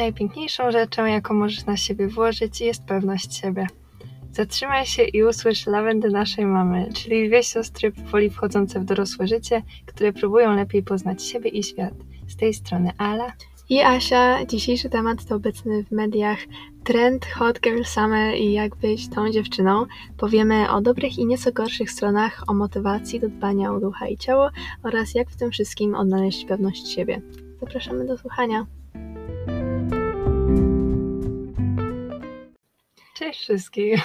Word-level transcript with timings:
Najpiękniejszą 0.00 0.70
rzeczą, 0.70 1.04
jaką 1.04 1.34
możesz 1.34 1.66
na 1.66 1.76
siebie 1.76 2.08
włożyć, 2.08 2.60
jest 2.60 2.84
pewność 2.84 3.36
siebie. 3.36 3.66
Zatrzymaj 4.32 4.86
się 4.86 5.02
i 5.02 5.24
usłysz 5.24 5.66
lawendy 5.66 6.10
naszej 6.10 6.46
mamy, 6.46 6.88
czyli 6.94 7.28
dwie 7.28 7.42
siostry 7.42 7.92
powoli 7.92 8.30
wchodzące 8.30 8.80
w 8.80 8.84
dorosłe 8.84 9.26
życie, 9.26 9.62
które 9.86 10.12
próbują 10.12 10.56
lepiej 10.56 10.82
poznać 10.82 11.24
siebie 11.24 11.50
i 11.50 11.62
świat. 11.62 11.94
Z 12.28 12.36
tej 12.36 12.54
strony 12.54 12.90
Ala. 12.98 13.32
I 13.68 13.80
Asia, 13.80 14.46
dzisiejszy 14.46 14.90
temat 14.90 15.24
to 15.24 15.34
obecny 15.34 15.84
w 15.84 15.90
mediach 15.90 16.38
trend 16.84 17.26
Hot 17.26 17.60
Girl 17.60 17.82
Summer 17.82 18.34
i 18.34 18.52
jak 18.52 18.76
być 18.76 19.08
tą 19.08 19.30
dziewczyną. 19.30 19.86
Powiemy 20.16 20.70
o 20.70 20.80
dobrych 20.80 21.18
i 21.18 21.26
nieco 21.26 21.52
gorszych 21.52 21.90
stronach, 21.90 22.44
o 22.46 22.54
motywacji 22.54 23.20
do 23.20 23.28
dbania 23.28 23.72
o 23.72 23.80
ducha 23.80 24.08
i 24.08 24.16
ciało 24.16 24.50
oraz 24.82 25.14
jak 25.14 25.30
w 25.30 25.36
tym 25.36 25.50
wszystkim 25.50 25.94
odnaleźć 25.94 26.44
pewność 26.44 26.88
siebie. 26.88 27.22
Zapraszamy 27.60 28.06
do 28.06 28.18
słuchania. 28.18 28.66
Cześć 33.20 33.40
wszystkim. 33.40 33.98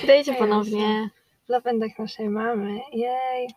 Witajcie 0.00 0.34
ponownie. 0.34 1.10
W 1.46 1.48
lawendach 1.48 1.98
naszej 1.98 2.28
mamy. 2.28 2.80
Jej. 2.92 3.48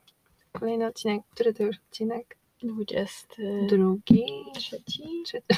Kolejny 0.51 0.85
odcinek. 0.85 1.21
Który 1.31 1.53
to 1.53 1.63
już 1.63 1.77
odcinek? 1.77 2.37
23. 2.63 3.67
Drugi. 3.69 4.25
Czy... 5.27 5.41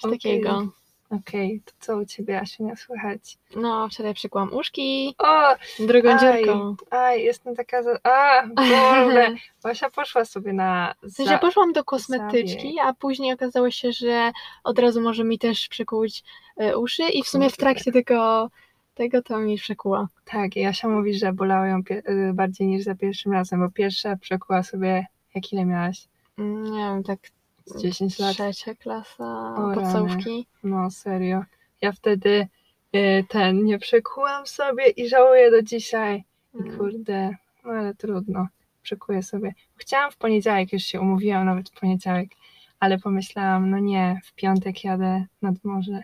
Coś 0.00 0.04
Okej. 0.04 0.18
takiego. 0.18 0.68
Okej, 1.10 1.60
to 1.64 1.72
co 1.80 1.96
u 1.96 2.04
ciebie, 2.04 2.40
Asiu, 2.40 2.64
nie 2.64 2.76
słychać? 2.76 3.38
No, 3.56 3.88
wczoraj 3.88 4.14
przykłam 4.14 4.52
uszki 4.54 5.14
O, 5.18 5.54
drugą 5.78 6.10
aj, 6.10 6.18
dziurką. 6.44 6.76
aj, 6.90 7.22
jestem 7.22 7.54
taka 7.56 7.82
za... 7.82 7.98
A, 8.02 8.42
kurde. 8.56 9.28
Basia 9.62 9.90
poszła 9.90 10.24
sobie 10.24 10.52
na... 10.52 10.94
W 11.02 11.10
sensie 11.10 11.38
poszłam 11.38 11.72
do 11.72 11.84
kosmetyczki, 11.84 12.74
a 12.84 12.94
później 12.94 13.32
okazało 13.34 13.70
się, 13.70 13.92
że 13.92 14.32
od 14.64 14.78
razu 14.78 15.00
może 15.00 15.24
mi 15.24 15.38
też 15.38 15.68
przekuć 15.68 16.24
e, 16.56 16.76
uszy 16.78 17.02
i 17.02 17.22
w 17.22 17.28
sumie 17.28 17.50
w 17.50 17.56
trakcie 17.56 17.92
tego, 17.92 18.50
tego 18.94 19.22
to 19.22 19.38
mi 19.38 19.56
przekuła. 19.56 20.08
Tak, 20.24 20.56
i 20.56 20.64
Asia 20.66 20.88
mówi, 20.88 21.14
że 21.18 21.32
bolało 21.32 21.64
ją 21.66 21.78
y, 21.90 22.32
bardziej 22.34 22.66
niż 22.66 22.84
za 22.84 22.94
pierwszym 22.94 23.32
razem, 23.32 23.60
bo 23.60 23.70
pierwsza 23.70 24.16
przekuła 24.16 24.62
sobie... 24.62 25.06
Jak 25.34 25.52
ile 25.52 25.64
miałaś? 25.64 26.08
Mm, 26.38 26.64
Nie 26.64 26.78
wiem, 26.78 27.02
tak 27.02 27.18
Z 27.66 27.82
10 27.82 28.18
lat? 28.18 28.32
trzecia 28.34 28.74
klasa 28.74 29.54
O, 29.56 29.74
podstawówki. 29.74 30.46
No, 30.64 30.90
serio. 30.90 31.44
Ja 31.80 31.92
wtedy 31.92 32.48
y, 32.96 33.24
ten 33.28 33.64
nie 33.64 33.78
przekułam 33.78 34.46
sobie 34.46 34.88
i 34.88 35.08
żałuję 35.08 35.50
do 35.50 35.62
dzisiaj. 35.62 36.24
I 36.54 36.58
Mm. 36.58 36.78
kurde, 36.78 37.30
no 37.64 37.70
ale 37.72 37.94
trudno. 37.94 38.48
Przekuję 38.82 39.22
sobie. 39.22 39.54
Chciałam 39.76 40.10
w 40.10 40.16
poniedziałek, 40.16 40.72
już 40.72 40.82
się 40.82 41.00
umówiłam 41.00 41.46
nawet 41.46 41.70
w 41.70 41.80
poniedziałek, 41.80 42.28
ale 42.80 42.98
pomyślałam, 42.98 43.70
no 43.70 43.78
nie, 43.78 44.20
w 44.24 44.32
piątek 44.34 44.84
jadę 44.84 45.26
nad 45.42 45.64
morze, 45.64 46.02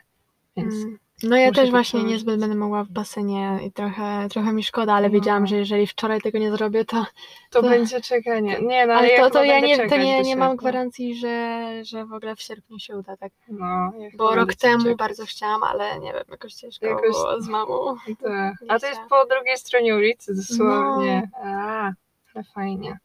więc 0.56 0.74
Mm. 0.74 0.98
No 1.22 1.36
ja 1.36 1.48
muszę 1.48 1.60
też 1.60 1.70
właśnie 1.70 1.86
przełożyć. 2.00 2.12
niezbyt 2.12 2.40
będę 2.40 2.54
mogła 2.56 2.84
w 2.84 2.88
basenie 2.88 3.58
i 3.66 3.72
trochę, 3.72 4.28
trochę 4.30 4.52
mi 4.52 4.62
szkoda, 4.62 4.94
ale 4.94 5.08
No. 5.08 5.14
wiedziałam, 5.14 5.46
że 5.46 5.56
jeżeli 5.56 5.86
wczoraj 5.86 6.20
tego 6.20 6.38
nie 6.38 6.50
zrobię, 6.50 6.84
to... 6.84 7.06
to, 7.50 7.62
to- 7.62 7.68
będzie 7.68 8.00
czekanie. 8.00 8.58
Nie, 8.62 8.86
no 8.86 8.94
ale, 8.94 9.16
to, 9.18 9.30
to 9.30 9.44
ja 9.44 9.60
nie, 9.60 9.88
to 9.88 9.96
nie, 9.96 10.22
nie 10.22 10.36
mam 10.36 10.56
gwarancji, 10.56 11.14
że, 11.16 11.70
że 11.84 12.06
w 12.06 12.12
ogóle 12.12 12.36
w 12.36 12.40
sierpniu 12.42 12.78
się 12.78 12.96
uda, 12.96 13.16
tak? 13.16 13.32
No, 13.48 13.92
Bo 14.16 14.34
rok 14.34 14.54
temu 14.54 14.82
czekać. 14.82 14.98
bardzo 14.98 15.24
chciałam, 15.26 15.62
ale 15.62 16.00
nie 16.00 16.12
wiem, 16.12 16.24
jakoś 16.30 16.54
ciężko 16.54 16.86
Jakoś- 16.86 17.02
było 17.10 17.40
z 17.40 17.48
mamą. 17.48 17.96
Tak. 18.22 18.54
A 18.68 18.78
to 18.78 18.86
jest 18.86 19.00
po 19.10 19.26
drugiej 19.34 19.56
stronie 19.58 19.96
ulicy 19.96 20.34
dosłownie. 20.34 21.28
No. 21.44 21.50
A, 21.50 21.92
ale 22.34 22.44
fajnie. 22.54 22.98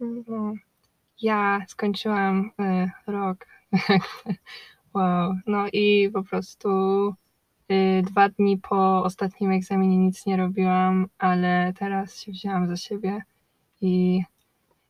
Mm. 0.00 0.24
No. 0.28 0.52
Ja 1.22 1.60
skończyłam 1.68 2.50
y, 2.60 2.90
rok. 3.06 3.46
wow. 4.94 5.32
No 5.46 5.64
i 5.72 6.10
po 6.14 6.22
prostu 6.22 6.68
dwa 8.02 8.28
dni 8.28 8.58
po 8.58 9.04
ostatnim 9.04 9.50
egzaminie 9.50 9.98
nic 9.98 10.26
nie 10.26 10.36
robiłam, 10.36 11.06
ale 11.18 11.72
teraz 11.78 12.20
się 12.20 12.32
wzięłam 12.32 12.68
za 12.68 12.76
siebie 12.76 13.22
i, 13.80 14.22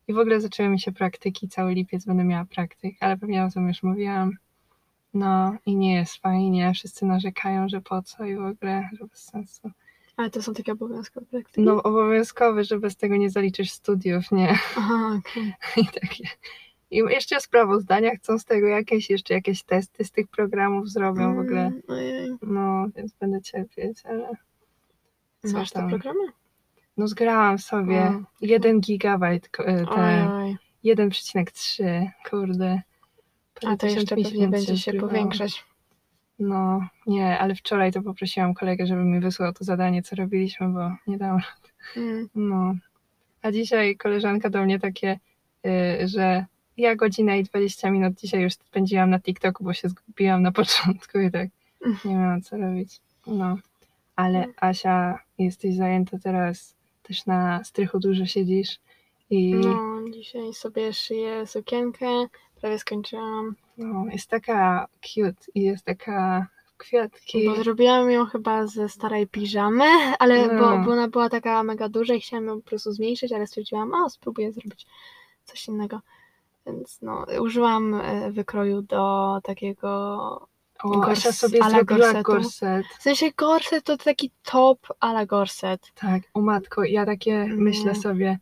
i 0.07 0.13
w 0.13 0.17
ogóle 0.17 0.41
zaczęły 0.41 0.69
mi 0.69 0.79
się 0.79 0.91
praktyki. 0.91 1.47
Cały 1.47 1.73
lipiec 1.73 2.05
będę 2.05 2.23
miała 2.23 2.45
praktyk, 2.45 2.95
ale 2.99 3.17
pewnie 3.17 3.43
o 3.43 3.51
tym 3.51 3.67
już 3.67 3.83
mówiłam. 3.83 4.31
No 5.13 5.55
i 5.65 5.75
nie 5.75 5.93
jest 5.93 6.17
fajnie. 6.17 6.73
Wszyscy 6.73 7.05
narzekają, 7.05 7.69
że 7.69 7.81
po 7.81 8.01
co 8.01 8.25
i 8.25 8.35
w 8.35 8.45
ogóle, 8.45 8.89
że 8.99 9.05
bez 9.07 9.23
sensu. 9.23 9.71
Ale 10.17 10.29
to 10.29 10.41
są 10.41 10.53
takie 10.53 10.71
obowiązkowe 10.71 11.25
praktyki? 11.25 11.61
No 11.61 11.83
obowiązkowy, 11.83 12.63
że 12.63 12.79
bez 12.79 12.97
tego 12.97 13.15
nie 13.17 13.29
zaliczysz 13.29 13.71
studiów, 13.71 14.31
nie? 14.31 14.51
Aha, 14.77 15.19
okej. 15.19 15.53
I 15.83 15.85
takie. 15.85 16.27
I 16.93 16.97
jeszcze 16.97 17.39
sprawozdania 17.41 18.15
chcą 18.15 18.39
z 18.39 18.45
tego 18.45 18.67
jakieś, 18.67 19.09
jeszcze 19.09 19.33
jakieś 19.33 19.63
testy 19.63 20.03
z 20.05 20.11
tych 20.11 20.27
programów 20.27 20.89
zrobią 20.89 21.35
w 21.35 21.39
ogóle. 21.39 21.61
Mm, 21.61 21.81
Ojej. 21.87 22.31
No, 22.41 22.85
więc 22.95 23.13
będę 23.13 23.41
cierpieć, 23.41 24.05
ale 24.05 24.29
Co 25.45 25.57
Masz 25.57 25.71
te 25.71 25.79
tam? 25.79 25.89
programy? 25.89 26.19
no 26.97 27.07
zgrałam 27.07 27.57
sobie 27.59 28.01
O. 28.01 28.23
jeden 28.41 28.79
gigabajt, 28.81 29.49
ko- 29.49 29.67
e, 29.67 29.85
te 29.85 29.91
Oj, 30.31 30.57
1,3, 30.83 32.11
kurde. 32.29 32.81
A 33.67 33.77
to 33.77 33.85
jeszcze 33.87 34.15
15 34.15 34.23
pewnie 34.23 34.47
będzie 34.47 34.77
się 34.77 34.91
zgrywałam. 34.91 35.09
powiększać. 35.15 35.65
No, 36.39 36.87
nie, 37.07 37.39
ale 37.39 37.55
wczoraj 37.55 37.91
to 37.91 38.01
poprosiłam 38.01 38.53
kolegę, 38.53 38.85
żeby 38.87 39.03
mi 39.03 39.19
wysłał 39.19 39.53
to 39.53 39.63
zadanie, 39.63 40.03
co 40.03 40.15
robiliśmy, 40.15 40.69
bo 40.69 40.91
nie 41.07 41.17
dałam 41.17 41.41
Mm. 41.97 42.29
No. 42.35 42.75
A 43.41 43.51
dzisiaj 43.51 43.97
koleżanka 43.97 44.49
do 44.49 44.63
mnie 44.63 44.79
takie, 44.79 45.19
y, 45.65 46.07
że 46.07 46.45
ja 46.77 46.95
godzinę 46.95 47.39
i 47.39 47.43
20 47.43 47.91
minut 47.91 48.13
dzisiaj 48.19 48.41
już 48.41 48.53
spędziłam 48.53 49.09
na 49.09 49.19
TikToku, 49.19 49.63
bo 49.63 49.73
się 49.73 49.89
zgubiłam 49.89 50.41
na 50.41 50.51
początku 50.61 51.19
i 51.19 51.31
tak 51.31 51.49
nie 52.05 52.15
miałam 52.15 52.41
co 52.41 52.57
robić. 52.57 53.01
No. 53.27 53.57
Ale 54.15 54.37
Mm. 54.39 54.53
Asia, 54.57 55.19
jesteś 55.39 55.75
zajęta 55.75 56.17
teraz, 56.23 56.75
też 57.03 57.25
na 57.25 57.63
strychu 57.63 57.99
dużo 57.99 58.25
siedzisz 58.25 58.79
i 59.29 59.53
no. 59.55 59.99
No, 60.01 60.11
dzisiaj 60.11 60.53
sobie 60.53 60.93
szyję 60.93 61.47
sukienkę, 61.47 62.05
prawie 62.61 62.79
skończyłam. 62.79 63.55
jest 64.11 64.29
taka 64.29 64.87
cute 65.01 65.45
i 65.55 65.61
jest 65.61 65.85
taka 65.85 66.47
w 66.65 66.77
kwiatki. 66.77 67.45
Bo 67.45 67.55
zrobiłam 67.55 68.11
ją 68.11 68.25
chyba 68.25 68.67
ze 68.67 68.89
starej 68.89 69.27
piżamy, 69.27 69.85
ale 70.19 70.47
bo, 70.47 70.53
No. 70.77 70.83
bo 70.85 70.91
ona 70.91 71.07
była 71.07 71.29
taka 71.29 71.63
mega 71.63 71.89
duża 71.89 72.13
i 72.13 72.21
chciałam 72.21 72.45
ją 72.45 72.61
po 72.61 72.67
prostu 72.69 72.91
zmniejszyć, 72.91 73.31
ale 73.31 73.47
stwierdziłam, 73.47 73.93
o 73.93 74.09
spróbuję 74.09 74.51
zrobić 74.51 74.85
coś 75.45 75.67
innego. 75.67 75.99
Więc 76.65 77.01
no, 77.01 77.25
użyłam 77.41 77.93
e, 77.93 78.31
wykroju 78.31 78.81
do 78.81 79.39
takiego, 79.43 79.87
O, 80.83 80.89
gors- 80.89 81.31
sobie 81.31 81.63
a 81.63 81.67
la 81.67 81.69
zrobiła 81.69 82.23
gorset. 82.23 82.85
w 82.99 83.01
sensie 83.03 83.31
gorset 83.37 83.83
to 83.83 83.97
taki 83.97 84.31
top 84.43 84.79
a 84.99 85.11
la 85.11 85.25
gorset. 85.25 85.91
Tak, 85.95 86.21
o 86.33 86.41
matko, 86.41 86.83
ja 86.83 87.05
takie 87.05 87.45
No. 87.49 87.55
myślę 87.57 87.95
sobie, 87.95 88.39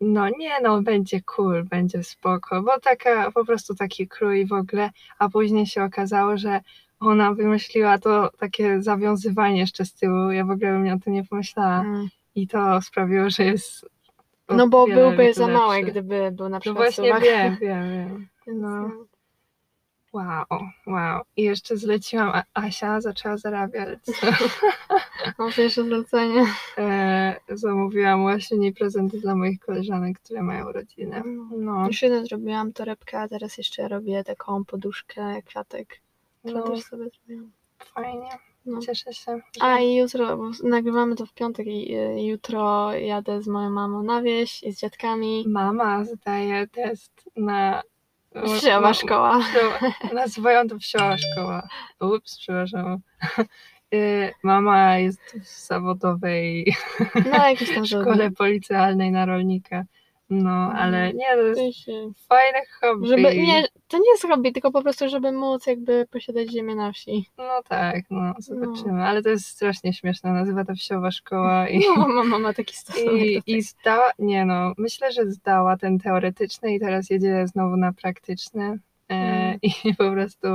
no 0.00 0.28
nie 0.28 0.60
no, 0.62 0.82
będzie 0.82 1.20
cool, 1.22 1.64
będzie 1.64 2.02
spoko, 2.04 2.62
bo 2.62 2.80
taka, 2.80 3.30
po 3.32 3.44
prostu 3.44 3.74
taki 3.74 4.08
krój 4.08 4.46
w 4.46 4.52
ogóle, 4.52 4.90
a 5.18 5.28
później 5.28 5.66
się 5.66 5.84
okazało, 5.84 6.36
że 6.36 6.60
ona 7.00 7.34
wymyśliła 7.34 7.98
to 7.98 8.30
takie 8.38 8.82
zawiązywanie 8.82 9.58
jeszcze 9.60 9.84
z 9.84 9.94
tyłu, 9.94 10.30
ja 10.30 10.44
w 10.44 10.50
ogóle 10.50 10.72
bym 10.72 10.92
o 10.94 10.98
tym 10.98 11.12
nie 11.12 11.24
pomyślała 11.24 11.80
Mm. 11.80 12.08
i 12.34 12.48
to 12.48 12.82
sprawiło, 12.82 13.30
że 13.30 13.44
jest 13.44 13.86
No 14.52 14.68
bo 14.68 14.86
wiele 14.86 15.00
byłby 15.00 15.34
za 15.34 15.46
lepszy. 15.46 15.58
mały, 15.58 15.82
gdyby 15.82 16.30
był 16.32 16.48
na 16.48 16.56
No 16.56 16.60
przykład 16.60 16.84
właśnie 16.84 17.04
suwak. 17.04 17.22
wiem, 17.30 17.56
wiem, 17.60 17.90
wiem. 17.90 18.28
No. 18.46 18.88
no. 18.88 19.04
Wow, 20.12 20.44
wow. 20.86 21.22
I 21.36 21.42
jeszcze 21.42 21.76
zleciłam, 21.76 22.28
a 22.34 22.42
Asia 22.54 23.00
zaczęła 23.00 23.36
zarabiać. 23.36 23.98
Mam 25.38 25.52
pierwsze 25.56 25.84
zlecenie. 25.84 26.46
E, 26.78 27.36
zamówiłam 27.48 28.22
właśnie 28.22 28.58
niej 28.58 28.72
prezenty 28.72 29.20
dla 29.20 29.34
moich 29.34 29.60
koleżanek, 29.60 30.18
które 30.18 30.42
mają 30.42 30.68
urodziny. 30.68 31.22
No, 31.56 31.86
Już 31.86 32.02
jeden 32.02 32.26
zrobiłam 32.26 32.72
torebkę, 32.72 33.20
a 33.20 33.28
teraz 33.28 33.58
jeszcze 33.58 33.88
robię 33.88 34.24
taką 34.24 34.64
poduszkę, 34.64 35.42
kwiatek. 35.42 36.00
To 36.42 36.52
no 36.52 36.62
też 36.62 36.82
sobie 36.82 37.04
zrobiłam. 37.10 37.50
fajnie. 37.94 38.51
No. 38.66 38.80
Cieszę 38.80 39.12
się. 39.12 39.36
Że... 39.36 39.42
A 39.60 39.78
i 39.78 39.94
jutro, 39.94 40.36
bo 40.36 40.50
nagrywamy 40.64 41.16
to 41.16 41.26
w 41.26 41.32
piątek 41.34 41.66
i 41.66 41.92
i 41.92 42.26
jutro 42.26 42.92
jadę 42.94 43.42
z 43.42 43.48
moją 43.48 43.70
mamą 43.70 44.02
na 44.02 44.22
wieś 44.22 44.62
i 44.62 44.72
z 44.72 44.80
dziadkami. 44.80 45.44
Mama 45.48 46.04
zdaje 46.04 46.66
test 46.66 47.30
na. 47.36 47.82
Wsiowa 48.56 48.94
szkoła. 48.94 49.40
Wsio- 49.40 50.14
Nazywają 50.14 50.68
to 50.68 50.78
wsioła 50.78 51.16
szkoła. 51.18 51.68
Ups, 52.00 52.38
przepraszam. 52.38 52.98
Y, 53.94 54.32
Mama 54.42 54.98
jest 54.98 55.20
w 55.20 55.66
zawodowej 55.66 56.74
No 57.14 57.84
szkole 57.86 58.30
policealnej 58.30 59.10
na 59.10 59.26
rolnika. 59.26 59.84
No, 60.34 60.72
ale 60.76 61.12
nie, 61.12 61.26
to 61.34 61.40
jest 61.62 61.78
fajne 62.28 62.58
hobby. 62.80 63.08
żeby, 63.08 63.22
nie, 63.36 63.64
to 63.88 63.98
nie 63.98 64.10
jest 64.12 64.26
hobby, 64.26 64.52
tylko 64.52 64.70
po 64.72 64.82
prostu, 64.82 65.08
żeby 65.08 65.32
móc 65.32 65.66
jakby 65.66 66.06
posiadać 66.10 66.50
ziemię 66.50 66.74
na 66.74 66.92
wsi. 66.92 67.26
No 67.38 67.62
tak, 67.68 68.04
no, 68.10 68.34
zobaczymy. 68.38 69.04
Ale 69.04 69.22
to 69.22 69.28
jest 69.28 69.46
strasznie 69.46 69.92
śmieszne. 69.92 70.32
Nazywa 70.32 70.64
to 70.64 70.74
wsiowa 70.74 71.10
szkoła 71.10 71.68
i. 71.68 71.80
No, 71.96 72.08
mama 72.08 72.38
ma 72.38 72.52
taki 72.52 72.76
stosunek 72.82 73.22
I, 73.22 73.42
I 73.46 73.62
zdała, 73.62 74.10
nie 74.18 74.44
no, 74.44 74.72
myślę, 74.78 75.12
że 75.12 75.30
zdała 75.30 75.76
ten 75.76 75.98
teoretyczny 75.98 76.74
i 76.74 76.80
teraz 76.80 77.10
jedzie 77.10 77.46
znowu 77.46 77.76
na 77.76 77.92
praktyczny. 77.92 78.78
E, 79.08 79.14
Mm. 79.14 79.58
I 79.84 79.94
po 79.94 80.10
prostu 80.10 80.48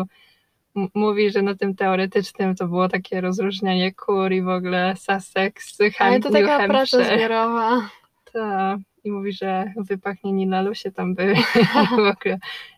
mówi, 0.94 1.31
że 1.31 1.41
na 1.41 1.56
tym 1.56 1.75
teoretycznym 1.75 2.56
to 2.56 2.68
było 2.68 2.89
takie 2.89 3.21
rozróżnianie 3.21 3.94
kur 3.94 4.31
i 4.31 4.41
w 4.41 4.50
ogóle 4.50 4.95
Sussex, 4.95 5.77
Ham- 5.77 5.91
Ale 6.07 6.19
to 6.19 6.29
taka 6.31 6.68
praca 6.68 7.03
zbiorowa. 7.03 7.89
Ta. 8.33 8.77
I 9.07 9.12
mówi, 9.12 9.33
że 9.33 9.74
wypachnieni 9.77 10.48
lalusie 10.48 10.92
tam 10.92 11.15
były 11.15 11.33
i 11.62 11.88
w 11.89 11.94
ogóle 11.94 12.15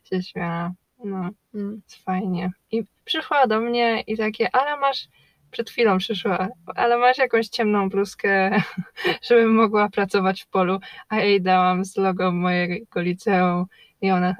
się 0.03 0.23
śmiała. 0.23 0.71
No, 1.03 1.29
Mm. 1.53 1.81
jest 1.85 2.03
fajnie. 2.03 2.51
I 2.71 2.83
przyszła 3.05 3.47
do 3.47 3.59
mnie 3.61 4.01
i 4.07 4.17
takie, 4.17 4.55
ale 4.55 4.79
masz, 4.79 5.07
przed 5.51 5.69
chwilą 5.69 5.97
przyszła, 5.97 6.47
ale 6.75 6.97
masz 6.97 7.17
jakąś 7.17 7.47
ciemną 7.47 7.89
bluzkę, 7.89 8.61
żebym 9.29 9.55
mogła 9.55 9.89
pracować 9.89 10.41
w 10.43 10.47
polu, 10.47 10.79
a 11.09 11.19
jej 11.19 11.41
dałam 11.41 11.85
z 11.85 11.97
logo 11.97 12.31
mojego 12.31 13.01
liceum 13.01 13.65
i 14.01 14.11
ona 14.11 14.35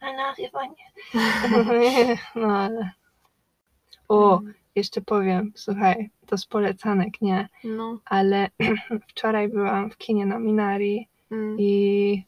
tak, 0.00 0.12
no 0.16 0.34
chyba 0.36 0.62
nie. 0.66 2.16
No 2.34 2.58
ale... 2.58 2.90
O, 4.08 4.40
jeszcze 4.74 5.00
powiem, 5.00 5.52
słuchaj, 5.54 6.10
to 6.26 6.38
z 6.38 6.46
polecanek, 6.46 7.20
nie, 7.22 7.48
No. 7.64 7.98
ale 8.04 8.48
wczoraj 9.08 9.48
byłam 9.48 9.90
w 9.90 9.96
kinie 9.96 10.26
na 10.26 10.38
Minari 10.38 11.08
Mm. 11.34 11.56
i 11.60 12.24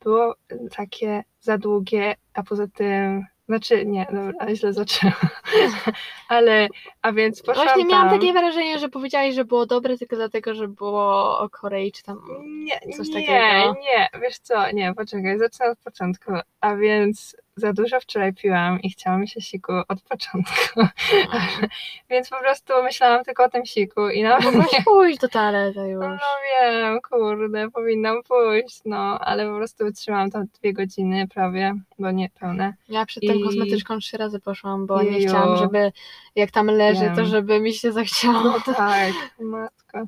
było 0.00 0.34
takie 0.76 1.24
za 1.40 1.58
długie, 1.58 2.14
a 2.34 2.42
poza 2.42 2.66
tym, 2.66 3.24
znaczy 3.48 3.86
nie, 3.86 4.06
dobra, 4.12 4.54
źle 4.54 4.72
zaczęłam, 4.72 5.14
ale, 6.28 6.68
a 7.02 7.12
więc 7.12 7.42
poszłam 7.42 7.66
Właśnie 7.66 7.84
miałam 7.84 8.08
tam. 8.08 8.18
takie 8.20 8.32
wrażenie, 8.32 8.78
że 8.78 8.88
powiedziałeś, 8.88 9.34
że 9.34 9.44
było 9.44 9.66
dobre 9.66 9.98
tylko 9.98 10.16
dlatego, 10.16 10.54
że 10.54 10.68
było 10.68 11.38
o 11.38 11.48
Korei 11.48 11.92
czy 11.92 12.02
tam. 12.02 12.20
Nie, 12.64 12.80
coś 12.96 13.08
nie, 13.08 13.14
takiego. 13.14 13.74
nie, 13.80 14.20
wiesz 14.22 14.38
co, 14.38 14.72
nie, 14.72 14.94
poczekaj, 14.94 15.38
zacznę 15.38 15.70
od 15.70 15.78
początku, 15.78 16.32
a 16.60 16.76
więc 16.76 17.36
za 17.56 17.72
dużo 17.72 18.00
wczoraj 18.00 18.32
piłam 18.34 18.80
i 18.82 18.90
chciało 18.90 19.18
mi 19.18 19.28
się 19.28 19.40
siku 19.40 19.72
od 19.88 20.02
początku, 20.02 20.80
więc 22.10 22.28
po 22.30 22.38
prostu 22.38 22.72
myślałam 22.82 23.24
tylko 23.24 23.44
o 23.44 23.48
tym 23.48 23.66
siku 23.66 24.08
i 24.08 24.22
nawet 24.22 24.44
nie 24.44 24.50
Mogłaś 24.58 24.84
pójść 24.84 25.18
do 25.18 25.28
toalety 25.28 25.80
już. 25.80 26.00
No 26.04 26.18
wiem, 26.50 26.98
kurde, 27.10 27.70
powinnam 27.70 28.22
pójść, 28.22 28.80
no, 28.84 29.18
ale 29.20 29.46
po 29.46 29.56
prostu 29.56 29.84
wytrzymałam 29.84 30.30
tam 30.30 30.44
dwie 30.60 30.72
godziny 30.72 31.28
prawie, 31.28 31.74
bo 31.98 32.10
nie 32.10 32.28
pełne. 32.40 32.74
Ja 32.88 33.06
przed 33.06 33.22
tą 33.26 33.32
I- 33.34 33.42
kosmetyczką 33.42 33.98
trzy 33.98 34.16
razy 34.16 34.40
poszłam, 34.40 34.86
bo 34.86 35.02
nie 35.02 35.10
Jeju. 35.10 35.28
chciałam, 35.28 35.56
żeby 35.56 35.92
jak 36.34 36.50
tam 36.50 36.66
leży, 36.66 37.10
to 37.10 37.16
Wiem. 37.16 37.26
żeby 37.26 37.60
mi 37.60 37.74
się 37.74 37.92
zachciało. 37.92 38.42
No 38.42 38.74
tak, 38.74 39.12
matko. 39.40 39.98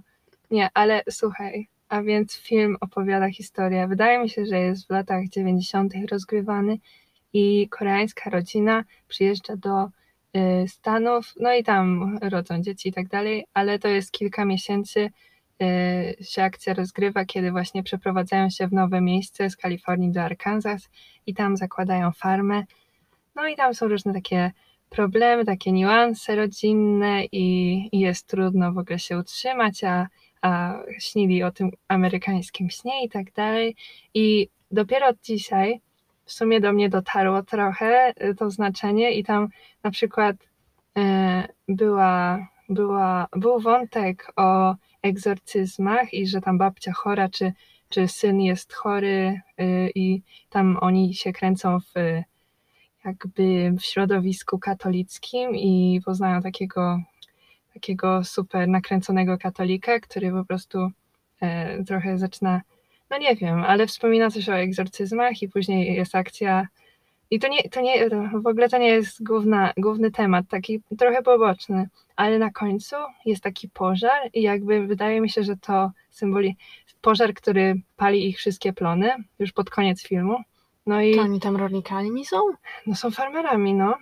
Nie, 0.50 0.68
ale 0.74 1.02
słuchaj, 1.10 1.68
a 1.88 2.02
więc 2.02 2.36
film 2.36 2.76
opowiada 2.80 3.30
historię. 3.30 3.86
Wydaje 3.88 4.18
mi 4.18 4.30
się, 4.30 4.46
że 4.46 4.58
jest 4.58 4.86
w 4.86 4.90
latach 4.90 5.28
90. 5.28 5.92
rozgrywany 6.10 6.78
i 7.32 7.68
koreańska 7.68 8.30
rodzina 8.30 8.84
przyjeżdża 9.08 9.56
do 9.56 9.84
y, 9.84 10.68
Stanów, 10.68 11.32
no 11.40 11.54
i 11.54 11.64
tam 11.64 12.18
rodzą 12.22 12.62
dzieci 12.62 12.88
i 12.88 12.92
tak 12.92 13.08
dalej, 13.08 13.46
ale 13.54 13.78
to 13.78 13.88
jest 13.88 14.12
kilka 14.12 14.44
miesięcy 14.44 15.10
y, 15.62 16.24
się 16.24 16.42
akcja 16.42 16.74
rozgrywa, 16.74 17.24
kiedy 17.24 17.50
właśnie 17.50 17.82
przeprowadzają 17.82 18.50
się 18.50 18.68
w 18.68 18.72
nowe 18.72 19.00
miejsce 19.00 19.50
z 19.50 19.56
Kalifornii 19.56 20.12
do 20.12 20.22
Arkansas 20.22 20.88
i 21.26 21.34
tam 21.34 21.56
zakładają 21.56 22.12
farmę. 22.12 22.64
No 23.34 23.48
i 23.48 23.56
tam 23.56 23.74
są 23.74 23.88
różne 23.88 24.14
takie 24.14 24.52
problemy, 24.90 25.44
takie 25.44 25.72
niuanse 25.72 26.36
rodzinne 26.36 27.24
i, 27.32 27.88
jest 27.92 28.26
trudno 28.26 28.72
w 28.72 28.78
ogóle 28.78 28.98
się 28.98 29.18
utrzymać, 29.18 29.84
a, 29.84 30.06
a 30.42 30.74
śnili 30.98 31.42
o 31.42 31.50
tym 31.50 31.70
amerykańskim 31.88 32.70
śnie 32.70 33.04
i 33.04 33.08
tak 33.08 33.32
dalej. 33.32 33.76
I 34.14 34.48
dopiero 34.70 35.06
dzisiaj 35.22 35.80
w 36.26 36.32
sumie 36.32 36.60
do 36.60 36.72
mnie 36.72 36.88
dotarło 36.88 37.42
trochę 37.42 38.12
y, 38.22 38.34
to 38.34 38.50
znaczenie 38.50 39.12
i 39.12 39.24
tam 39.24 39.48
na 39.82 39.90
przykład 39.90 40.36
e, 40.98 41.48
była, 41.68 42.48
była, 42.68 43.28
był 43.36 43.60
wątek 43.60 44.32
o 44.36 44.74
egzorcyzmach 45.02 46.14
i 46.14 46.26
że 46.26 46.40
tam 46.40 46.58
babcia 46.58 46.92
chora, 46.92 47.28
czy, 47.28 47.52
czy 47.88 48.08
syn 48.08 48.40
jest 48.40 48.72
chory 48.72 49.40
y, 49.60 49.90
i 49.94 50.22
tam 50.50 50.78
oni 50.80 51.14
się 51.14 51.32
kręcą 51.32 51.80
w 51.80 51.96
y, 51.96 52.24
jakby 53.04 53.72
w 53.78 53.82
środowisku 53.82 54.58
katolickim 54.58 55.56
i 55.56 56.00
poznają 56.04 56.42
takiego, 56.42 57.00
takiego 57.74 58.24
super 58.24 58.68
nakręconego 58.68 59.38
katolika, 59.38 60.00
który 60.00 60.30
po 60.30 60.44
prostu 60.44 60.90
trochę 61.86 62.18
zaczyna, 62.18 62.60
no 63.10 63.18
nie 63.18 63.36
wiem, 63.36 63.64
ale 63.64 63.86
wspomina 63.86 64.30
coś 64.30 64.48
o 64.48 64.56
egzorcyzmach 64.56 65.42
i 65.42 65.48
później 65.48 65.94
jest 65.96 66.14
akcja 66.14 66.66
i 67.30 67.38
to 67.38 67.48
nie, 67.48 67.68
to 67.68 67.80
nie, 67.80 68.08
w 68.42 68.46
ogóle 68.46 68.68
to 68.68 68.78
nie 68.78 68.88
jest 68.88 69.22
główna, 69.22 69.72
główny 69.76 70.10
temat, 70.10 70.46
taki 70.48 70.80
trochę 70.98 71.22
poboczny, 71.22 71.88
ale 72.16 72.38
na 72.38 72.50
końcu 72.50 72.96
jest 73.24 73.42
taki 73.42 73.68
pożar 73.68 74.30
i 74.34 74.42
jakby 74.42 74.86
wydaje 74.86 75.20
mi 75.20 75.30
się, 75.30 75.42
że 75.42 75.56
to 75.56 75.90
symboli 76.10 76.56
pożar, 77.00 77.34
który 77.34 77.80
pali 77.96 78.28
ich 78.28 78.38
wszystkie 78.38 78.72
plony 78.72 79.10
już 79.38 79.52
pod 79.52 79.70
koniec 79.70 80.02
filmu. 80.02 80.36
No 80.86 81.02
i 81.02 81.14
To 81.14 81.20
oni 81.20 81.40
tam 81.40 81.56
rolnikami 81.56 82.24
są? 82.24 82.36
no 82.86 82.94
są 82.94 83.10
farmerami, 83.10 83.74
no. 83.74 83.98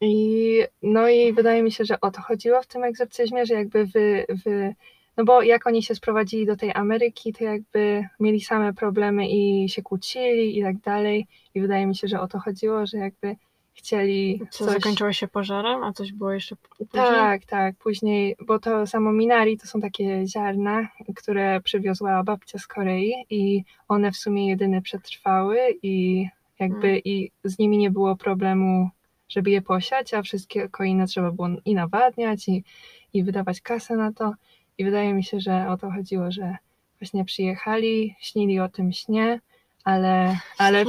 I, 0.00 0.62
no 0.82 1.08
i 1.08 1.32
wydaje 1.32 1.62
mi 1.62 1.72
się, 1.72 1.84
że 1.84 2.00
o 2.00 2.10
to 2.10 2.22
chodziło 2.22 2.62
w 2.62 2.66
tym 2.66 2.84
egzorcyzmie, 2.84 3.46
że 3.46 3.54
jakby 3.54 3.86
wy, 3.86 4.26
wy, 4.44 4.74
no 5.16 5.24
bo 5.24 5.42
jak 5.42 5.66
oni 5.66 5.82
się 5.82 5.94
sprowadzili 5.94 6.46
do 6.46 6.56
tej 6.56 6.72
Ameryki, 6.72 7.32
to 7.32 7.44
jakby 7.44 8.04
mieli 8.20 8.40
same 8.40 8.72
problemy 8.74 9.28
i 9.28 9.68
się 9.68 9.82
kłócili 9.82 10.58
i 10.58 10.62
tak 10.62 10.78
dalej. 10.78 11.26
I 11.54 11.60
wydaje 11.60 11.86
mi 11.86 11.96
się, 11.96 12.08
że 12.08 12.20
o 12.20 12.28
to 12.28 12.38
chodziło, 12.38 12.86
że 12.86 12.98
jakby 12.98 13.36
chcieli 13.74 14.40
Co 14.50 14.64
coś... 14.64 14.74
zakończyło 14.74 15.12
się 15.12 15.28
pożarem, 15.28 15.84
a 15.84 15.92
coś 15.92 16.12
było 16.12 16.32
jeszcze 16.32 16.56
później? 16.56 16.88
Tak, 16.92 17.44
tak, 17.44 17.76
później, 17.76 18.36
bo 18.46 18.58
to 18.58 18.86
samo 18.86 19.12
minari 19.12 19.58
to 19.58 19.66
są 19.66 19.80
takie 19.80 20.26
ziarna, 20.26 20.88
które 21.16 21.60
przywiozła 21.60 22.22
babcia 22.22 22.58
z 22.58 22.66
Korei 22.66 23.14
i 23.30 23.64
one 23.88 24.12
w 24.12 24.16
sumie 24.16 24.48
jedyne 24.48 24.82
przetrwały 24.82 25.58
i 25.82 26.26
jakby 26.58 26.88
Mm. 26.88 27.00
i 27.04 27.30
z 27.44 27.58
nimi 27.58 27.78
nie 27.78 27.90
było 27.90 28.16
problemu, 28.16 28.90
żeby 29.28 29.50
je 29.50 29.62
posiać, 29.62 30.14
a 30.14 30.22
wszystkie 30.22 30.68
inne 30.84 31.06
trzeba 31.06 31.30
było 31.30 31.48
i 31.64 31.74
nawadniać 31.74 32.48
i, 32.48 32.64
i 33.12 33.24
wydawać 33.24 33.60
kasę 33.60 33.96
na 33.96 34.12
to 34.12 34.32
i 34.78 34.84
wydaje 34.84 35.14
mi 35.14 35.24
się, 35.24 35.40
że 35.40 35.68
o 35.68 35.76
to 35.76 35.90
chodziło, 35.90 36.30
że 36.30 36.56
właśnie 37.00 37.24
przyjechali, 37.24 38.16
śnili 38.20 38.60
o 38.60 38.68
tym 38.68 38.92
śnie, 38.92 39.40
ale, 39.84 40.38
ale, 40.58 40.84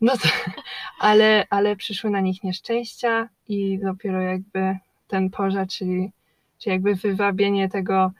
no 0.00 0.12
to, 0.16 0.28
ale, 0.98 1.46
ale 1.50 1.76
przyszły 1.76 2.10
na 2.10 2.20
nich 2.20 2.42
nieszczęścia 2.42 3.28
i 3.48 3.78
dopiero 3.78 4.20
jakby 4.20 4.76
ten 5.08 5.30
pożar, 5.30 5.66
czyli, 5.68 6.12
czyli 6.58 6.72
jakby 6.72 6.94
wywabienie 6.94 7.68
tego 7.68 8.12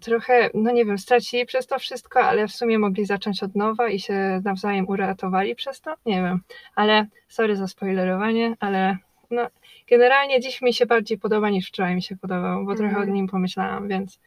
trochę, 0.00 0.50
no 0.54 0.70
nie 0.70 0.84
wiem, 0.84 0.98
stracili 0.98 1.46
przez 1.46 1.66
to 1.66 1.78
wszystko, 1.78 2.20
ale 2.20 2.48
w 2.48 2.52
sumie 2.52 2.78
mogli 2.78 3.06
zacząć 3.06 3.42
od 3.42 3.54
nowa 3.56 3.88
i 3.88 4.00
się 4.00 4.40
nawzajem 4.44 4.88
uratowali 4.88 5.54
przez 5.54 5.80
to, 5.80 5.94
nie 6.06 6.22
wiem, 6.22 6.40
ale 6.74 7.06
sorry 7.28 7.56
za 7.56 7.68
spoilerowanie, 7.68 8.56
ale 8.60 8.96
no 9.30 9.46
generalnie 9.88 10.40
dziś 10.40 10.62
mi 10.62 10.74
się 10.74 10.86
bardziej 10.86 11.18
podoba 11.18 11.50
niż 11.50 11.68
wczoraj 11.68 11.94
mi 11.94 12.02
się 12.02 12.16
podobał, 12.16 12.64
bo 12.64 12.74
trochę 12.74 12.94
o 12.96 12.98
Mhm. 12.98 13.12
nim 13.14 13.28
pomyślałam, 13.28 13.88
więc 13.88 14.20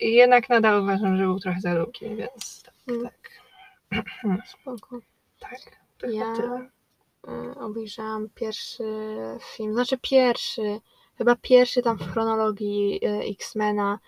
jednak 0.00 0.48
nadal 0.48 0.82
uważam, 0.82 1.16
że 1.16 1.22
był 1.24 1.40
trochę 1.40 1.60
za 1.60 1.74
długi, 1.74 2.16
więc 2.16 2.62
tak, 2.62 2.74
Mm. 2.88 3.02
tak, 3.02 3.30
Spoko. 4.46 4.98
tak. 5.40 5.58
To 5.98 6.06
Ja 6.06 6.32
tyle. 6.36 6.68
y, 7.54 7.58
obejrzałam 7.58 8.28
pierwszy 8.34 8.84
film, 9.56 9.72
znaczy 9.74 9.98
pierwszy, 10.02 10.80
chyba 11.18 11.36
pierwszy 11.36 11.82
tam 11.82 11.98
w 11.98 12.12
chronologii 12.12 13.00
y, 13.06 13.08
X-Mena, 13.32 13.98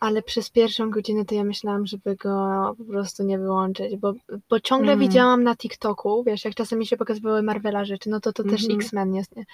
ale 0.00 0.22
przez 0.22 0.50
pierwszą 0.50 0.90
godzinę 0.90 1.24
to 1.24 1.34
ja 1.34 1.44
myślałam, 1.44 1.86
żeby 1.86 2.16
go 2.16 2.74
po 2.78 2.84
prostu 2.84 3.22
nie 3.24 3.38
wyłączyć, 3.38 3.96
bo, 3.96 4.12
bo 4.48 4.60
ciągle 4.60 4.92
Mhm. 4.92 5.08
widziałam 5.08 5.42
na 5.42 5.56
TikToku, 5.56 6.24
wiesz, 6.24 6.44
jak 6.44 6.54
czasem 6.54 6.78
mi 6.78 6.86
się 6.86 6.96
pokazywały 6.96 7.42
Marvela 7.42 7.84
rzeczy, 7.84 8.10
no 8.10 8.20
to 8.20 8.32
to 8.32 8.42
też 8.44 8.62
Mhm. 8.62 8.80
X-Men 8.80 9.14
jest, 9.14 9.36
nie? 9.36 9.44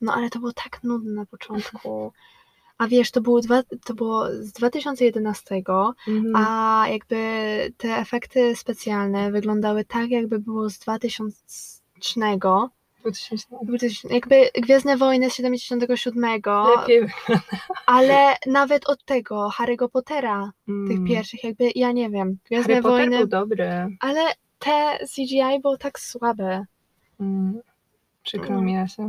No 0.00 0.14
ale 0.14 0.30
to 0.30 0.38
było 0.38 0.52
tak 0.52 0.82
nudne 0.84 1.12
na 1.12 1.26
początku. 1.26 2.12
A 2.78 2.88
wiesz, 2.88 3.10
to 3.10 3.20
było, 3.20 3.40
dwa, 3.40 3.62
to 3.84 3.94
było 3.94 4.26
z 4.32 4.52
2011, 4.52 5.54
Mhm. 6.08 6.36
a 6.36 6.84
jakby 6.88 7.16
te 7.76 7.88
efekty 7.96 8.56
specjalne 8.56 9.30
wyglądały 9.30 9.84
tak, 9.84 10.10
jakby 10.10 10.38
było 10.38 10.70
z 10.70 10.78
2000. 10.78 11.36
2000 13.10 14.14
Jakby 14.14 14.50
Gwiezdne 14.54 14.96
Wojny 14.96 15.30
z 15.30 15.34
77, 15.34 16.24
lepiej. 16.76 17.00
ale 17.86 18.36
nawet 18.46 18.88
od 18.88 19.04
tego 19.04 19.48
Harry'ego 19.58 19.88
Pottera, 19.88 20.52
tych 20.66 20.96
Mm. 20.96 21.06
pierwszych, 21.06 21.44
jakby 21.44 21.70
ja 21.74 21.92
nie 21.92 22.10
wiem. 22.10 22.38
Gwiezdne 22.46 22.74
Harry 22.74 22.82
Potter 22.82 22.98
Wojny, 23.00 23.18
był 23.18 23.26
dobry. 23.26 23.96
ale 24.00 24.20
te 24.58 24.98
CGI 25.14 25.60
było 25.62 25.76
tak 25.78 25.98
słabe. 26.00 26.64
Mm. 27.20 27.60
Przykro 28.22 28.48
Mm. 28.54 28.64
mi, 28.64 28.72
Jasia. 28.72 29.08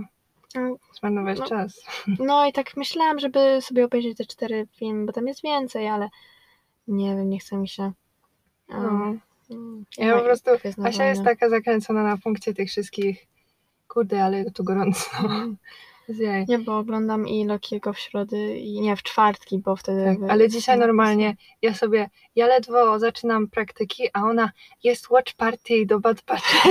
Mm. 0.56 0.75
Zmarnować 1.00 1.39
No. 1.39 1.46
czas. 1.46 1.82
No 2.20 2.48
i 2.48 2.53
tak 2.53 2.77
myślałam, 2.77 3.20
żeby 3.20 3.60
sobie 3.62 3.86
obejrzeć 3.86 4.18
te 4.18 4.25
cztery 4.25 4.68
filmy, 4.75 5.06
bo 5.06 5.13
tam 5.13 5.27
jest 5.27 5.44
więcej, 5.44 5.88
ale 5.88 6.10
nie 6.88 7.15
wiem, 7.15 7.29
nie 7.29 7.39
chce 7.39 7.58
mi 7.58 7.68
się. 7.68 7.91
No. 8.70 9.13
Mm, 9.51 9.86
Ja 9.98 10.18
po 10.18 10.24
prostu, 10.24 10.51
Asia 10.84 11.06
jest 11.06 11.24
taka 11.24 11.50
zakręcona 11.50 12.03
na 12.03 12.18
punkcie 12.18 12.53
tych 12.53 12.70
wszystkich 12.70 13.27
Kurde, 13.89 14.24
ale 14.24 14.51
tu 14.51 14.63
gorąco. 14.63 15.10
Zjaj. 16.10 16.46
Nie, 16.48 16.60
bo 16.60 16.77
oglądam 16.77 17.27
i 17.27 17.46
Lokiego 17.46 17.93
w 17.93 18.00
środy 18.00 18.58
i 18.58 18.81
nie 18.81 18.96
w 18.96 19.03
czwartki, 19.03 19.60
bo 19.60 19.75
wtedy... 19.75 20.05
Tak, 20.05 20.19
wy- 20.19 20.31
ale 20.31 20.50
dzisiaj 20.50 20.79
no, 20.79 20.86
normalnie 20.86 21.36
ja 21.62 21.74
sobie, 21.74 22.10
ja 22.36 22.48
ledwo 22.48 23.00
zaczynam 23.00 23.48
praktyki, 23.48 24.03
a 24.13 24.24
ona 24.24 24.51
jest 24.84 25.10
watch 25.10 25.34
party 25.34 25.86
do 25.86 26.00
Bad 26.00 26.22
Batch. 26.27 26.67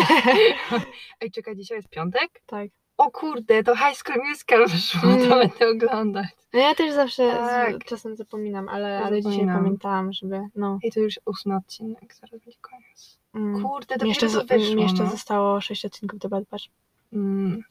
Ej, 1.21 1.31
czekaj, 1.31 1.57
dzisiaj 1.57 1.77
jest 1.77 1.89
piątek? 1.89 2.43
Tak. 2.47 2.69
O 2.97 3.11
kurde, 3.11 3.63
to 3.65 3.77
High 3.77 3.97
School 3.97 4.19
Musical 4.29 4.67
wyszło, 4.69 5.01
to 5.01 5.09
Mm. 5.09 5.29
będę 5.39 5.69
oglądać. 5.69 6.27
No 6.53 6.61
ja 6.61 6.75
też 6.75 6.93
zawsze 6.95 7.31
Tak. 7.31 7.83
z, 7.85 7.85
czasem 7.85 8.17
zapominam, 8.17 8.69
ale, 8.69 8.89
Ja 8.89 9.05
ale 9.05 9.23
dzisiaj 9.23 9.47
pamiętałam, 9.47 10.13
żeby 10.13 10.41
no... 10.57 10.79
I 10.83 10.93
to 10.93 11.01
już 11.01 11.21
ósmy 11.27 11.57
odcinek, 11.57 12.15
zaraz 12.15 12.31
będzie 12.31 12.59
koniec. 12.61 13.19
Mm. 13.35 13.63
Kurde, 13.63 13.97
to 13.99 14.07
jeszcze, 14.07 14.27
wyszło, 14.29 14.83
jeszcze 14.83 15.05
no. 15.05 15.11
zostało 15.11 15.61
6 15.61 15.85
odcinków 15.85 16.19
do 16.19 16.29
Bad 16.29 16.45
Batch. 16.51 16.65
Mm. 17.12 17.62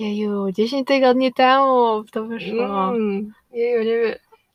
Jeju, 0.00 0.52
10 0.52 0.86
tygodni 0.88 1.32
temu 1.32 2.04
to 2.12 2.24
wyszło. 2.24 2.88
Mm. 2.88 3.32
Jeju, 3.52 3.78
nie 3.78 3.98
wiem. 3.98 4.14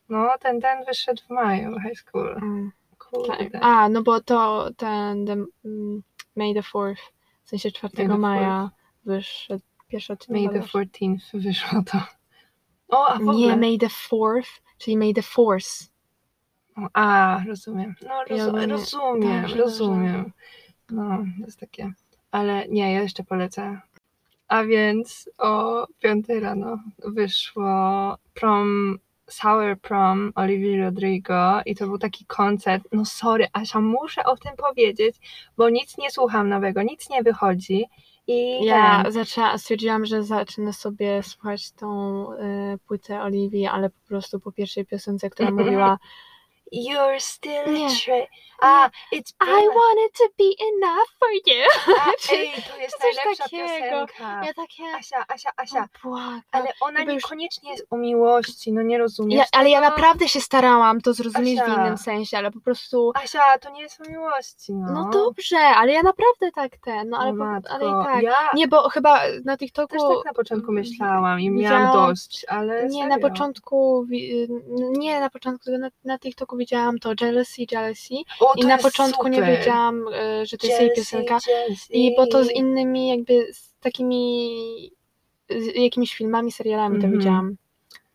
No, 0.10 0.30
ten, 0.40 0.62
ten 0.62 0.86
wyszedł 0.86 1.22
w 1.28 1.30
maju, 1.30 1.80
High 1.80 1.98
School. 2.00 2.30
Mm. 2.38 2.72
Kurde. 2.98 3.50
Tak. 3.50 3.62
A, 3.64 3.90
no 3.90 4.04
bo 4.04 4.22
to 4.22 4.70
ten 4.78 5.26
the, 5.26 5.34
mm, 5.66 6.04
May 6.36 6.54
the 6.54 6.62
4th, 6.62 6.96
w 7.44 7.50
sensie 7.50 7.72
4 7.72 8.08
May 8.08 8.18
maja 8.18 8.72
wyszedł 9.06 9.64
pierwszy 9.88 10.14
odcinek. 10.14 10.42
May 10.42 10.50
the 10.54 10.60
Bad 10.60 10.72
Batch. 10.74 10.90
14th 11.00 11.42
wyszło 11.42 11.84
to. 11.92 11.98
O, 12.88 13.08
a 13.08 13.18
w 13.20 13.22
ogóle... 13.22 13.38
Nie, 13.38 13.58
May 13.58 13.78
the 13.78 13.88
4th, 13.88 14.60
czyli 14.78 14.98
May 14.98 15.14
the 15.14 15.22
Force. 15.22 15.86
A, 16.94 17.40
rozumiem. 17.48 17.96
No, 18.04 18.10
Ja 18.10 18.24
rozu- 18.26 18.50
ogólnie- 18.50 18.68
rozumiem, 18.68 19.42
dobrze, 19.42 19.58
rozumiem. 19.58 20.32
No, 20.90 21.24
jest 21.40 21.60
takie. 21.60 21.94
Ale 22.32 22.68
nie, 22.68 22.94
ja 22.94 23.02
jeszcze 23.02 23.24
polecę. 23.24 23.82
A 24.54 24.64
więc 24.64 25.30
o 25.38 25.86
5 26.00 26.26
rano 26.42 26.78
wyszło 27.06 28.16
prom, 28.34 29.00
Sour 29.30 29.80
Prom 29.82 30.32
Olivia 30.36 30.86
Rodrigo 30.86 31.62
i 31.66 31.76
to 31.76 31.88
był 31.88 31.98
taki 31.98 32.26
koncert. 32.26 32.84
No 32.92 33.06
sorry, 33.06 33.48
Asia, 33.54 33.82
muszę 33.82 34.24
o 34.24 34.38
tym 34.38 34.52
powiedzieć, 34.58 35.16
bo 35.58 35.70
nic 35.70 35.98
nie 35.98 36.12
słucham 36.12 36.50
nowego, 36.50 36.84
nic 36.84 37.10
nie 37.10 37.24
wychodzi. 37.24 37.86
I 38.28 38.66
Ja 38.66 39.04
ten, 39.04 39.12
zaczęła, 39.12 39.58
stwierdziłam, 39.58 40.06
że 40.06 40.24
zacznę 40.24 40.74
sobie 40.74 41.24
słuchać 41.24 41.72
tą 41.72 42.28
y, 42.34 42.38
płytę 42.88 43.22
Oliwii, 43.22 43.68
ale 43.68 43.90
po 43.90 44.08
prostu 44.08 44.40
po 44.40 44.52
pierwszej 44.52 44.86
piosence, 44.86 45.30
która 45.30 45.52
mówiła 45.62 45.98
You're 46.72 47.20
still 47.20 47.74
Nie. 47.74 47.86
a 47.86 47.90
tra- 47.90 48.28
A, 48.62 48.90
it's 49.12 49.34
I 49.42 49.68
wanted 49.68 50.12
to 50.18 50.24
be 50.38 50.50
enough 50.74 51.10
for 51.20 51.30
you. 51.48 51.64
A, 52.02 52.12
ej, 52.34 52.52
to 52.72 52.78
jest 52.82 52.98
coś 52.98 53.16
najlepsza 53.16 53.44
takiego. 53.44 53.68
piosenka. 53.68 54.42
Ja 54.46 54.54
takie... 54.54 54.84
Asia, 55.00 55.26
Asia, 55.28 55.50
Asia. 55.58 55.84
o, 56.04 56.08
błagam. 56.08 56.42
Ale 56.52 56.70
ona 56.82 57.00
Jakby 57.00 57.14
już- 57.14 57.24
niekoniecznie 57.24 57.72
jest 57.72 57.86
o 57.90 57.98
miłości, 57.98 58.74
no 58.74 58.82
nie 58.82 58.98
rozumiesz 58.98 59.38
Ja, 59.38 59.46
ale 59.60 59.70
ja 59.70 59.82
tego? 59.82 59.92
naprawdę 59.92 60.28
się 60.28 60.42
starałam 60.42 61.02
to 61.02 61.14
zrozumieć 61.14 61.60
w 61.60 61.62
Asia. 61.62 61.74
innym 61.76 61.98
sensie, 61.98 62.38
ale 62.38 62.52
po 62.52 62.62
prostu... 62.62 63.12
Asia, 63.16 63.58
to 63.62 63.70
nie 63.70 63.82
jest 63.82 64.02
o 64.02 64.10
miłości, 64.10 64.74
no. 64.74 64.94
No 64.94 65.10
dobrze, 65.10 65.58
ale 65.60 65.92
ja 65.92 66.02
naprawdę 66.02 66.52
tak 66.52 66.78
ten, 66.78 67.10
no 67.10 67.18
ale, 67.18 67.30
o 67.30 67.34
po, 67.34 67.38
matko. 67.46 67.74
ale 67.74 67.86
i 67.86 68.06
tak. 68.06 68.24
Ja 68.24 68.50
Nie, 68.54 68.68
bo 68.68 68.90
chyba 68.90 69.20
na 69.46 69.58
TikToku... 69.58 69.88
też 69.94 70.02
tak 70.02 70.26
na 70.26 70.34
początku 70.34 70.72
myślałam 70.72 71.40
i 71.40 71.52
widziałam- 71.52 71.84
miałam 71.84 72.08
dość, 72.10 72.46
ale 72.50 72.88
Nie, 72.90 73.08
na 73.08 73.16
serio. 73.16 73.30
początku, 73.30 74.06
wi- 74.10 74.48
nie 74.92 75.20
na 75.20 75.30
początku, 75.30 75.64
tylko 75.66 75.80
na, 75.80 75.90
na 76.04 76.20
TikToku 76.20 76.53
widziałam 76.58 77.00
to 77.00 77.14
Jealousy, 77.22 77.62
Jealousy 77.72 78.14
O, 78.40 78.54
i 78.58 78.66
na 78.66 78.78
początku 78.78 79.28
nie 79.28 79.38
super. 79.38 79.58
wiedziałam, 79.58 80.06
e, 80.14 80.46
że 80.46 80.58
to 80.58 80.68
jest 80.68 80.82
jej 80.82 80.92
piosenka 80.96 81.38
jealousy. 81.48 81.94
i 81.94 82.16
bo 82.16 82.28
to 82.28 82.44
z 82.44 82.52
innymi 82.52 83.08
jakby 83.10 83.54
z 83.54 83.74
takimi 83.80 84.92
z 85.50 85.76
jakimiś 85.76 86.16
filmami, 86.16 86.52
serialami 86.52 86.96
to 87.00 87.06
Mhm. 87.06 87.20
widziałam. 87.20 87.56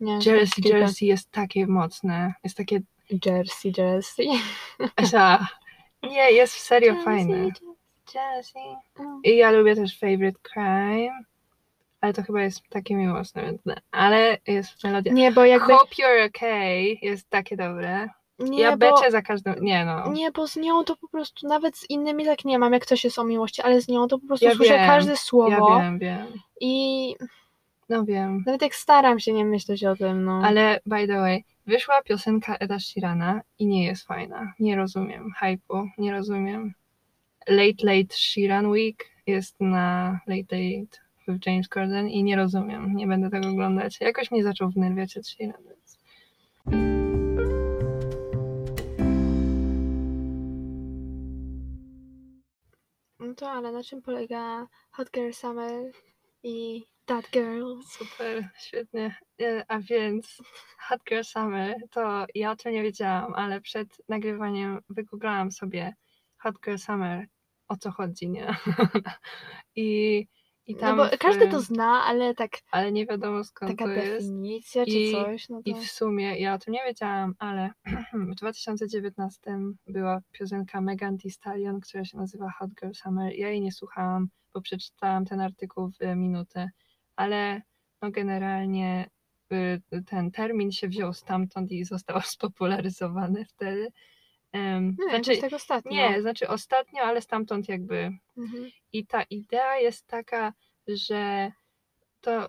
Nie, 0.00 0.18
Jealousy, 0.26 0.60
jealousy 0.64 1.04
jest 1.04 1.30
takie 1.30 1.66
mocne. 1.66 2.34
Jest 2.44 2.56
takie... 2.56 2.80
Jersey, 3.26 3.72
Jersey. 3.78 4.26
Asia, 4.96 5.46
nie, 6.02 6.32
jest 6.32 6.54
serio 6.54 6.94
fajne. 7.04 7.36
Jersey, 7.36 7.66
Jealousy. 8.14 8.58
Mm. 8.98 9.20
I 9.24 9.36
ja 9.36 9.50
lubię 9.50 9.74
też 9.76 9.98
Favorite 9.98 10.38
Crime. 10.52 11.24
Ale 12.00 12.12
to 12.12 12.22
chyba 12.22 12.42
jest 12.42 12.62
takie 12.70 12.94
miłosne, 12.94 13.52
nie. 13.66 13.74
Ale 13.90 14.38
jest 14.46 14.84
melodia. 14.84 15.12
Nie, 15.12 15.32
bo 15.32 15.44
jakby... 15.44 15.72
Hope 15.74 15.94
You're 15.94 16.28
Okay 16.28 16.98
jest 17.02 17.30
takie 17.30 17.56
dobre. 17.56 18.08
Nie, 18.38 18.60
ja 18.60 18.70
bo, 18.70 18.76
beczę 18.76 19.10
za 19.10 19.22
każdym. 19.22 19.54
Nie 19.60 19.84
no. 19.84 20.12
nie, 20.12 20.30
bo 20.32 20.48
z 20.48 20.56
nią 20.56 20.84
to 20.84 20.96
po 20.96 21.08
prostu, 21.08 21.48
nawet 21.48 21.76
z 21.76 21.90
innymi 21.90 22.24
tak 22.24 22.44
nie 22.44 22.58
mam, 22.58 22.72
jak 22.72 22.82
ktoś 22.82 23.04
jest 23.04 23.18
o 23.18 23.24
miłości, 23.24 23.62
ale 23.62 23.80
z 23.80 23.88
nią 23.88 24.08
to 24.08 24.18
po 24.18 24.26
prostu 24.26 24.46
Ja 24.46 24.54
słyszę 24.54 24.74
wiem, 24.74 24.86
każde 24.86 25.10
Ja 25.10 25.16
słowo 25.16 25.78
wiem, 25.80 25.98
wiem. 25.98 26.26
i 26.60 27.14
No 27.88 28.04
wiem. 28.04 28.42
nawet 28.46 28.62
jak 28.62 28.74
staram 28.74 29.20
się 29.20 29.32
nie 29.32 29.44
myśleć 29.44 29.84
o 29.84 29.96
tym, 29.96 30.24
no. 30.24 30.40
Ale 30.44 30.80
by 30.86 31.06
the 31.06 31.20
way, 31.20 31.44
wyszła 31.66 32.02
piosenka 32.02 32.56
Eda 32.56 32.78
Sheerana 32.78 33.40
i 33.58 33.66
nie 33.66 33.84
jest 33.84 34.06
fajna. 34.06 34.52
Nie 34.60 34.76
rozumiem 34.76 35.32
hype'u, 35.42 35.88
nie 35.98 36.12
rozumiem. 36.12 36.74
Late 37.48 37.82
Late 37.86 38.16
Sheeran 38.16 38.66
Week 38.66 39.04
jest 39.26 39.60
na 39.60 40.18
Late 40.26 40.56
Late 40.56 40.98
with 41.28 41.46
James 41.46 41.68
Corden 41.68 42.08
i 42.08 42.22
nie 42.24 42.36
rozumiem. 42.36 42.96
Nie 42.96 43.06
będę 43.06 43.30
tego 43.30 43.48
oglądać. 43.48 44.00
Jakoś 44.00 44.30
mnie 44.30 44.42
zaczął 44.42 44.70
wnerwiać 44.70 45.16
Ed 45.16 45.28
Sheeran, 45.28 45.62
więc... 45.64 45.98
to 53.38 53.50
ale 53.50 53.72
na 53.72 53.82
czym 53.82 54.02
polega 54.02 54.66
Hot 54.90 55.10
Girl 55.10 55.32
Summer 55.32 55.92
i 56.42 56.82
That 57.04 57.30
Girl? 57.30 57.80
Super, 57.86 58.48
świetnie. 58.58 59.16
E, 59.40 59.64
A 59.68 59.78
więc 59.80 60.42
Hot 60.78 61.00
Girl 61.08 61.22
Summer 61.22 61.76
to 61.90 62.26
ja 62.34 62.50
o 62.50 62.56
tym 62.56 62.72
nie 62.72 62.82
wiedziałam, 62.82 63.34
ale 63.34 63.60
przed 63.60 63.88
nagrywaniem 64.08 64.80
wygooglałam 64.88 65.52
sobie 65.52 65.94
Hot 66.38 66.54
Girl 66.64 66.76
Summer, 66.76 67.26
o 67.68 67.76
co 67.76 67.90
chodzi, 67.90 68.30
nie? 68.30 68.56
I, 69.76 70.26
i 70.68 70.74
No 70.74 70.80
tam 70.80 70.96
bo 70.96 71.06
w- 71.08 71.18
każdy 71.18 71.48
to 71.48 71.60
zna, 71.60 72.04
ale 72.04 72.34
tak 72.34 72.50
ale 72.70 72.92
nie 72.92 73.06
wiadomo 73.06 73.44
skąd 73.44 73.70
taka 73.72 73.84
to 73.84 73.90
jest. 73.90 74.26
definicja 74.26 74.84
czy 74.84 74.90
I- 74.90 75.12
coś, 75.12 75.48
no 75.48 75.62
to... 75.62 75.70
I 75.70 75.74
w 75.74 75.90
sumie 75.90 76.38
ja 76.38 76.54
o 76.54 76.58
tym 76.58 76.74
nie 76.74 76.84
wiedziałam, 76.86 77.34
ale 77.38 77.70
w 78.30 78.34
2019 78.34 79.40
była 79.86 80.20
piosenka 80.32 80.80
Megan 80.80 81.18
Thee 81.18 81.30
Stallion, 81.30 81.80
która 81.80 82.04
się 82.04 82.18
nazywa 82.18 82.50
Hot 82.58 82.70
Girl 82.80 82.92
Summer. 82.94 83.32
Ja 83.34 83.48
jej 83.48 83.60
nie 83.60 83.72
słuchałam, 83.72 84.28
bo 84.54 84.60
przeczytałam 84.60 85.24
ten 85.24 85.40
artykuł 85.40 85.90
w 85.90 86.16
minutę, 86.16 86.70
ale 87.16 87.62
no 88.02 88.10
generalnie 88.10 89.10
y, 89.52 89.80
ten 90.06 90.30
termin 90.30 90.72
się 90.72 90.88
wziął 90.88 91.12
stamtąd 91.12 91.70
i 91.72 91.84
został 91.84 92.20
spopularyzowany 92.36 93.44
wtedy. 93.44 93.88
Em, 94.52 94.96
Nie, 94.98 95.08
znaczy, 95.22 95.40
tak 95.40 95.52
ostatnio. 95.52 95.92
nie, 95.92 96.22
znaczy 96.22 96.48
ostatnio, 96.48 97.02
ale 97.02 97.20
stamtąd 97.20 97.68
jakby 97.68 98.10
Mhm. 98.36 98.70
i 98.92 99.06
ta 99.06 99.22
idea 99.22 99.76
jest 99.78 100.06
taka, 100.06 100.52
że 100.88 101.52
to, 102.20 102.48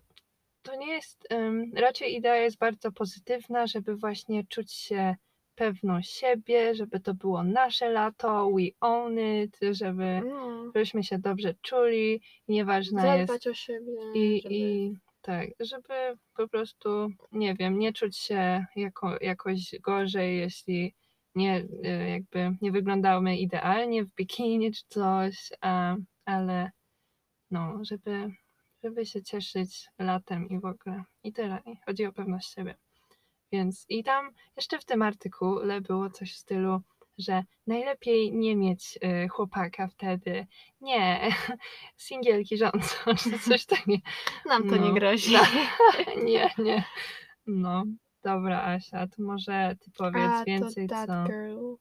to 0.62 0.76
nie 0.76 0.88
jest, 0.94 1.28
em, 1.30 1.72
raczej 1.76 2.16
idea 2.16 2.36
jest 2.36 2.58
bardzo 2.58 2.92
pozytywna, 2.92 3.68
żeby 3.68 3.96
właśnie 3.96 4.44
czuć 4.48 4.74
się 4.74 5.16
pewną 5.56 6.02
siebie, 6.02 6.76
żeby 6.76 7.00
to 7.00 7.14
było 7.14 7.44
nasze 7.44 7.90
lato, 7.90 8.50
we 8.52 8.64
own 8.82 9.20
it, 9.44 9.58
żeby, 9.72 10.22
No, 10.26 10.64
żebyśmy 10.66 11.04
się 11.04 11.20
dobrze 11.20 11.54
czuli, 11.62 12.22
nieważna 12.48 13.16
jest 13.16 13.28
zadbać 13.28 13.48
o 13.48 13.54
siebie. 13.54 13.92
i, 14.14 14.42
żeby... 14.42 14.56
i 14.56 14.94
tak, 15.22 15.50
żeby 15.60 15.94
po 16.36 16.48
prostu, 16.48 16.90
nie 17.32 17.56
wiem, 17.56 17.80
nie 17.80 17.94
czuć 17.94 18.18
się 18.18 18.66
jako, 18.76 19.18
jakoś 19.22 19.76
gorzej, 19.82 20.38
jeśli 20.38 20.94
nie, 21.40 21.68
y, 21.86 22.10
jakby 22.10 22.58
nie 22.62 22.72
wyglądamy 22.72 23.38
idealnie 23.38 24.06
w 24.06 24.16
bikini 24.16 24.72
czy 24.72 24.84
coś, 24.88 25.50
a, 25.62 25.96
ale 26.26 26.72
no, 27.52 27.80
żeby, 27.82 28.32
żeby 28.84 29.06
się 29.06 29.24
cieszyć 29.24 29.88
latem 30.00 30.50
i 30.50 30.60
w 30.60 30.66
ogóle. 30.66 31.04
I 31.24 31.34
tyle. 31.34 31.60
I 31.66 31.76
chodzi 31.86 32.06
o 32.06 32.14
pewność 32.14 32.54
siebie. 32.54 32.76
Więc 33.52 33.86
i 33.90 34.04
tam 34.04 34.32
jeszcze 34.56 34.80
w 34.80 34.86
tym 34.86 35.02
artykule 35.02 35.82
było 35.82 36.10
coś 36.10 36.34
w 36.34 36.38
stylu, 36.38 36.82
że 37.18 37.44
najlepiej 37.68 38.34
nie 38.34 38.56
mieć 38.56 39.00
y, 39.04 39.28
chłopaka 39.28 39.88
wtedy. 39.88 40.48
Nie, 40.82 41.30
singielki 42.08 42.58
rządzą, 42.58 42.96
czy 43.24 43.40
coś 43.40 43.66
takiego. 43.66 44.04
Nam 44.46 44.70
to 44.70 44.76
nie 44.76 44.90
no, 44.90 44.94
grozi. 44.94 45.34
nie, 46.26 46.50
nie. 46.58 46.84
No, 47.48 47.84
dobra, 48.24 48.64
Asia, 48.64 49.08
to 49.08 49.24
może 49.24 49.76
ty 49.80 49.92
powiedz 49.98 50.32
A, 50.32 50.44
więcej, 50.44 50.88
to 50.88 50.96
That 50.96 51.08
co. 51.08 51.24
Girl. 51.32 51.76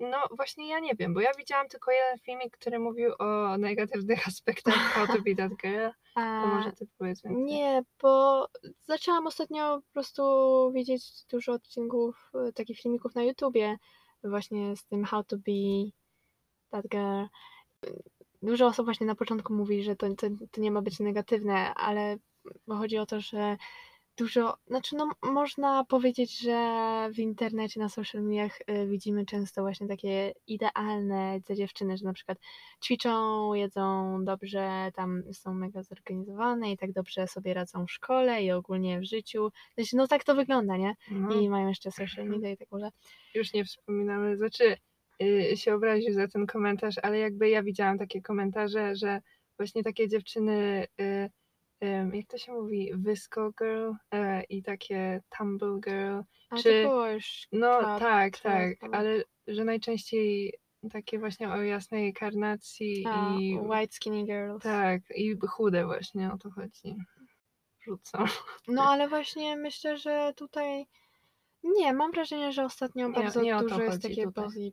No 0.00 0.18
właśnie 0.36 0.68
ja 0.68 0.80
nie 0.80 0.94
wiem, 0.94 1.14
bo 1.14 1.20
ja 1.20 1.30
widziałam 1.38 1.68
tylko 1.68 1.90
jeden 1.90 2.18
filmik, 2.18 2.56
który 2.56 2.78
mówił 2.78 3.12
o 3.18 3.58
negatywnych 3.58 4.26
aspektach 4.28 4.74
How 4.74 5.06
to 5.06 5.22
be 5.22 5.34
that 5.34 5.52
girl. 5.62 5.88
To 6.14 6.20
A, 6.20 6.46
może 6.46 6.72
ty 6.72 6.86
powiedz 6.98 7.22
więcej. 7.22 7.44
nie, 7.44 7.82
bo 8.02 8.46
zaczęłam 8.84 9.26
ostatnio 9.26 9.80
po 9.80 9.92
prostu 9.92 10.22
widzieć 10.74 11.24
dużo 11.30 11.52
odcinków, 11.52 12.30
e, 12.48 12.52
takich 12.52 12.80
filmików 12.80 13.14
na 13.14 13.22
YouTubie 13.22 13.76
właśnie 14.24 14.76
z 14.76 14.84
tym 14.84 15.04
How 15.04 15.24
to 15.24 15.36
be 15.36 15.90
that 16.70 16.86
girl. 16.88 17.24
dużo 18.42 18.66
osób 18.66 18.84
właśnie 18.84 19.06
na 19.06 19.14
początku 19.14 19.54
mówi, 19.54 19.82
że 19.82 19.96
to, 19.96 20.14
to, 20.14 20.26
to 20.50 20.60
nie 20.60 20.70
ma 20.70 20.82
być 20.82 21.00
negatywne, 21.00 21.74
ale 21.74 22.16
bo 22.66 22.76
chodzi 22.76 22.98
o 22.98 23.06
to, 23.06 23.20
że 23.20 23.56
dużo, 24.16 24.56
znaczy 24.66 24.96
no 24.96 25.10
można 25.22 25.84
powiedzieć, 25.84 26.38
że 26.38 27.08
w 27.14 27.18
internecie, 27.18 27.80
na 27.80 27.88
social 27.88 28.22
mediach 28.22 28.58
y, 28.60 28.86
widzimy 28.86 29.26
często 29.26 29.62
właśnie 29.62 29.88
takie 29.88 30.32
idealne 30.46 31.40
dziewczyny, 31.50 31.96
że 31.96 32.04
na 32.04 32.12
przykład 32.12 32.38
ćwiczą, 32.84 33.54
jedzą 33.54 34.18
dobrze, 34.24 34.90
tam 34.94 35.22
są 35.32 35.54
mega 35.54 35.82
zorganizowane 35.82 36.72
i 36.72 36.76
tak 36.76 36.92
dobrze 36.92 37.26
sobie 37.26 37.54
radzą 37.54 37.86
w 37.86 37.92
szkole 37.92 38.42
i 38.42 38.52
ogólnie 38.52 39.00
w 39.00 39.04
życiu. 39.04 39.52
Znaczy, 39.74 39.96
no 39.96 40.06
tak 40.06 40.24
to 40.24 40.34
wygląda, 40.34 40.76
nie? 40.76 40.94
No, 41.10 41.34
I 41.34 41.48
mają 41.48 41.68
jeszcze 41.68 41.90
social 41.90 42.26
media 42.26 42.50
i 42.50 42.56
tak 42.56 42.68
dalej. 42.70 42.90
już 43.34 43.52
nie 43.52 43.64
wspominamy, 43.64 44.36
znaczy 44.36 44.76
y, 45.22 45.56
się 45.56 45.74
obraził 45.74 46.12
za 46.12 46.28
ten 46.28 46.46
komentarz, 46.46 46.94
ale 47.02 47.18
jakby 47.18 47.48
ja 47.48 47.62
widziałam 47.62 47.98
takie 47.98 48.22
komentarze, 48.22 48.96
że 48.96 49.20
właśnie 49.56 49.82
takie 49.82 50.08
dziewczyny, 50.08 50.86
y, 51.00 51.30
jak 51.86 52.26
to 52.28 52.38
się 52.38 52.52
mówi, 52.52 52.92
Visco 52.96 53.50
Girl 53.58 53.90
y, 53.90 54.42
i 54.48 54.62
takie 54.62 55.22
Tumble 55.38 55.80
Girl, 55.84 56.20
A 56.50 56.56
Czy- 56.56 56.82
to 56.82 56.88
było 56.88 57.08
już 57.08 57.48
no 57.52 57.98
tak, 57.98 58.38
tak, 58.38 58.76
ale- 58.92 59.24
że 59.46 59.64
najczęściej 59.64 60.54
takie 60.92 61.18
właśnie 61.18 61.50
o 61.52 61.62
jasnej 61.62 62.12
karnacji 62.12 63.04
a, 63.08 63.36
i 63.40 63.58
White 63.58 63.92
Skinny 63.92 64.24
Girls. 64.24 64.62
tak, 64.62 65.02
i 65.14 65.36
chude 65.48 65.86
właśnie 65.86 66.32
o 66.32 66.38
to 66.38 66.50
chodzi. 66.50 66.96
Rzucam. 67.80 68.26
No 68.68 68.82
ale 68.84 69.08
właśnie 69.08 69.56
myślę, 69.56 69.98
że 69.98 70.32
tutaj 70.36 70.86
nie, 71.62 71.92
mam 71.92 72.12
wrażenie, 72.12 72.52
że 72.52 72.64
ostatnio 72.64 73.08
Nie, 73.08 73.14
bardzo 73.14 73.42
nie 73.42 73.56
dużo 73.56 73.82
jest 73.82 74.02
takie 74.02 74.24
tutaj. 74.24 74.72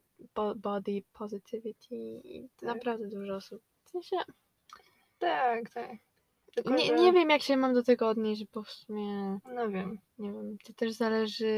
body 0.56 1.04
positivity 1.14 1.96
i 2.24 2.50
Tak. 2.60 2.76
naprawdę 2.76 3.08
dużo 3.08 3.36
osób. 3.36 3.62
W 3.86 3.90
sensie, 3.90 4.16
Tak, 5.20 5.70
tak. 5.70 5.92
Tylko, 6.64 6.80
nie, 6.80 6.86
że- 6.86 6.96
nie 6.96 7.14
wiem 7.14 7.30
jak 7.30 7.42
się 7.42 7.58
mam 7.58 7.74
do 7.74 7.84
tego 7.84 8.08
odnieść, 8.08 8.46
bo 8.54 8.64
w 8.64 8.70
sumie 8.72 9.40
No 9.56 9.70
wiem. 9.70 10.00
nie 10.20 10.32
wiem, 10.34 10.58
to 10.64 10.74
też 10.74 10.92
zależy 10.94 11.54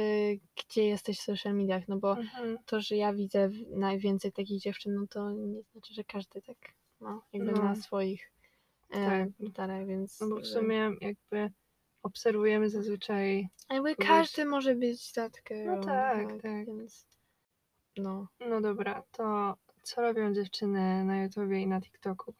gdzie 0.55 0.85
jesteś 0.85 1.19
w 1.19 1.21
social 1.23 1.53
mediach, 1.55 1.87
no 1.87 1.97
bo 1.97 2.17
Mhm. 2.17 2.57
to, 2.65 2.81
że 2.81 2.95
ja 2.95 3.13
widzę 3.13 3.49
najwięcej 3.69 4.31
takich 4.31 4.61
dziewczyn, 4.61 4.95
no 4.95 5.07
to 5.09 5.31
nie 5.31 5.61
znaczy, 5.71 5.93
że 5.93 6.03
każdy 6.03 6.41
tak 6.41 6.57
ma, 6.99 7.21
jakby 7.33 7.51
No. 7.51 7.63
na 7.63 7.75
swoich 7.75 8.31
e, 8.89 9.05
Tak. 9.05 9.29
portalach, 9.39 9.85
więc 9.87 10.19
No 10.21 10.27
bo 10.29 10.35
w 10.41 10.45
sumie 10.47 10.91
jakby 11.01 11.51
obserwujemy 12.03 12.69
zazwyczaj, 12.69 13.49
jakby 13.69 13.95
kogoś- 13.95 14.07
każdy 14.07 14.45
może 14.45 14.75
być 14.75 15.13
girl, 15.47 15.65
No 15.65 15.81
tak, 15.83 16.27
tak. 16.41 16.65
więc 16.65 17.07
no. 17.97 18.27
no 18.49 18.61
dobra, 18.61 19.03
to 19.11 19.55
co 19.83 20.01
robią 20.01 20.33
dziewczyny 20.33 21.03
na 21.05 21.23
YouTubie 21.23 21.61
i 21.61 21.67
na 21.67 21.81
TikToku? 21.81 22.33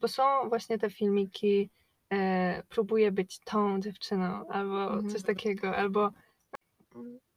Bo 0.00 0.08
są 0.08 0.48
właśnie 0.48 0.78
te 0.78 0.90
filmiki, 0.90 1.70
e, 2.12 2.62
próbuję 2.68 3.12
być 3.12 3.38
tą 3.40 3.80
dziewczyną, 3.80 4.48
albo 4.48 4.82
Mhm. 4.84 5.08
coś 5.10 5.22
takiego, 5.22 5.76
albo 5.76 6.10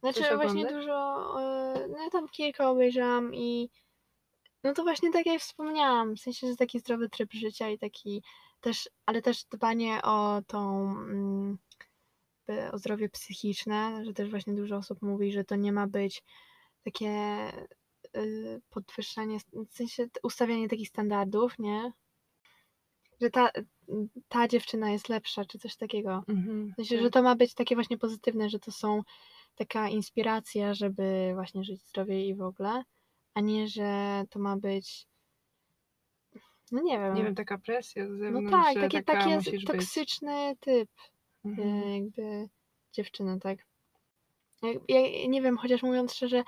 Znaczy 0.00 0.20
Coś 0.20 0.28
właśnie 0.36 0.60
oglądasz? 0.60 0.72
dużo, 0.84 1.40
e, 1.42 1.88
no 1.88 2.02
ja 2.04 2.10
tam 2.10 2.28
kilka 2.28 2.70
obejrzałam 2.70 3.34
i 3.34 3.70
no 4.64 4.74
to 4.74 4.82
właśnie 4.82 5.12
tak 5.12 5.26
jak 5.26 5.40
wspomniałam, 5.40 6.16
w 6.16 6.20
sensie, 6.20 6.46
że 6.46 6.56
taki 6.56 6.78
zdrowy 6.80 7.08
tryb 7.08 7.32
życia 7.32 7.68
i 7.68 7.78
taki 7.78 8.22
też, 8.60 8.90
ale 9.06 9.22
też 9.22 9.44
dbanie 9.44 10.02
o 10.02 10.42
tą, 10.46 10.90
mm, 10.90 11.58
o 12.72 12.78
zdrowie 12.78 13.08
psychiczne, 13.08 14.04
że 14.04 14.12
też 14.12 14.30
właśnie 14.30 14.54
dużo 14.54 14.76
osób 14.76 15.02
mówi, 15.02 15.32
że 15.32 15.44
to 15.44 15.56
nie 15.56 15.72
ma 15.72 15.86
być 15.86 16.22
takie 16.84 17.10
y, 18.16 18.60
podwyższanie, 18.70 19.38
w 19.70 19.74
sensie 19.74 20.06
ustawianie 20.22 20.68
takich 20.68 20.88
standardów, 20.88 21.58
nie? 21.58 21.92
Że 23.20 23.30
ta, 23.30 23.50
ta 24.28 24.48
dziewczyna 24.48 24.90
jest 24.90 25.08
lepsza, 25.08 25.44
czy 25.44 25.58
coś 25.58 25.76
takiego. 25.76 26.24
mhm, 26.28 26.72
W 26.72 26.76
sensie, 26.76 26.94
tak. 26.94 27.04
że 27.04 27.10
to 27.10 27.22
ma 27.22 27.36
być 27.36 27.54
takie 27.54 27.74
właśnie 27.74 27.98
pozytywne, 27.98 28.50
że 28.50 28.58
to 28.58 28.72
są 28.72 29.02
taka 29.54 29.88
inspiracja, 29.88 30.74
żeby 30.74 31.30
właśnie 31.34 31.64
żyć 31.64 31.80
zdrowiej 31.80 32.28
i 32.28 32.34
w 32.34 32.42
ogóle, 32.42 32.82
a 33.34 33.40
nie, 33.40 33.68
że 33.68 34.22
to 34.30 34.38
ma 34.38 34.56
być 34.56 35.06
no 36.72 36.82
nie 36.82 36.98
wiem. 36.98 37.14
nie 37.14 37.24
wiem, 37.24 37.34
taka 37.34 37.58
presja 37.58 38.06
z 38.06 38.10
no 38.10 38.16
zewnątrz, 38.18 38.50
tak, 38.50 38.74
że 38.74 38.80
takie, 38.80 39.02
taki 39.02 39.30
jest 39.30 39.50
być. 39.50 39.64
toksyczny 39.64 40.56
typ 40.60 40.90
Mhm. 41.44 41.68
e, 41.68 41.98
jakby 41.98 42.48
dziewczyny, 42.92 43.40
tak. 43.40 43.58
Ja, 44.62 44.70
ja 44.88 45.26
nie 45.28 45.42
wiem, 45.42 45.56
chociaż 45.58 45.82
mówiąc 45.82 46.14
szczerze, 46.14 46.42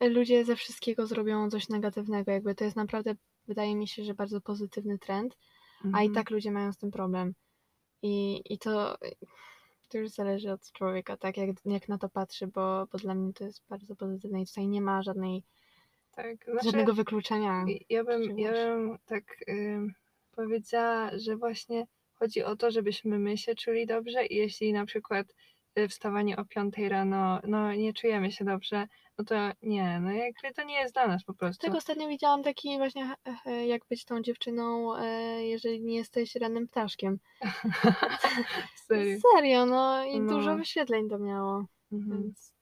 ludzie 0.00 0.44
ze 0.44 0.56
wszystkiego 0.56 1.06
zrobią 1.06 1.50
coś 1.50 1.68
negatywnego, 1.68 2.30
jakby 2.32 2.54
to 2.54 2.64
jest 2.64 2.76
naprawdę, 2.76 3.14
wydaje 3.48 3.76
mi 3.76 3.88
się, 3.88 4.04
że 4.04 4.14
bardzo 4.14 4.40
pozytywny 4.40 4.98
trend, 4.98 5.36
a 5.92 6.02
i 6.02 6.06
Mhm. 6.06 6.14
tak 6.14 6.30
ludzie 6.30 6.50
mają 6.50 6.72
z 6.72 6.78
tym 6.78 6.90
problem. 6.90 7.34
I, 8.02 8.42
i 8.44 8.58
to, 8.58 8.98
to 9.88 9.98
już 9.98 10.10
zależy 10.10 10.52
od 10.52 10.72
człowieka, 10.72 11.16
tak, 11.16 11.36
jak, 11.36 11.50
jak 11.64 11.88
na 11.88 11.98
to 11.98 12.08
patrzy, 12.08 12.46
bo, 12.46 12.86
bo 12.92 12.98
dla 12.98 13.14
mnie 13.14 13.32
to 13.32 13.44
jest 13.44 13.62
bardzo 13.68 13.96
pozytywne 13.96 14.42
i 14.42 14.46
tutaj 14.46 14.68
nie 14.68 14.80
ma 14.80 15.02
żadnej, 15.02 15.42
tak. 16.12 16.44
Znaczy, 16.44 16.64
żadnego 16.64 16.94
wykluczenia. 16.94 17.64
Ja 17.90 18.04
bym, 18.04 18.38
ja 18.38 18.52
bym 18.52 18.98
tak 19.06 19.24
powiedziała, 20.36 21.10
że 21.18 21.36
właśnie 21.36 21.86
chodzi 22.14 22.42
o 22.42 22.56
to, 22.56 22.70
żebyśmy 22.70 23.18
my 23.18 23.38
się 23.38 23.54
czuli 23.54 23.86
dobrze 23.86 24.26
i 24.26 24.36
jeśli 24.36 24.72
na 24.72 24.86
przykład 24.86 25.34
wstawanie 25.88 26.36
o 26.36 26.44
5 26.44 26.74
rano, 26.88 27.40
no 27.46 27.74
nie 27.74 27.92
czujemy 27.92 28.32
się 28.32 28.44
dobrze, 28.44 28.86
no 29.18 29.24
to 29.24 29.34
nie, 29.62 30.00
no 30.00 30.10
jakby 30.12 30.52
to 30.56 30.62
nie 30.64 30.74
jest 30.74 30.94
dla 30.94 31.06
nas 31.06 31.24
po 31.24 31.34
prostu. 31.34 31.66
Tak 31.66 31.76
ostatnio 31.76 32.08
widziałam 32.08 32.42
taki 32.42 32.78
właśnie, 32.78 33.14
e, 33.46 33.66
jak 33.66 33.82
być 33.86 34.04
tą 34.04 34.22
dziewczyną, 34.22 34.96
e, 34.96 35.06
jeżeli 35.44 35.80
nie 35.82 35.96
jesteś 35.96 36.34
rannym 36.34 36.68
ptaszkiem. 36.68 37.18
Serio. 38.86 39.18
Serio, 39.34 39.66
no 39.66 40.04
i 40.04 40.20
No. 40.20 40.32
dużo 40.34 40.56
wyświetleń 40.56 41.08
to 41.08 41.18
miało, 41.18 41.64
Mhm. 41.92 42.22
więc... 42.22 42.54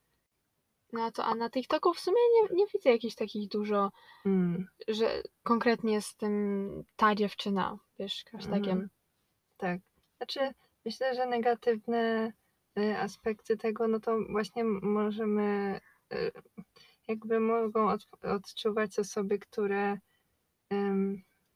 No 0.92 1.02
a 1.04 1.10
to, 1.10 1.24
a 1.24 1.34
na 1.34 1.50
TikToku 1.50 1.94
w 1.94 2.00
sumie 2.00 2.16
nie, 2.34 2.56
nie 2.56 2.66
widzę 2.74 2.90
jakichś 2.90 3.14
takich 3.14 3.48
dużo, 3.48 3.90
Mm, 4.26 4.66
że 4.88 5.22
konkretnie 5.42 6.00
z 6.02 6.16
tym 6.16 6.84
ta 6.96 7.14
dziewczyna, 7.14 7.78
wiesz, 7.98 8.24
hashtagiem. 8.32 8.70
Mhm. 8.72 8.88
tak. 9.56 9.80
Znaczy, 10.16 10.54
myślę, 10.84 11.14
że 11.14 11.26
negatywne 11.26 12.26
y, 12.26 12.32
aspekty 12.98 13.56
tego, 13.56 13.88
no 13.88 14.00
to 14.00 14.18
właśnie 14.30 14.64
możemy, 14.64 15.80
y, 16.12 16.32
jakby 17.08 17.40
mogą 17.40 17.88
od, 17.88 18.06
odczuwać 18.22 18.98
osoby, 18.98 19.38
które 19.38 19.98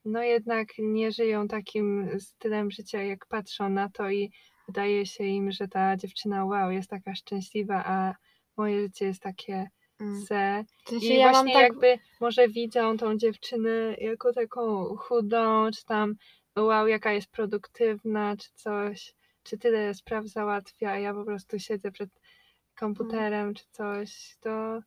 no 0.05 0.23
jednak 0.23 0.69
nie 0.79 1.13
żyją 1.13 1.49
takim 1.49 2.09
stylem 2.21 2.71
życia, 2.71 3.03
jak 3.03 3.27
patrzą 3.27 3.69
na 3.69 3.89
to 3.89 4.11
i 4.11 4.33
wydaje 4.67 5.07
się 5.07 5.25
im, 5.25 5.53
że 5.53 5.69
ta 5.69 5.97
dziewczyna 5.97 6.45
wow, 6.45 6.71
jest 6.71 6.91
taka 6.91 7.15
szczęśliwa, 7.15 7.85
a 7.87 8.15
moje 8.57 8.83
życie 8.83 9.07
jest 9.07 9.23
takie 9.23 9.67
Mm. 10.01 10.27
se. 10.27 10.65
W 10.85 10.89
sensie 10.89 11.07
I 11.07 11.19
ja 11.19 11.31
właśnie 11.31 11.53
tak, 11.53 11.63
jakby 11.63 11.99
może 12.21 12.49
widzą 12.49 12.97
tą 12.97 13.17
dziewczynę 13.17 13.95
jako 13.99 14.33
taką 14.33 14.97
chudą, 14.97 15.71
czy 15.75 15.85
tam 15.85 16.15
wow, 16.57 16.87
jaka 16.87 17.13
jest 17.13 17.31
produktywna, 17.31 18.37
czy 18.37 18.49
coś, 18.55 19.15
czy 19.47 19.59
tyle 19.59 19.95
spraw 19.95 20.27
załatwia, 20.27 20.91
a 20.91 20.99
ja 20.99 21.15
po 21.15 21.25
prostu 21.25 21.59
siedzę 21.59 21.93
przed 21.93 22.11
komputerem, 22.75 23.55
czy 23.55 23.65
coś, 23.71 24.37
to 24.41 24.81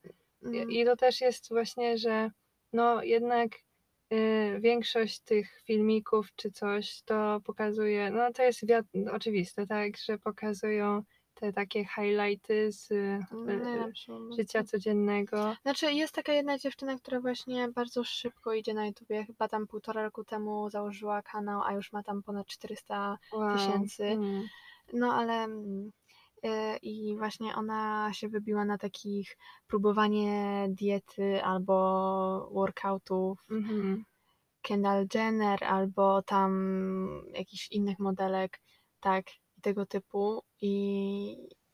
mm, 0.43 0.71
i 0.71 0.85
to 0.85 0.95
też 0.95 1.21
jest 1.21 1.49
właśnie, 1.49 1.97
że 1.97 2.31
no 2.73 3.03
jednak 3.03 3.51
y, 4.13 4.59
większość 4.59 5.19
tych 5.19 5.61
filmików 5.65 6.27
czy 6.35 6.51
coś 6.51 7.01
to 7.01 7.41
pokazuje, 7.43 8.11
no 8.11 8.33
to 8.33 8.43
jest 8.43 8.65
wiad- 8.65 9.11
oczywiste, 9.11 9.67
tak, 9.67 9.97
że 9.97 10.17
pokazują 10.17 11.03
te 11.39 11.53
takie 11.53 11.85
highlighty 11.85 12.71
z 12.71 12.91
y, 12.91 13.19
momenty. 13.31 13.93
życia 14.37 14.63
codziennego. 14.63 15.55
Znaczy 15.61 15.93
jest 15.93 16.13
taka 16.13 16.33
jedna 16.33 16.57
dziewczyna, 16.57 16.97
która 16.97 17.19
właśnie 17.19 17.69
bardzo 17.69 18.03
szybko 18.03 18.53
idzie 18.53 18.73
na 18.73 18.85
YouTubie, 18.85 19.25
chyba 19.25 19.47
tam 19.47 19.67
półtora 19.67 20.03
roku 20.03 20.23
temu 20.23 20.69
założyła 20.69 21.21
kanał, 21.21 21.61
a 21.63 21.73
już 21.73 21.91
ma 21.91 22.03
tam 22.03 22.23
ponad 22.23 22.47
400 22.47 23.17
Wow. 23.33 23.57
tysięcy. 23.57 24.03
Mm. 24.05 24.47
No 24.93 25.13
ale 25.13 25.33
mm, 25.43 25.91
y, 26.45 26.77
i 26.81 27.17
właśnie 27.17 27.55
ona 27.55 28.09
się 28.13 28.29
wybiła 28.29 28.65
na 28.65 28.77
takich 28.77 29.37
próbowanie 29.67 30.65
diety 30.69 31.43
albo 31.43 32.49
workoutów 32.53 33.45
Mhm. 33.51 34.05
Kendall 34.61 35.07
Jenner 35.13 35.63
albo 35.63 36.21
tam 36.21 36.51
jakichś 37.33 37.71
innych 37.71 37.99
modelek, 37.99 38.59
tak, 38.99 39.25
i 39.59 39.61
tego 39.61 39.85
typu 39.85 40.43
i, 40.61 40.69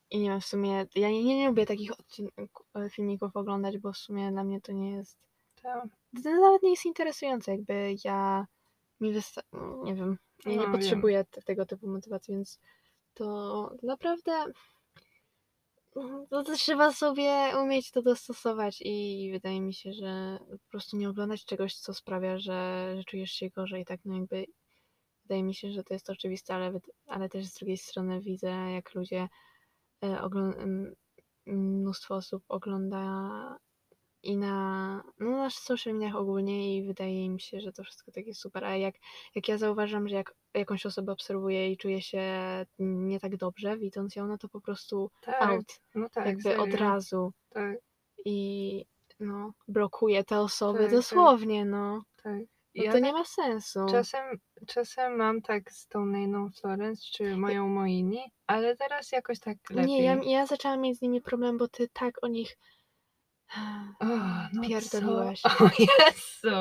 i 0.10 0.20
nie 0.20 0.30
wiem, 0.30 0.42
w 0.42 0.46
sumie 0.46 0.86
ja 0.96 1.10
nie, 1.10 1.24
nie 1.24 1.48
lubię 1.48 1.66
takich 1.66 1.92
odcin- 1.92 2.90
filmików 2.90 3.36
oglądać, 3.36 3.78
bo 3.78 3.94
w 3.94 3.98
sumie 3.98 4.32
dla 4.32 4.44
mnie 4.44 4.62
to 4.62 4.72
nie 4.72 4.92
jest 4.92 5.18
To, 5.64 5.70
to 6.24 6.30
nawet 6.32 6.64
nie 6.64 6.70
jest 6.70 6.86
interesujące, 6.86 7.52
jakby 7.52 7.96
ja 8.06 8.46
mi 9.00 9.14
wysta- 9.14 9.42
nie 9.84 9.96
wiem, 9.96 10.18
ja 10.46 10.52
No, 10.52 10.52
nie 10.52 10.62
wiem. 10.62 10.72
potrzebuję 10.72 11.26
te- 11.32 11.42
tego 11.42 11.66
typu 11.66 11.88
motywacji, 11.88 12.34
więc 12.34 12.60
to 13.14 13.72
naprawdę 13.84 14.46
to 16.30 16.44
też 16.44 16.60
trzeba 16.60 16.94
sobie 16.94 17.52
umieć 17.64 17.92
to 17.92 18.02
dostosować 18.02 18.82
i 18.82 19.30
wydaje 19.32 19.62
mi 19.62 19.74
się, 19.74 19.94
że 19.94 20.40
po 20.50 20.70
prostu 20.72 20.98
nie 20.98 21.10
oglądać 21.10 21.46
czegoś, 21.46 21.76
co 21.76 21.94
sprawia, 21.94 22.38
że, 22.38 22.94
że 22.98 23.04
czujesz 23.04 23.32
się 23.32 23.50
gorzej, 23.50 23.86
tak 23.86 24.00
no 24.06 24.16
jakby 24.16 24.46
wydaje 25.26 25.44
mi 25.44 25.56
się, 25.56 25.72
że 25.72 25.84
to 25.84 25.94
jest 25.94 26.10
oczywiste, 26.10 26.56
ale, 26.56 26.80
ale 27.08 27.30
też 27.30 27.46
z 27.46 27.54
drugiej 27.54 27.78
strony 27.78 28.22
widzę, 28.22 28.48
jak 28.48 28.96
ludzie 28.96 29.28
e, 30.04 30.30
mnóstwo 31.46 32.16
osób 32.16 32.44
ogląda 32.48 33.58
i 34.24 34.38
na, 34.38 35.04
no, 35.20 35.30
na 35.32 35.50
social 35.50 35.94
mediach 35.94 36.16
ogólnie 36.16 36.78
i 36.78 36.84
wydaje 36.84 37.30
mi 37.30 37.42
się, 37.42 37.60
że 37.60 37.72
to 37.72 37.84
wszystko 37.84 38.12
takie 38.12 38.34
super, 38.34 38.66
a 38.66 38.76
jak, 38.78 38.96
jak 39.36 39.48
ja 39.48 39.58
zauważam, 39.58 40.08
że 40.08 40.16
jak 40.16 40.34
jakąś 40.54 40.86
osobę 40.86 41.12
obserwuję 41.12 41.72
i 41.72 41.78
czuję 41.78 42.02
się 42.02 42.22
nie 42.80 43.20
tak 43.20 43.38
dobrze 43.38 43.78
widząc 43.78 44.16
ją, 44.16 44.28
no 44.28 44.38
to 44.38 44.50
po 44.50 44.62
prostu 44.62 45.12
Tak, 45.22 45.42
out, 45.42 45.80
no 45.96 46.10
tak, 46.10 46.26
jakby 46.26 46.58
od 46.58 46.70
serio. 46.70 46.78
razu 46.78 47.32
Tak, 47.50 47.78
i 48.26 48.86
no, 49.20 49.54
blokuję 49.68 50.24
te 50.24 50.40
osoby 50.40 50.80
Tak, 50.80 50.88
tak. 50.88 50.96
dosłownie, 50.96 51.66
no. 51.66 52.04
tak. 52.24 52.42
No 52.76 52.84
Ja 52.84 52.92
to 52.92 52.96
tak 52.96 53.04
nie 53.04 53.14
ma 53.14 53.26
sensu. 53.26 53.86
Czasem, 53.92 54.40
czasem 54.68 55.16
mam 55.16 55.42
tak 55.42 55.72
z 55.72 55.88
tą 55.88 56.06
Nainą 56.06 56.50
Florence, 56.62 57.02
czy 57.14 57.38
moją 57.38 57.70
Moini, 57.70 58.32
ale 58.48 58.76
teraz 58.76 59.12
jakoś 59.12 59.40
tak 59.40 59.58
lepiej. 59.70 59.86
Nie, 59.86 60.04
ja, 60.04 60.18
ja 60.24 60.46
zaczęłam 60.46 60.82
mieć 60.82 60.98
z 60.98 61.02
nimi 61.02 61.22
problem, 61.22 61.58
bo 61.58 61.68
ty 61.68 61.88
tak 61.94 62.24
o 62.24 62.28
nich 62.28 62.58
O, 64.00 64.06
no 64.54 64.62
pierdoliłaś. 64.68 65.42
Co? 65.42 65.50
O 65.66 65.70
Jezu! 65.80 66.56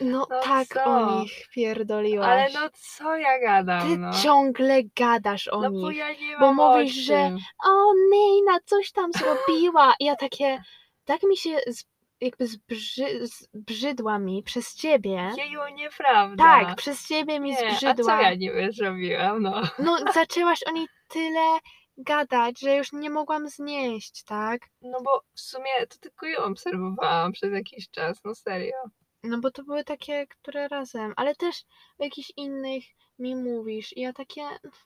No, 0.00 0.26
No 0.30 0.40
tak 0.42 0.68
co? 0.68 0.84
o 0.84 1.20
nich 1.20 1.48
pierdoliłaś. 1.54 2.28
Ale 2.28 2.48
no 2.64 2.70
co 2.74 3.16
ja 3.16 3.40
gadam, 3.40 3.88
Ty 3.88 3.98
no? 3.98 4.12
ciągle 4.12 4.82
gadasz 4.96 5.48
o 5.48 5.60
No 5.60 5.70
bo 5.70 5.88
nich. 5.88 5.98
ja 5.98 6.12
nie 6.12 6.38
bo 6.40 6.54
mówisz, 6.54 6.92
że-. 6.94 7.36
O, 7.64 7.92
Nina, 8.12 8.58
coś 8.64 8.92
tam 8.92 9.10
zrobiła. 9.12 9.94
I 10.00 10.04
ja 10.04 10.16
takie, 10.16 10.62
tak 11.04 11.22
mi 11.22 11.36
się 11.36 11.58
z, 11.66 11.84
jakby 12.20 12.46
zbrzy, 12.46 13.26
zbrzydła 13.26 14.18
mi 14.18 14.42
przez 14.42 14.74
ciebie. 14.74 15.32
Jeju, 15.38 15.60
nieprawda. 15.74 16.44
Tak, 16.44 16.76
przez 16.76 17.08
ciebie 17.08 17.40
mi 17.40 17.50
nie, 17.50 17.58
A 17.68 17.70
co 17.70 17.76
zbrzydła. 17.76 18.22
ja 18.22 18.34
niby 18.34 18.68
zrobiłam, 18.72 19.42
no? 19.42 19.62
No, 19.78 19.98
zaczęłaś 20.14 20.60
o 20.66 20.70
niej 20.70 20.86
tyle 21.08 21.58
gadać, 21.98 22.60
że 22.60 22.76
już 22.76 22.92
nie 22.92 23.10
mogłam 23.10 23.48
znieść, 23.48 24.24
tak? 24.24 24.60
No 24.82 24.98
bo 25.04 25.22
w 25.34 25.40
sumie 25.40 25.86
to 25.88 25.98
tylko 25.98 26.26
ją 26.26 26.38
obserwowałam 26.38 27.32
przez 27.32 27.52
jakiś 27.52 27.90
czas, 27.90 28.18
no 28.24 28.34
serio. 28.34 28.76
No 29.22 29.38
bo 29.40 29.50
to 29.50 29.64
były 29.64 29.84
takie, 29.84 30.26
które 30.26 30.68
razem, 30.68 31.12
ale 31.16 31.34
też 31.34 31.56
o 31.98 32.04
jakichś 32.04 32.32
innych 32.36 32.84
mi 33.18 33.36
mówisz 33.36 33.96
i 33.96 34.00
ja 34.00 34.12
takie, 34.12 34.42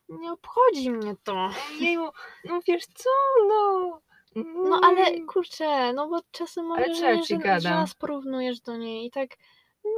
nie 0.09 0.33
obchodzi 0.33 0.91
mnie 0.91 1.15
to. 1.25 1.51
Jeju, 1.81 2.09
no 2.45 2.61
wiesz 2.69 2.87
co, 2.87 3.11
no. 3.49 4.01
No 4.37 4.81
ale 4.83 5.01
Mm. 5.07 5.27
kurczę, 5.27 5.93
no 5.93 6.09
bo 6.09 6.21
czasem 6.31 6.67
mam 6.67 6.79
Ale 6.79 6.87
wrażenie, 6.87 7.23
że, 7.25 7.61
że 7.61 7.71
nas 7.71 7.95
porównujesz 7.95 8.61
do 8.61 8.77
niej 8.77 9.07
i 9.07 9.11
tak, 9.11 9.31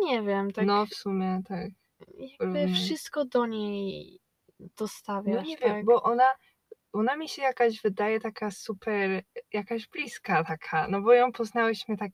nie 0.01 0.23
wiem, 0.23 0.51
tak 0.53 0.66
No 0.66 0.87
w 0.87 0.95
sumie 0.95 1.42
tak. 1.49 1.68
jakby 2.09 2.38
porównuję. 2.38 2.68
wszystko 2.75 3.25
do 3.25 3.47
niej 3.47 4.18
dostawiasz, 4.77 5.35
No 5.35 5.42
nie 5.42 5.59
tak? 5.59 5.68
wiem, 5.68 5.85
bo 5.85 6.03
ona, 6.03 6.25
ona 6.92 7.16
mi 7.16 7.29
się 7.29 7.42
jakaś 7.42 7.83
wydaje 7.83 8.21
taka 8.21 8.51
super, 8.51 9.23
jakaś 9.53 9.88
bliska 9.88 10.45
taka, 10.45 10.88
no 10.88 11.01
bo 11.01 11.12
ją 11.12 11.33
poznałyśmy 11.33 11.97
tak 11.97 12.12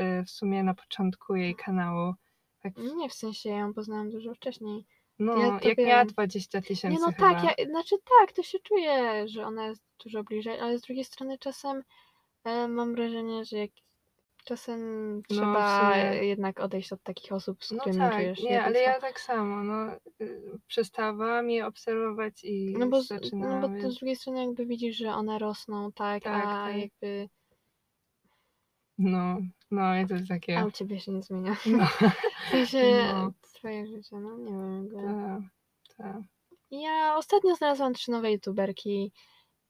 y, 0.00 0.24
w 0.24 0.30
sumie 0.30 0.62
na 0.62 0.74
początku 0.74 1.36
jej 1.36 1.54
kanału. 1.56 2.14
Tak, 2.60 2.72
Nie, 2.76 3.08
w 3.08 3.14
sensie 3.14 3.48
ja 3.48 3.58
ją 3.58 3.74
poznałam 3.74 4.10
dużo 4.10 4.34
wcześniej. 4.34 4.86
No, 5.18 5.36
ja 5.38 5.58
jak 5.62 5.76
wiem. 5.76 5.86
miała 5.86 6.04
20 6.04 6.60
tysięcy 6.62 6.88
Nie 7.00 7.06
no 7.06 7.12
chyba. 7.12 7.34
tak, 7.34 7.58
ja, 7.58 7.66
znaczy 7.66 7.96
tak, 8.20 8.32
to 8.32 8.42
się 8.42 8.58
czuje, 8.58 9.28
że 9.28 9.46
ona 9.46 9.66
jest 9.66 9.82
dużo 10.04 10.24
bliżej, 10.24 10.60
ale 10.60 10.78
z 10.78 10.82
drugiej 10.82 11.04
strony 11.04 11.38
czasem 11.38 11.82
e, 12.44 12.68
mam 12.68 12.94
wrażenie, 12.94 13.44
że 13.44 13.58
jak 13.58 13.70
czasem 14.44 15.14
No, 15.16 15.22
trzeba 15.28 15.96
jednak 16.06 16.60
odejść 16.60 16.92
od 16.92 17.02
takich 17.02 17.32
osób, 17.32 17.64
z 17.64 17.70
No 17.70 17.78
którymi 17.80 18.00
tak, 18.00 18.14
czujesz 18.14 18.38
się 18.38 18.44
nie, 18.44 18.64
ale 18.64 18.80
ja 18.80 19.00
tak 19.00 19.20
samo, 19.20 19.62
no, 19.62 19.92
y, 20.20 20.42
przestawałam 20.66 21.50
je 21.50 21.66
obserwować 21.66 22.44
i 22.44 22.74
No 22.78 22.86
bo, 22.86 23.02
zaczynałam, 23.02 23.60
no 23.60 23.68
bo 23.68 23.74
więc- 23.74 23.94
z 23.94 23.98
drugiej 23.98 24.16
strony 24.16 24.44
jakby 24.44 24.66
widzisz, 24.66 24.96
że 24.96 25.08
one 25.14 25.38
rosną, 25.38 25.92
tak, 25.92 26.22
Tak, 26.22 26.44
a 26.44 26.48
tak. 26.48 26.76
jakby 26.76 27.28
no, 28.98 29.38
no 29.70 29.96
i 30.00 30.06
to 30.06 30.14
jest 30.14 30.28
takie, 30.28 30.58
a 30.58 30.64
u 30.64 30.70
ciebie 30.70 31.00
się 31.00 31.12
nie 31.12 31.22
zmienia. 31.22 31.56
no, 31.66 31.86
W 32.46 32.50
sensie 32.50 32.78
No. 33.14 33.32
Twoje 33.64 33.86
życie, 33.86 34.16
no 34.16 34.36
nie 34.38 34.50
wiem. 34.50 34.88
Tak, 34.90 35.96
tak. 35.96 36.16
Ja 36.70 37.16
ostatnio 37.16 37.54
znalazłam 37.56 37.94
trzy 37.94 38.10
nowe 38.10 38.32
youtuberki. 38.32 39.12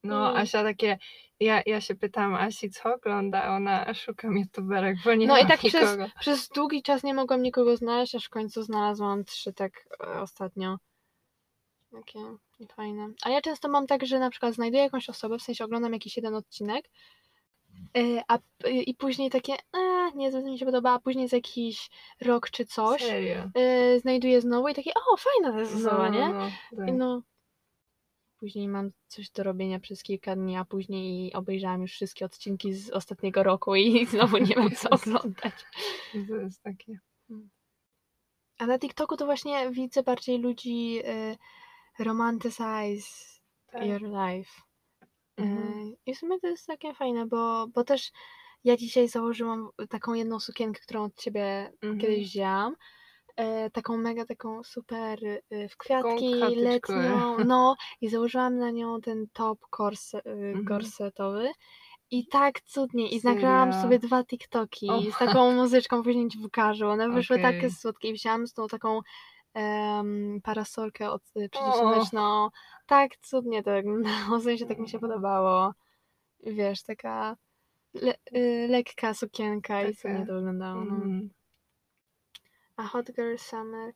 No, 0.03 0.33
I- 0.33 0.35
Asia 0.37 0.63
takie, 0.63 0.97
ja, 1.39 1.61
ja 1.65 1.81
się 1.81 1.95
pytam 1.95 2.35
Asi, 2.35 2.69
co 2.69 2.93
ogląda? 2.93 3.55
Ona 3.55 3.93
szukam 3.93 4.37
youtuberek, 4.37 4.97
bo 5.05 5.13
nie 5.15 5.27
No 5.27 5.33
ma 5.33 5.39
i 5.39 5.47
tak 5.47 5.59
przez, 5.59 5.73
nikogo. 5.91 6.09
przez 6.19 6.47
długi 6.49 6.83
czas 6.83 7.03
nie 7.03 7.13
mogłam 7.13 7.41
nikogo 7.41 7.77
znaleźć, 7.77 8.15
aż 8.15 8.25
w 8.25 8.29
końcu 8.29 8.63
znalazłam 8.63 9.23
trzy 9.25 9.53
tak 9.53 9.71
e, 10.03 10.21
ostatnio. 10.21 10.77
Takie 11.91 12.19
niefajne. 12.59 13.07
Ale 13.21 13.33
ja 13.35 13.41
często 13.41 13.69
mam 13.69 13.87
tak, 13.87 14.05
że 14.05 14.19
na 14.19 14.29
przykład 14.29 14.53
znajduję 14.53 14.83
jakąś 14.83 15.09
osobę, 15.09 15.37
w 15.37 15.41
sensie 15.41 15.65
oglądam 15.65 15.93
jakiś 15.93 16.17
jeden 16.17 16.35
odcinek 16.35 16.89
a, 18.27 18.37
p- 18.57 18.71
i 18.71 18.93
później 18.95 19.29
takie, 19.29 19.53
e, 19.53 20.11
nie, 20.15 20.31
to 20.31 20.41
mi 20.41 20.59
się 20.59 20.65
podoba, 20.65 20.91
a 20.91 20.99
później 20.99 21.27
za 21.27 21.37
jakiś 21.37 21.89
rok 22.21 22.49
czy 22.49 22.65
coś 22.65 23.01
Serio. 23.01 23.49
e, 23.53 23.99
znajduję 23.99 24.41
znowu 24.41 24.67
i 24.67 24.73
takie, 24.73 24.91
o, 24.93 25.17
fajna 25.17 25.51
ta 25.65 25.75
osoba, 25.77 26.09
nie? 26.09 26.29
no, 26.29 26.49
tak. 26.77 26.87
I 26.89 26.91
no. 26.91 27.21
Później 28.39 28.67
mam 28.67 28.91
coś 29.07 29.29
do 29.29 29.43
robienia 29.43 29.79
przez 29.79 30.03
kilka 30.03 30.35
dni, 30.35 30.57
a 30.57 30.65
później 30.65 31.33
obejrzałam 31.33 31.81
już 31.81 31.91
wszystkie 31.91 32.25
odcinki 32.25 32.73
z 32.73 32.89
ostatniego 32.91 33.43
roku 33.43 33.75
i 33.75 34.05
znowu 34.11 34.37
nie 34.37 34.55
mam 34.55 34.71
co 34.71 34.89
oglądać. 34.89 35.53
To 36.27 36.35
jest 36.35 36.61
takie. 36.63 36.99
A 38.57 38.65
na 38.65 38.79
TikToku 38.79 39.17
to 39.17 39.25
właśnie 39.25 39.71
widzę 39.71 40.03
bardziej 40.03 40.39
ludzi 40.39 40.99
y, 41.99 42.03
romanticize 42.03 43.07
Tak. 43.71 43.85
your 43.85 44.01
life. 44.01 44.51
Mhm. 45.37 45.95
I 46.05 46.15
w 46.15 46.17
sumie 46.17 46.39
to 46.39 46.47
jest 46.47 46.67
takie 46.67 46.93
fajne, 46.93 47.25
bo, 47.25 47.67
bo 47.67 47.83
też 47.83 48.11
ja 48.63 48.77
dzisiaj 48.77 49.07
założyłam 49.07 49.69
taką 49.89 50.13
jedną 50.13 50.39
sukienkę, 50.39 50.79
którą 50.81 51.03
od 51.03 51.15
ciebie 51.15 51.73
Mhm. 51.81 51.97
kiedyś 51.97 52.27
wzięłam. 52.29 52.75
E, 53.37 53.69
taką 53.71 53.97
mega, 53.97 54.25
taką 54.25 54.63
super 54.63 55.19
y, 55.25 55.69
w 55.69 55.77
kwiatki, 55.77 56.55
letnią, 56.55 57.39
no 57.39 57.75
i 58.01 58.09
założyłam 58.09 58.57
na 58.59 58.71
nią 58.71 59.01
ten 59.01 59.27
top 59.33 59.59
korse, 59.69 60.19
y, 60.27 60.55
Mhm. 60.55 60.65
gorsetowy 60.65 61.51
i 62.11 62.27
tak 62.27 62.61
cudnie 62.61 63.09
i 63.09 63.21
nagrałam 63.23 63.73
sobie 63.73 63.99
dwa 63.99 64.23
TikToki 64.25 64.87
O 64.87 65.11
z 65.11 65.17
taką 65.17 65.51
muzyczką, 65.51 66.03
później 66.03 66.29
ci 66.29 66.39
pokażę, 66.39 66.87
one 66.87 67.11
wyszły 67.11 67.39
takie 67.39 67.69
Okej. 67.69 67.71
słodkie 67.71 68.09
i 68.09 68.13
wzięłam 68.13 68.47
z 68.47 68.53
tą 68.53 68.67
taką 68.67 69.01
em, 69.55 70.39
parasolkę 70.43 71.11
od, 71.11 71.21
y, 71.37 71.45
O. 71.45 71.49
przeciwsłoneczną, 71.49 72.49
tak 72.85 73.17
cudnie 73.17 73.63
to 73.63 73.71
wyglądało, 73.71 74.39
w 74.39 74.43
sensie 74.43 74.65
tak 74.65 74.79
mi 74.79 74.89
się 74.89 74.99
podobało, 74.99 75.73
wiesz, 76.43 76.83
taka 76.83 77.37
le, 77.93 78.13
y, 78.35 78.67
lekka 78.69 79.13
sukienka 79.13 79.81
i 79.81 79.95
Taka, 79.95 80.01
cudnie 80.01 80.25
to 80.27 80.33
wyglądało, 80.33 80.85
no. 80.85 80.95
Mhm. 80.95 81.29
A 82.77 82.83
Hot 82.83 83.11
Girl 83.11 83.37
Summer. 83.37 83.93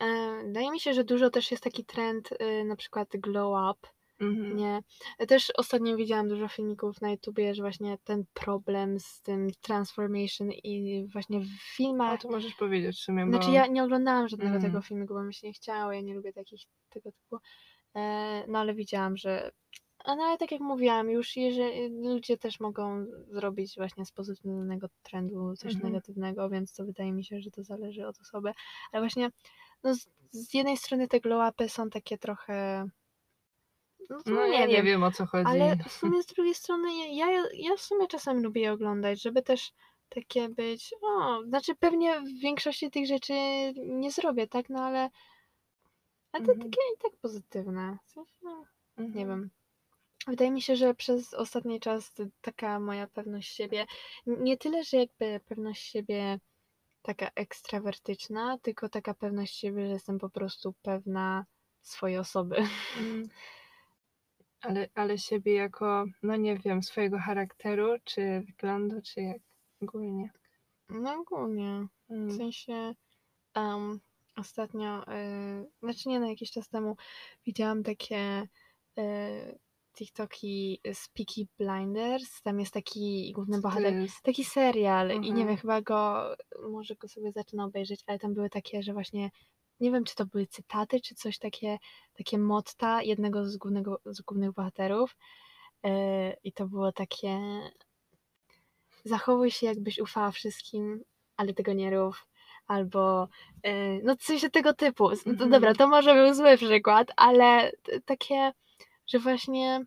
E, 0.00 0.42
Wydaje 0.44 0.70
mi 0.70 0.80
się, 0.80 0.94
że 0.94 1.04
dużo 1.04 1.30
też 1.30 1.50
jest 1.50 1.62
taki 1.64 1.84
trend, 1.84 2.32
y, 2.32 2.64
na 2.64 2.76
przykład 2.76 3.08
glow 3.16 3.70
up, 3.70 3.88
Mhm. 4.22 4.56
nie? 4.56 4.82
Też 5.26 5.50
ostatnio 5.56 5.96
widziałam 5.96 6.28
dużo 6.28 6.48
filmików 6.48 7.00
na 7.00 7.10
YouTubie, 7.10 7.54
że 7.54 7.62
właśnie 7.62 7.98
ten 8.04 8.24
problem 8.34 9.00
z 9.00 9.20
tym 9.22 9.48
transformation 9.60 10.50
i 10.52 11.06
właśnie 11.12 11.40
w 11.40 11.44
A 11.44 11.76
filmach. 11.76 12.20
to 12.22 12.28
możesz 12.30 12.54
powiedzieć 12.54 12.96
w 12.96 13.00
sumie, 13.00 13.26
bo... 13.26 13.30
Znaczy 13.32 13.50
ja 13.50 13.66
nie 13.66 13.84
oglądałam 13.84 14.28
żadnego 14.28 14.54
Mhm. 14.54 14.72
tego 14.72 14.82
filmiku, 14.82 15.14
bo 15.14 15.22
mi 15.22 15.34
się 15.34 15.46
nie 15.46 15.52
chciało, 15.52 15.92
ja 15.92 16.00
nie 16.00 16.14
lubię 16.14 16.32
takich 16.32 16.60
tego 16.90 17.12
typu. 17.12 17.36
E, 17.96 18.44
No 18.48 18.58
ale 18.58 18.74
widziałam, 18.74 19.16
że 19.16 19.50
a 20.04 20.16
no 20.16 20.22
ale 20.22 20.38
tak 20.38 20.52
jak 20.52 20.60
mówiłam, 20.60 21.10
już 21.10 21.36
jeżeli 21.36 21.88
ludzie 22.08 22.38
też 22.38 22.60
mogą 22.60 23.06
zrobić 23.30 23.74
właśnie 23.76 24.06
z 24.06 24.12
pozytywnego 24.12 24.86
trendu 25.02 25.56
coś 25.56 25.74
Mhm. 25.74 25.92
negatywnego, 25.92 26.48
więc 26.50 26.72
to 26.72 26.84
wydaje 26.84 27.12
mi 27.12 27.24
się, 27.24 27.40
że 27.40 27.50
to 27.50 27.64
zależy 27.64 28.06
od 28.06 28.20
osoby. 28.20 28.52
Ale 28.92 29.02
właśnie 29.02 29.30
no 29.84 29.94
z, 29.94 30.08
z 30.30 30.54
jednej 30.54 30.76
strony 30.76 31.08
te 31.08 31.20
glow 31.20 31.50
upy 31.52 31.68
są 31.68 31.90
takie 31.90 32.18
trochę 32.18 32.86
no, 34.26 34.34
No 34.34 34.46
nie, 34.46 34.52
ja 34.60 34.66
wiem, 34.66 34.70
nie 34.70 34.82
wiem 34.82 35.02
o 35.02 35.10
co 35.12 35.26
chodzi. 35.26 35.48
ale 35.50 35.76
w 35.88 35.92
sumie 35.92 36.22
z 36.22 36.26
drugiej 36.26 36.54
strony 36.54 37.14
ja, 37.14 37.26
ja, 37.54 37.76
w 37.76 37.80
sumie 37.80 38.06
czasem 38.08 38.42
lubię 38.42 38.72
oglądać, 38.72 39.22
żeby 39.22 39.42
też 39.42 39.72
takie 40.08 40.48
być, 40.48 40.94
o, 41.02 41.42
znaczy 41.42 41.74
pewnie 41.74 42.20
w 42.20 42.40
większości 42.40 42.90
tych 42.90 43.06
rzeczy 43.06 43.32
nie 43.76 44.10
zrobię, 44.10 44.46
tak, 44.46 44.68
no 44.68 44.80
ale 44.84 45.10
ale 46.32 46.44
to 46.46 46.52
Mhm. 46.52 46.70
takie 46.70 46.80
i 46.94 46.98
tak 47.02 47.12
pozytywne. 47.20 47.98
No, 48.42 48.64
Mhm. 48.96 49.18
nie 49.18 49.26
wiem. 49.26 49.50
Wydaje 50.26 50.50
mi 50.50 50.62
się, 50.62 50.76
że 50.76 50.94
przez 50.94 51.34
ostatni 51.34 51.80
czas 51.80 52.12
taka 52.40 52.80
moja 52.80 53.06
pewność 53.06 53.54
siebie, 53.54 53.86
nie 54.26 54.56
tyle, 54.56 54.84
że 54.84 54.96
jakby 54.96 55.40
pewność 55.46 55.82
siebie 55.90 56.38
taka 57.02 57.30
ekstrawertyczna, 57.34 58.58
tylko 58.58 58.88
taka 58.88 59.14
pewność 59.14 59.56
siebie, 59.58 59.86
że 59.86 59.92
jestem 59.92 60.18
po 60.18 60.30
prostu 60.30 60.74
pewna 60.82 61.44
swojej 61.80 62.18
osoby. 62.18 62.56
Mm. 63.00 63.28
Ale, 64.62 64.88
ale 64.94 65.18
siebie 65.18 65.54
jako, 65.54 66.04
no 66.22 66.36
nie 66.36 66.56
wiem, 66.56 66.82
swojego 66.82 67.18
charakteru, 67.18 67.88
czy 68.04 68.40
wyglądu, 68.46 68.96
czy 69.02 69.20
jak 69.22 69.38
ogólnie. 69.82 70.30
No 70.88 71.12
ogólnie. 71.20 71.86
W 72.08 72.12
Mm. 72.12 72.36
sensie 72.36 72.94
em, 73.54 74.00
ostatnio, 74.36 75.02
y, 75.02 75.70
znaczy 75.82 76.08
nie 76.08 76.20
no, 76.20 76.28
jakiś 76.28 76.50
czas 76.50 76.68
temu 76.68 76.96
widziałam 77.46 77.82
takie 77.82 78.42
y, 78.98 79.58
TikToki 79.98 80.80
z 80.92 81.08
Peaky 81.08 81.46
Blinders. 81.58 82.42
Tam 82.42 82.60
jest 82.60 82.72
taki 82.72 83.32
główny 83.34 83.60
bohater. 83.60 83.94
Taki 84.22 84.44
serial 84.44 85.08
i 85.10 85.20
nie 85.20 85.28
Mhm. 85.28 85.46
wiem, 85.48 85.56
chyba 85.56 85.80
go, 85.82 86.28
może 86.70 86.94
go 86.96 87.08
sobie 87.08 87.32
zaczyna 87.32 87.64
obejrzeć, 87.64 88.00
ale 88.06 88.18
tam 88.18 88.34
były 88.34 88.50
takie, 88.50 88.82
że 88.82 88.92
właśnie, 88.92 89.30
nie 89.82 89.90
wiem, 89.90 90.04
czy 90.04 90.14
to 90.14 90.26
były 90.26 90.46
cytaty, 90.46 91.00
czy 91.00 91.14
coś 91.14 91.38
takie, 91.38 91.78
takie 92.14 92.38
motta 92.38 93.02
jednego 93.02 93.44
z, 93.46 93.56
głównego, 93.56 94.00
z 94.06 94.20
głównych 94.20 94.52
bohaterów 94.52 95.16
Yy, 95.84 95.90
i 96.44 96.52
to 96.52 96.66
było 96.66 96.92
takie 96.92 97.38
zachowuj 99.04 99.50
się 99.50 99.66
jakbyś 99.66 99.98
ufała 99.98 100.30
wszystkim, 100.30 101.04
ale 101.36 101.54
tego 101.54 101.72
nie 101.72 101.90
rób. 101.90 102.14
Albo, 102.66 103.28
yy, 103.64 104.00
no 104.04 104.16
coś 104.16 104.44
tego 104.52 104.74
typu. 104.74 105.10
No 105.10 105.16
to 105.16 105.30
Mhm. 105.30 105.50
dobra, 105.50 105.74
to 105.74 105.88
może 105.88 106.14
był 106.14 106.34
zły 106.34 106.56
przykład, 106.56 107.08
ale 107.16 107.72
takie, 108.04 108.52
że 109.06 109.18
właśnie, 109.18 109.84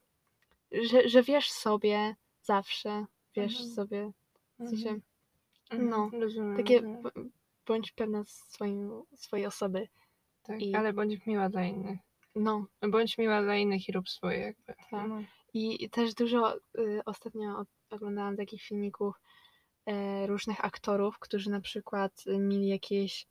że, 0.71 1.09
że 1.09 1.23
wiesz 1.23 1.51
sobie 1.51 2.15
zawsze, 2.41 3.05
wiesz 3.35 3.51
Mhm. 3.59 3.69
sobie, 3.75 4.11
w 4.59 4.69
sensie, 4.69 4.99
Mhm. 5.69 5.89
no, 5.89 6.09
rozumiem, 6.19 6.57
takie 6.57 6.81
b- 6.81 7.11
bądź 7.67 7.91
pewna 7.91 8.23
swoim, 8.25 9.01
swojej 9.15 9.45
osoby. 9.45 9.87
Tak, 10.43 10.61
i- 10.61 10.75
ale 10.75 10.93
bądź 10.93 11.25
miła 11.25 11.49
dla 11.49 11.63
innych. 11.65 11.99
No, 12.35 12.65
Bądź 12.89 13.17
miła 13.17 13.41
dla 13.41 13.55
innych 13.55 13.89
i 13.89 13.91
rób 13.91 14.09
swoje 14.09 14.39
jakby. 14.39 14.73
Tak. 14.91 15.07
No. 15.09 15.21
i 15.53 15.89
też 15.89 16.13
dużo 16.13 16.55
y, 16.55 17.01
ostatnio 17.05 17.63
oglądałam 17.89 18.37
takich 18.37 18.61
filmików 18.61 19.15
e, 19.85 20.27
różnych 20.27 20.65
aktorów, 20.65 21.19
którzy 21.19 21.49
na 21.49 21.61
przykład 21.61 22.23
y, 22.27 22.39
mieli 22.39 22.67
jakieś 22.67 23.27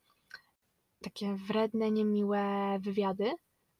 takie 1.03 1.35
wredne, 1.35 1.91
niemiłe 1.91 2.77
wywiady 2.79 3.31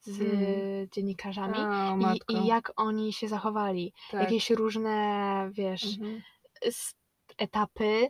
z 0.02 0.22
Mm. 0.22 0.88
dziennikarzami 0.92 1.58
o 1.60 2.14
i, 2.14 2.36
i 2.44 2.46
jak 2.48 2.72
oni 2.76 3.14
się 3.14 3.28
zachowali. 3.28 3.94
tak. 4.12 4.22
Jakieś 4.22 4.50
różne, 4.50 5.50
wiesz, 5.54 5.98
Mhm. 5.98 6.22
etapy, 7.38 8.08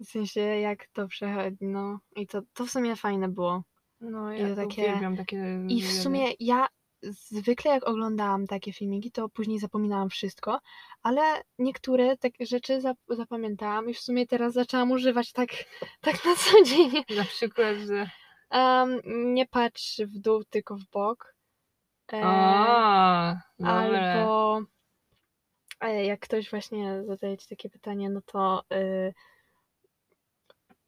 w 0.00 0.04
sensie 0.04 0.40
jak 0.40 0.86
to 0.86 1.08
przechodzi, 1.08 1.56
no 1.60 1.98
i 2.16 2.26
to, 2.26 2.42
to 2.54 2.66
w 2.66 2.70
sumie 2.70 2.96
fajne 2.96 3.28
było. 3.28 3.62
No, 4.00 4.32
I 4.32 4.40
ja 4.40 4.48
to 4.48 4.56
takie- 4.56 5.00
takie 5.16 5.64
I 5.68 5.82
w 5.82 5.92
sumie 5.92 6.26
ja 6.40 6.66
zwykle 7.02 7.70
jak 7.70 7.88
oglądałam 7.88 8.46
takie 8.46 8.72
filmiki, 8.72 9.10
to 9.12 9.28
później 9.28 9.58
zapominałam 9.58 10.10
wszystko, 10.10 10.60
ale 11.02 11.22
niektóre 11.58 12.16
takie 12.16 12.46
rzeczy 12.46 12.80
zap- 12.80 12.96
zapamiętałam 13.16 13.90
i 13.90 13.94
w 13.94 13.98
sumie 14.00 14.26
teraz 14.26 14.52
zaczęłam 14.52 14.90
używać 14.90 15.32
tak, 15.32 15.48
tak 16.00 16.24
na 16.24 16.36
co 16.36 16.62
dzień. 16.64 16.90
Na 17.16 17.24
przykład, 17.24 17.76
że... 17.76 18.10
Em, 18.50 19.00
nie 19.34 19.46
patrz 19.46 19.98
w 19.98 20.18
dół, 20.18 20.44
tylko 20.44 20.76
w 20.76 20.84
bok. 20.92 21.34
E, 22.12 22.20
O, 22.26 23.66
albo 23.66 24.62
e, 25.80 26.04
jak 26.04 26.20
ktoś 26.20 26.50
właśnie 26.50 27.02
zadaje 27.06 27.36
ci 27.38 27.48
takie 27.48 27.70
pytanie, 27.70 28.10
no 28.10 28.20
to 28.26 28.62
y, 28.72 29.14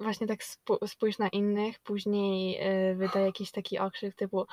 właśnie 0.01 0.27
tak 0.27 0.41
spó- 0.41 0.89
spójrz 0.89 1.19
na 1.19 1.29
innych, 1.29 1.79
później 1.79 2.61
y, 2.91 2.95
wydaje 2.95 3.27
jakiś 3.27 3.51
taki 3.51 3.79
okrzyk 3.79 4.15
typu 4.15 4.47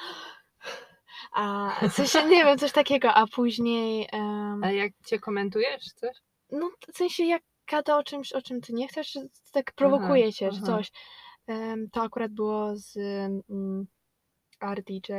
a 1.32 1.70
sensie, 1.90 2.24
nie 2.26 2.46
wiem, 2.46 2.58
coś 2.58 2.72
takiego, 2.72 3.14
a 3.14 3.28
później 3.28 4.08
em, 4.12 4.64
A 4.64 4.72
jak 4.72 4.92
cię 5.06 5.20
komentujesz, 5.20 5.86
coś? 5.96 6.18
no 6.52 6.70
w 6.94 6.98
sensie 6.98 7.24
jak 7.26 7.44
gada 7.72 7.98
o 7.98 8.04
czymś, 8.04 8.34
o 8.34 8.42
czym 8.42 8.62
ty 8.62 8.74
nie 8.74 8.88
chcesz, 8.88 9.12
czy 9.12 9.30
tak 9.52 9.72
prowokuje 9.72 10.34
cię, 10.34 10.50
czy 10.52 10.58
aha. 10.58 10.66
coś. 10.66 10.92
Em, 11.48 11.90
to 11.90 12.02
akurat 12.02 12.32
było 12.32 12.72
z 12.76 12.98
mm, 13.50 13.88
RDJ, 14.76 15.12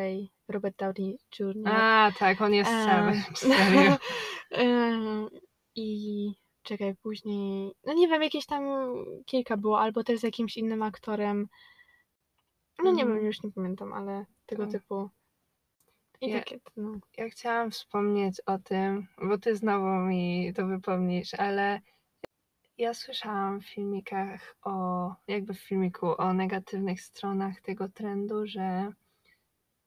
Robert 0.48 0.76
Downey 0.78 1.18
Jr. 1.38 1.68
A, 1.68 2.12
tak, 2.18 2.40
on 2.40 2.54
jest 2.54 2.70
Em, 2.70 2.86
cały. 2.86 3.22
Serio. 3.56 3.96
Em, 4.50 5.28
I 5.74 6.32
czekaj, 6.68 6.94
później, 7.02 7.72
no 7.86 7.92
nie 7.92 8.08
wiem, 8.08 8.22
jakieś 8.22 8.46
tam 8.46 8.62
kilka 9.26 9.56
było, 9.56 9.80
albo 9.80 10.04
też 10.04 10.20
z 10.20 10.22
jakimś 10.22 10.56
innym 10.56 10.82
aktorem. 10.82 11.48
No 12.78 12.92
nie 12.92 13.02
Mhm. 13.02 13.18
wiem, 13.18 13.26
już 13.26 13.42
nie 13.42 13.52
pamiętam, 13.52 13.92
ale 13.92 14.24
tego 14.46 14.62
Tak. 14.62 14.72
typu. 14.72 15.10
I 16.20 16.30
Ja- 16.30 16.38
takie, 16.38 16.58
no. 16.76 16.92
Ja 17.16 17.28
chciałam 17.28 17.70
wspomnieć 17.70 18.40
o 18.46 18.58
tym, 18.58 19.06
bo 19.22 19.38
ty 19.38 19.56
znowu 19.56 19.86
mi 19.86 20.52
to 20.54 20.66
wypomnisz, 20.66 21.34
ale 21.34 21.80
ja 22.78 22.94
słyszałam 22.94 23.60
w 23.60 23.66
filmikach 23.66 24.56
o, 24.62 25.14
jakby 25.28 25.54
w 25.54 25.60
filmiku 25.60 26.06
o 26.20 26.32
negatywnych 26.32 27.00
stronach 27.00 27.60
tego 27.60 27.88
trendu, 27.88 28.46
że 28.46 28.92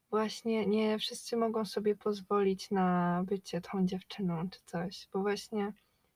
właśnie 0.10 0.66
nie 0.66 1.00
wszyscy 1.00 1.38
mogą 1.38 1.66
sobie 1.66 1.96
pozwolić 1.96 2.72
na 2.72 3.22
bycie 3.28 3.62
tą 3.62 3.86
dziewczyną 3.86 4.50
czy 4.50 4.60
coś, 4.66 5.08
bo 5.14 5.20
właśnie 5.22 5.74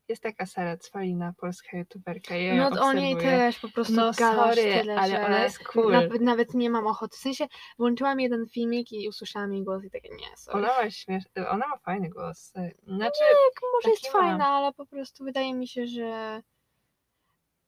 jest 0.10 0.24
taka 0.24 0.46
Sara 0.46 0.78
Cwalina, 0.78 1.34
polska 1.38 1.78
youtuberka, 1.78 2.36
ja 2.36 2.70
No 2.70 2.82
o 2.82 2.94
niej 2.94 3.18
też 3.18 3.60
po 3.60 3.70
prostu 3.70 3.94
No 3.94 4.12
gadasz 4.12 4.56
sorry, 4.56 4.74
tyle, 4.74 4.96
ale 4.96 5.26
ona 5.26 5.44
jest 5.44 5.60
cool. 5.60 5.92
nawet, 5.92 6.22
nawet 6.22 6.54
nie 6.54 6.70
mam 6.70 6.88
ochoty. 6.88 7.18
W 7.18 7.20
sensie 7.20 7.48
włączyłam 7.78 8.20
jeden 8.20 8.48
filmik 8.48 8.92
i 8.92 9.10
usłyszałam 9.10 9.54
jej 9.54 9.64
głos 9.64 9.84
i 9.84 9.90
takie 9.92 10.10
nie, 10.10 10.38
sorry. 10.38 10.58
Ona 10.58 10.84
ma 10.84 10.90
śmiesz... 10.90 11.24
ona 11.50 11.68
ma 11.68 11.78
fajny 11.78 12.10
głos. 12.10 12.54
Znaczy, 12.88 13.20
Tak, 13.20 13.64
może 13.74 13.90
jest 13.90 14.08
fajna, 14.08 14.48
ale 14.48 14.74
po 14.74 14.86
prostu 14.86 15.24
wydaje 15.24 15.54
mi 15.54 15.68
się, 15.68 15.88
że 15.88 16.42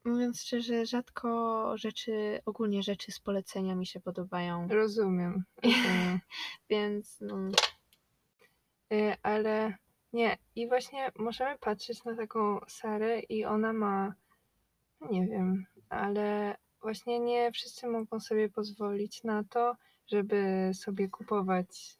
mówiąc 0.06 0.41
szczerze, 0.41 0.86
rzadko 0.86 1.71
rzeczy, 1.78 2.41
ogólnie 2.45 2.84
rzeczy 2.84 3.12
z 3.12 3.19
polecenia 3.19 3.76
mi 3.76 3.86
się 3.86 4.00
podobają, 4.00 4.67
rozumiem. 4.67 5.43
rozumiem. 5.63 6.19
więc 6.69 7.17
no, 7.21 7.38
Y, 8.93 9.15
ale 9.23 9.78
nie, 10.13 10.37
i 10.55 10.67
właśnie 10.67 11.11
możemy 11.19 11.57
patrzeć 11.57 12.03
na 12.03 12.15
taką 12.15 12.59
Sarę 12.67 13.19
i 13.19 13.45
ona 13.45 13.73
ma, 13.73 14.13
no 15.01 15.07
nie 15.11 15.27
wiem, 15.27 15.65
ale 15.89 16.57
właśnie 16.81 17.19
nie 17.19 17.51
wszyscy 17.51 17.87
mogą 17.87 18.19
sobie 18.19 18.49
pozwolić 18.49 19.23
na 19.23 19.43
to, 19.43 19.75
żeby 20.07 20.71
sobie 20.73 21.09
kupować, 21.09 21.97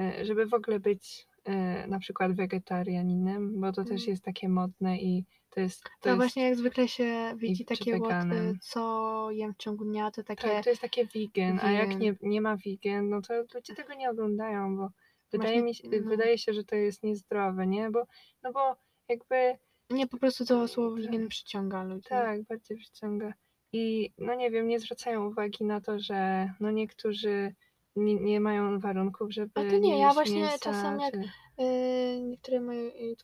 y, 0.00 0.24
żeby 0.24 0.46
w 0.46 0.54
ogóle 0.54 0.80
być 0.80 1.26
y, 1.48 1.88
na 1.88 1.98
przykład 1.98 2.32
wegetarianinem, 2.32 3.60
bo 3.60 3.72
to 3.72 3.84
też 3.84 4.00
Mm. 4.02 4.10
jest 4.10 4.24
takie 4.24 4.48
modne 4.48 4.98
i 4.98 5.24
to 5.50 5.60
jest, 5.60 5.82
to 5.82 5.90
to 6.00 6.08
jest 6.08 6.16
właśnie 6.18 6.42
jak 6.42 6.56
zwykle 6.56 6.88
się 6.88 7.34
widzi 7.36 7.64
takie 7.64 7.92
łot, 7.92 8.02
weganem. 8.02 8.58
co 8.60 9.30
jem 9.30 9.54
w 9.54 9.56
ciągu 9.56 9.84
dnia, 9.84 10.10
to 10.10 10.22
takie 10.22 10.48
tak, 10.48 10.64
to 10.64 10.70
jest 10.70 10.82
takie 10.82 11.06
vegan, 11.06 11.60
a 11.62 11.70
jak 11.70 11.98
nie, 11.98 12.14
nie 12.22 12.40
ma 12.40 12.56
vegan, 12.56 13.08
no 13.08 13.22
to 13.22 13.34
ludzie 13.54 13.74
tego 13.74 13.94
nie 13.94 14.10
oglądają, 14.10 14.76
bo 14.76 14.90
wydaje 15.32 15.62
mi 15.62 15.74
się, 15.74 15.88
no. 15.88 16.08
wydaje 16.10 16.38
się, 16.38 16.52
że 16.52 16.64
to 16.64 16.76
jest 16.76 17.02
niezdrowe, 17.02 17.66
nie? 17.66 17.90
Bo, 17.90 18.06
no 18.42 18.52
bo 18.52 18.76
jakby 19.08 19.58
nie 19.90 20.06
po 20.06 20.18
prostu 20.18 20.44
to 20.44 20.68
słowo 20.68 20.96
vegan 20.96 21.28
przyciąga 21.28 21.84
ludzi. 21.84 22.08
tak, 22.08 22.42
bardziej 22.42 22.76
przyciąga. 22.78 23.32
I 23.72 24.12
no 24.18 24.34
nie 24.34 24.50
wiem, 24.50 24.68
nie 24.68 24.80
zwracają 24.80 25.26
uwagi 25.26 25.64
na 25.64 25.80
to, 25.80 25.98
że 25.98 26.50
no 26.60 26.70
niektórzy 26.70 27.54
nie, 27.96 28.14
nie 28.14 28.40
mają 28.40 28.80
warunków, 28.80 29.32
żeby 29.32 29.50
A 29.54 29.70
to 29.70 29.78
nie, 29.78 29.98
ja 29.98 30.04
jeść 30.04 30.14
właśnie 30.14 30.40
mięsa, 30.40 30.58
czasem 30.58 31.00
jak- 31.00 31.14
czy... 31.14 31.18
Yy, 31.58 32.22
niektóre 32.22 32.60
moje 32.60 32.82
yy, 32.88 33.16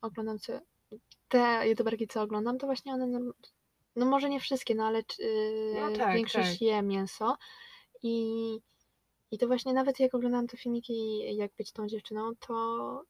oglądam 0.00 0.38
co, 0.38 0.52
te 1.28 1.68
youtuberki 1.68 2.06
co 2.08 2.22
oglądam, 2.22 2.58
to 2.58 2.66
właśnie 2.66 2.92
one, 2.92 3.06
norm- 3.06 3.32
no 3.96 4.06
może 4.06 4.28
nie 4.28 4.40
wszystkie, 4.40 4.74
no 4.74 4.84
ale 4.86 5.02
yy, 5.18 5.74
No 5.80 5.96
tak, 5.96 6.14
większość 6.14 6.52
tak. 6.52 6.60
je 6.60 6.82
mięso 6.82 7.36
i, 8.02 8.58
i 9.30 9.38
to 9.38 9.46
właśnie 9.46 9.72
nawet 9.72 10.00
jak 10.00 10.14
oglądam 10.14 10.46
te 10.46 10.56
filmiki 10.56 11.18
jak 11.36 11.52
być 11.58 11.72
tą 11.72 11.86
dziewczyną, 11.88 12.32
to 12.40 13.04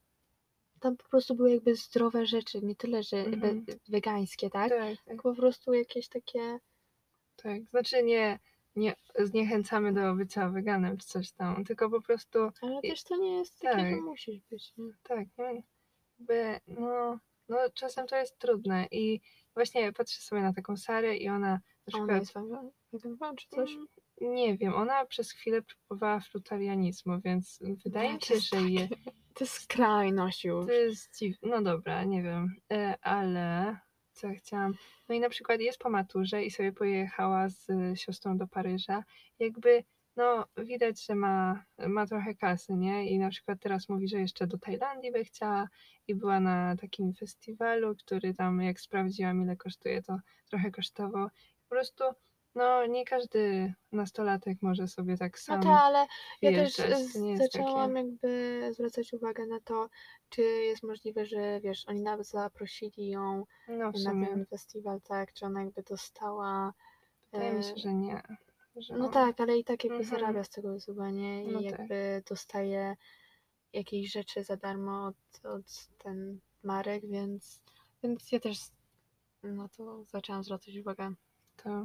tam 0.80 0.96
po 0.96 1.08
prostu 1.08 1.34
były 1.34 1.50
jakby 1.50 1.74
zdrowe 1.76 2.26
rzeczy, 2.26 2.60
nie 2.62 2.76
tyle, 2.76 3.02
że 3.02 3.16
Mhm. 3.16 3.64
we, 3.64 3.74
wegańskie, 3.88 4.50
tak? 4.50 4.68
Tak, 4.68 4.96
tak, 5.04 5.22
po 5.22 5.34
prostu 5.34 5.72
jakieś 5.72 6.08
takie, 6.08 6.58
tak. 7.36 7.62
Znaczy 7.70 8.02
nie, 8.02 8.38
nie 8.76 8.94
zniechęcamy 9.18 9.92
do 9.92 10.14
bycia 10.14 10.48
weganem 10.48 10.96
czy 10.96 11.06
coś 11.06 11.32
tam, 11.32 11.64
tylko 11.64 11.90
po 11.90 12.02
prostu 12.02 12.38
ale 12.60 12.82
też 12.82 13.02
to 13.02 13.16
nie 13.16 13.38
jest 13.38 13.58
takie, 13.58 13.90
że 13.90 13.90
tak. 13.96 14.00
musisz 14.04 14.40
być, 14.50 14.72
nie? 14.76 14.92
Tak, 15.02 15.28
no, 15.38 15.44
jakby, 16.18 16.60
no, 16.66 17.18
no 17.48 17.58
czasem 17.74 18.06
to 18.06 18.16
jest 18.16 18.38
trudne 18.38 18.86
i 18.90 19.20
właśnie 19.54 19.92
patrzę 19.92 20.22
sobie 20.22 20.42
na 20.42 20.52
taką 20.52 20.76
Sarę 20.76 21.16
i 21.16 21.28
ona 21.28 21.50
na 21.50 21.60
A 21.86 21.90
przykład, 21.90 22.10
Ona 22.10 22.62
jest 22.92 23.06
wegan 23.06 23.36
czy 23.36 23.48
coś? 23.48 23.76
Nie 24.20 24.56
wiem, 24.56 24.74
ona 24.74 25.06
przez 25.06 25.32
chwilę 25.32 25.62
próbowała 25.62 26.20
frutarianizmu, 26.20 27.20
więc 27.20 27.58
wydaje 27.84 28.14
mi 28.14 28.22
się, 28.22 28.40
że 28.40 28.56
je, 28.62 28.88
To 29.34 29.44
jest 29.44 29.52
skrajność 29.52 30.44
już. 30.44 30.66
to 30.66 30.72
jest 30.72 31.18
dziwne, 31.18 31.48
no 31.48 31.62
dobra, 31.62 32.04
nie 32.04 32.22
wiem, 32.22 32.56
e, 32.72 32.98
ale 33.02 33.76
co 34.12 34.26
ja 34.28 34.34
chciałam, 34.34 34.74
no 35.08 35.14
i 35.14 35.20
na 35.20 35.28
przykład 35.28 35.60
jest 35.60 35.78
po 35.78 35.90
maturze 35.90 36.44
i 36.44 36.50
sobie 36.50 36.72
pojechała 36.72 37.48
z 37.48 37.66
siostrą 37.94 38.38
do 38.38 38.46
Paryża, 38.46 39.04
jakby 39.38 39.84
no 40.16 40.46
widać, 40.56 41.06
że 41.06 41.14
ma, 41.14 41.64
ma 41.88 42.06
trochę 42.06 42.34
kasy, 42.34 42.76
nie? 42.76 43.10
I 43.10 43.18
na 43.18 43.30
przykład 43.30 43.60
teraz 43.60 43.88
mówi, 43.88 44.08
że 44.08 44.20
jeszcze 44.20 44.46
do 44.46 44.58
Tajlandii 44.58 45.12
by 45.12 45.24
chciała 45.24 45.68
i 46.08 46.14
była 46.14 46.40
na 46.40 46.76
takim 46.76 47.14
festiwalu, 47.14 47.96
który 47.96 48.34
tam 48.34 48.62
jak 48.62 48.80
sprawdziłam 48.80 49.42
ile 49.42 49.56
kosztuje, 49.56 50.02
to 50.02 50.18
trochę 50.50 50.70
kosztował. 50.70 51.28
Po 51.62 51.68
prostu 51.68 52.04
no 52.54 52.86
nie 52.86 53.04
każdy 53.04 53.74
nastolatek 53.92 54.58
może 54.62 54.88
sobie 54.88 55.16
tak 55.16 55.32
No 55.32 55.38
sam 55.38 55.62
tak, 55.62 55.72
ale 55.82 56.06
ja 56.42 56.50
też 56.50 56.76
zaczęłam 57.36 57.94
takie... 57.94 58.06
jakby 58.08 58.60
zwracać 58.74 59.12
uwagę 59.12 59.46
na 59.46 59.60
to, 59.60 59.88
czy 60.28 60.42
jest 60.42 60.82
możliwe, 60.82 61.26
że 61.26 61.60
wiesz, 61.60 61.84
oni 61.88 62.02
nawet 62.02 62.26
zaprosili 62.26 63.08
ją 63.08 63.44
No 63.68 63.92
na 64.04 64.26
ten 64.26 64.46
festiwal, 64.46 65.00
tak, 65.00 65.32
czy 65.32 65.46
ona 65.46 65.64
jakby 65.64 65.82
dostała. 65.82 66.72
wydaje 67.32 67.52
mi 67.52 67.58
e, 67.58 67.62
się, 67.62 67.76
że 67.76 67.94
nie. 67.94 68.22
Że 68.76 68.96
No 68.96 69.06
on- 69.06 69.12
tak, 69.12 69.40
ale 69.40 69.58
i 69.58 69.64
tak 69.64 69.84
jakby 69.84 69.98
Mhm. 69.98 70.20
zarabia 70.20 70.44
z 70.44 70.48
tego 70.50 70.68
YouTube'a, 70.68 71.12
nie? 71.12 71.44
I 71.44 71.48
No 71.48 71.62
tak. 71.62 71.70
jakby 71.70 72.22
dostaje 72.28 72.96
jakieś 73.72 74.12
rzeczy 74.12 74.44
za 74.44 74.56
darmo 74.56 75.06
od, 75.06 75.44
od 75.46 75.88
ten 75.98 76.40
marek, 76.62 77.06
więc, 77.06 77.60
więc 78.02 78.32
ja 78.32 78.40
też 78.40 78.58
na 79.42 79.68
to 79.68 80.04
zaczęłam 80.04 80.44
zwracać 80.44 80.76
uwagę. 80.76 81.12
To. 81.56 81.84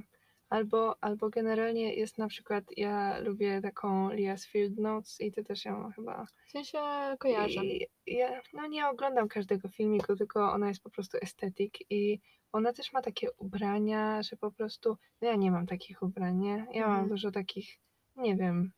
Albo, 0.49 0.95
albo 1.03 1.29
generalnie 1.29 1.93
jest 1.93 2.17
na 2.17 2.27
przykład, 2.27 2.63
ja 2.77 3.19
lubię 3.19 3.61
taką 3.61 4.09
Lia's 4.09 4.47
Field 4.47 4.77
Notes 4.77 5.21
i 5.21 5.31
ty 5.31 5.43
też 5.43 5.65
ją 5.65 5.91
chyba. 5.95 6.25
W 6.47 6.51
sensie 6.51 6.77
kojarzę. 7.19 7.65
I 7.65 7.87
ja 8.07 8.41
no 8.53 8.67
nie 8.67 8.87
oglądam 8.87 9.27
każdego 9.27 9.69
filmiku, 9.69 10.15
tylko 10.15 10.51
ona 10.51 10.67
jest 10.67 10.83
po 10.83 10.89
prostu 10.89 11.17
estetyk 11.21 11.91
i 11.91 12.19
ona 12.51 12.73
też 12.73 12.93
ma 12.93 13.01
takie 13.01 13.31
ubrania, 13.31 14.23
że 14.23 14.35
po 14.35 14.51
prostu. 14.51 14.97
No 15.21 15.27
ja 15.27 15.35
nie 15.35 15.51
mam 15.51 15.67
takich 15.67 16.03
ubrań, 16.03 16.37
nie? 16.37 16.67
Ja 16.73 16.81
mam 16.81 16.91
Mhm. 16.91 17.09
dużo 17.09 17.31
takich, 17.31 17.77
nie 18.17 18.35
wiem, 18.35 18.71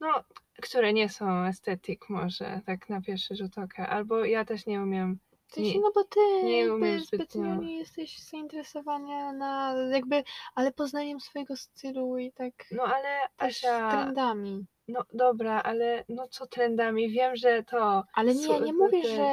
no, 0.00 0.24
które 0.62 0.92
nie 0.92 1.08
są 1.08 1.44
estetyk 1.44 2.08
może, 2.08 2.60
tak 2.66 2.88
na 2.88 3.00
pierwszy 3.00 3.36
rzut 3.36 3.58
oka. 3.58 3.88
Albo 3.88 4.24
ja 4.24 4.44
też 4.44 4.66
nie 4.66 4.82
umiem. 4.82 5.18
W 5.48 5.52
sensie, 5.54 5.74
nie- 5.74 5.80
no 5.80 5.90
bo 5.94 6.04
ty 6.04 6.20
nie 6.44 6.58
jakby 6.66 7.00
zbytnio 7.00 7.54
nie 7.54 7.76
jesteś 7.78 8.18
zainteresowania 8.18 9.32
na 9.32 9.74
jakby, 9.92 10.22
ale 10.54 10.72
poznaniem 10.72 11.20
swojego 11.20 11.56
stylu 11.56 12.18
i 12.18 12.32
tak 12.32 12.52
No 12.72 12.82
ale 12.82 13.18
też 13.36 13.64
Asia, 13.64 13.90
trendami. 13.90 14.66
no 14.88 15.04
dobra, 15.12 15.62
ale 15.62 16.04
no 16.08 16.28
co 16.28 16.46
trendami? 16.46 17.10
Wiem, 17.10 17.36
że 17.36 17.62
to. 17.62 18.04
Ale 18.14 18.34
nie, 18.34 18.42
Su- 18.42 18.64
nie 18.64 18.72
mówię, 18.72 19.02
te- 19.02 19.08
że 19.08 19.26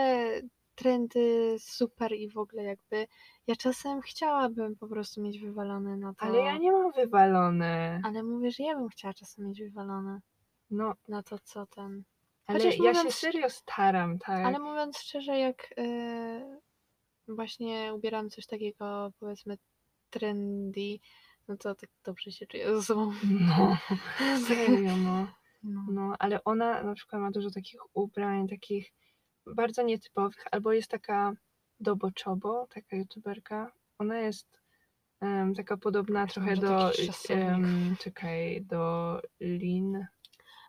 trendy 0.75 1.55
super 1.59 2.13
i 2.13 2.29
w 2.29 2.37
ogóle 2.37 2.63
jakby. 2.63 3.07
Ja 3.47 3.55
czasem 3.55 4.01
chciałabym 4.01 4.75
po 4.75 4.87
prostu 4.87 5.21
mieć 5.21 5.39
wywalone 5.39 5.97
na 5.97 6.13
to. 6.13 6.21
Ale 6.25 6.37
ja 6.39 6.57
nie 6.57 6.71
mam 6.71 6.91
wywalone. 6.91 8.01
Ale 8.05 8.23
mówię, 8.23 8.51
że 8.51 8.63
ja 8.63 8.75
bym 8.75 8.89
chciała 8.89 9.13
czasem 9.13 9.45
mieć 9.47 9.61
wywalone 9.63 10.19
No, 10.71 10.93
na 11.07 11.23
to, 11.23 11.39
co 11.43 11.65
ten. 11.65 12.03
Ale 12.47 12.59
Chociaż 12.59 12.77
ja 12.79 12.93
się 12.93 12.99
mówiąc- 12.99 13.15
serio 13.15 13.49
staram, 13.49 14.19
tak. 14.19 14.45
Ale 14.45 14.59
mówiąc 14.59 14.97
szczerze, 14.97 15.37
jak 15.39 15.73
y, 15.79 16.59
właśnie 17.27 17.93
ubieram 17.93 18.29
coś 18.29 18.45
takiego, 18.45 19.11
powiedzmy, 19.19 19.57
trendy, 20.09 20.99
no 21.47 21.57
to 21.57 21.75
tak 21.75 21.89
dobrze 22.05 22.31
się 22.31 22.47
czuję 22.47 22.75
ze 22.75 22.83
sobą. 22.83 23.11
No, 23.23 23.77
serio, 24.47 24.97
no. 24.97 25.27
No. 25.63 25.85
No, 25.91 26.15
ale 26.19 26.43
ona 26.43 26.83
na 26.83 26.93
przykład 26.95 27.21
ma 27.21 27.31
dużo 27.31 27.51
takich 27.51 27.79
ubrań, 27.93 28.47
takich 28.47 28.93
bardzo 29.47 29.81
nietypowych, 29.83 30.43
albo 30.51 30.73
jest 30.73 30.87
taka 30.91 31.33
Dobo 31.79 32.09
Chobo, 32.23 32.67
taka 32.69 32.95
youtuberka. 32.95 33.71
Ona 33.97 34.19
jest 34.19 34.59
em, 35.21 35.53
taka 35.55 35.77
podobna 35.77 36.27
trochę 36.27 36.55
do, 36.57 36.91
em, 37.29 37.95
czekaj, 37.99 38.61
do 38.65 39.21
Lin. 39.41 40.05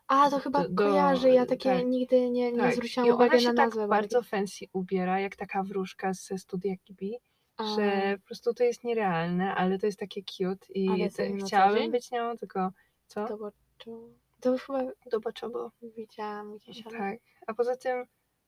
A, 0.07 0.29
to 0.29 0.39
chyba 0.39 0.67
Do- 0.67 0.75
kojarzę, 0.75 1.29
ja 1.29 1.45
takie 1.45 1.75
tak. 1.75 1.85
nigdy 1.85 2.29
nie, 2.29 2.51
nie 2.51 2.59
Tak. 2.59 2.73
zwróciłam 2.73 3.07
I 3.07 3.11
ona 3.11 3.25
uwagi 3.25 3.41
się 3.43 3.47
na 3.47 3.53
tak 3.53 3.65
nazwę. 3.65 3.87
bardzo 3.87 4.21
fancy 4.23 4.65
ubiera, 4.73 5.19
jak 5.19 5.35
taka 5.35 5.63
wróżka 5.63 6.13
ze 6.13 6.37
studia 6.37 6.73
Kibi, 6.83 7.17
A, 7.57 7.75
że 7.75 8.17
po 8.21 8.25
prostu 8.25 8.53
to 8.53 8.63
jest 8.63 8.83
nierealne, 8.83 9.55
ale 9.55 9.79
to 9.79 9.85
jest 9.85 9.99
takie 9.99 10.21
cute 10.23 10.67
i 10.73 11.09
te, 11.11 11.37
chciałabym 11.37 11.91
być 11.91 12.11
nią, 12.11 12.37
tylko 12.37 12.71
co? 13.07 13.37
Bo, 13.37 13.51
to, 14.41 14.57
chyba 14.57 14.79
Dobo 15.11 15.29
Chobo. 15.41 15.71
widziałam 15.81 16.57
gdzieś. 16.57 16.83
Tak. 16.83 17.17
A 17.47 17.53
poza 17.53 17.75
tym, 17.75 18.05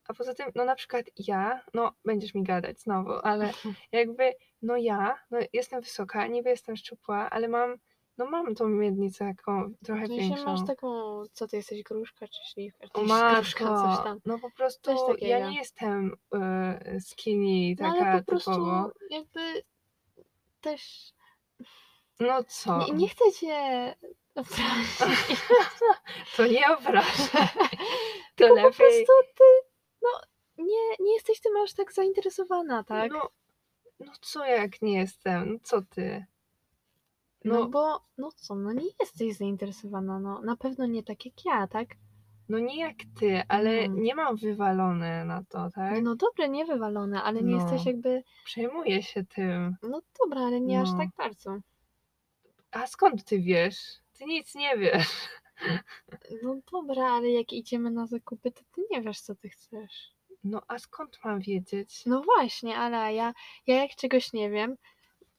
a 0.07 0.13
poza 0.13 0.33
tym, 0.33 0.51
no 0.55 0.65
na 0.65 0.75
przykład 0.75 1.05
ja, 1.27 1.61
no 1.73 1.91
będziesz 2.05 2.33
mi 2.33 2.43
gadać 2.43 2.79
znowu, 2.81 3.11
ale 3.23 3.51
jakby, 3.91 4.33
no 4.61 4.77
ja, 4.77 5.19
no 5.31 5.37
jestem 5.53 5.81
wysoka, 5.81 6.27
niby 6.27 6.49
jestem 6.49 6.75
szczupła, 6.75 7.29
ale 7.29 7.47
mam, 7.47 7.75
no 8.17 8.25
mam 8.25 8.55
tą 8.55 8.67
miednicę 8.67 9.33
taką 9.37 9.73
trochę 9.85 10.07
sensie 10.07 10.21
większą. 10.21 10.45
masz 10.45 10.67
taką, 10.67 11.23
co 11.33 11.47
ty 11.47 11.57
jesteś, 11.57 11.83
gruszka 11.83 12.27
czy 12.27 12.39
śliwka? 12.53 12.87
Czy 12.95 13.01
matko, 13.01 13.35
gruszka, 13.41 13.65
coś 13.95 14.03
tam. 14.03 14.19
no 14.25 14.39
po 14.39 14.51
prostu 14.51 14.91
ja 15.21 15.49
nie 15.49 15.57
jestem 15.57 16.15
y, 16.95 17.01
skinny, 17.01 17.75
No 17.79 17.89
taka 17.93 18.11
ale 18.11 18.19
po 18.23 18.25
prostu 18.31 18.51
typowo. 18.51 18.91
jakby 19.09 19.63
też... 20.61 21.13
No 22.19 22.43
co? 22.43 22.77
Nie, 22.87 22.93
nie 22.93 23.09
chcę 23.09 23.31
cię 23.31 23.95
obrazić. 24.35 25.41
To 26.37 26.47
nie 26.47 26.77
obrażaj. 26.77 27.27
To 28.35 28.45
Tylko 28.45 28.55
po 28.55 28.61
lepiej. 28.61 28.71
prostu 28.77 29.13
ty, 29.37 29.43
no 30.01 30.09
nie, 30.57 30.95
nie 31.05 31.13
jesteś 31.13 31.39
tym 31.41 31.57
aż 31.63 31.73
tak 31.73 31.93
zainteresowana, 31.93 32.83
tak? 32.83 33.11
No, 33.11 33.29
no 33.99 34.11
co 34.21 34.45
jak 34.45 34.81
nie 34.81 34.99
jestem? 34.99 35.53
No 35.53 35.59
co 35.63 35.81
ty? 35.81 36.25
No, 37.47 37.53
No, 37.59 37.69
bo, 37.69 38.01
no 38.17 38.31
co, 38.31 38.55
no 38.55 38.73
nie 38.73 38.89
jesteś 38.99 39.35
zainteresowana, 39.37 40.19
no 40.19 40.41
na 40.41 40.55
pewno 40.57 40.85
nie 40.85 41.03
tak 41.03 41.25
jak 41.25 41.45
ja, 41.45 41.67
tak? 41.67 41.87
no 42.49 42.59
nie 42.59 42.79
jak 42.79 42.95
ty, 43.19 43.41
ale 43.47 43.69
Mm. 43.71 44.01
nie 44.01 44.15
mam 44.15 44.35
wywalone 44.37 45.25
na 45.25 45.43
to, 45.49 45.69
tak? 45.75 46.03
No 46.03 46.15
dobre, 46.15 46.49
nie 46.49 46.65
wywalone, 46.65 47.23
ale 47.23 47.41
nie 47.43 47.55
No. 47.55 47.61
jesteś 47.61 47.85
jakby, 47.85 48.23
Przejmuję 48.45 49.03
się 49.03 49.23
tym. 49.25 49.75
no 49.83 50.01
dobra, 50.23 50.41
ale 50.41 50.61
nie 50.61 50.81
aż 50.81 50.91
No. 50.91 50.97
tak 50.97 51.09
bardzo. 51.17 51.57
A 52.71 52.87
skąd 52.87 53.23
ty 53.23 53.39
wiesz? 53.41 53.75
Ty 54.17 54.25
nic 54.25 54.55
nie 54.55 54.77
wiesz. 54.77 55.07
No 56.43 56.57
dobra, 56.71 57.11
ale 57.11 57.29
jak 57.29 57.53
idziemy 57.53 57.91
na 57.91 58.07
zakupy, 58.07 58.51
to 58.51 58.61
ty 58.75 58.81
nie 58.91 59.01
wiesz, 59.01 59.21
co 59.21 59.35
ty 59.35 59.49
chcesz. 59.49 60.11
No 60.43 60.61
a 60.67 60.79
skąd 60.79 61.19
mam 61.23 61.39
wiedzieć? 61.39 62.05
No 62.05 62.21
właśnie, 62.21 62.77
ale 62.77 63.13
ja, 63.13 63.33
ja 63.67 63.75
jak 63.81 63.91
czegoś 63.95 64.33
nie 64.33 64.49
wiem, 64.49 64.75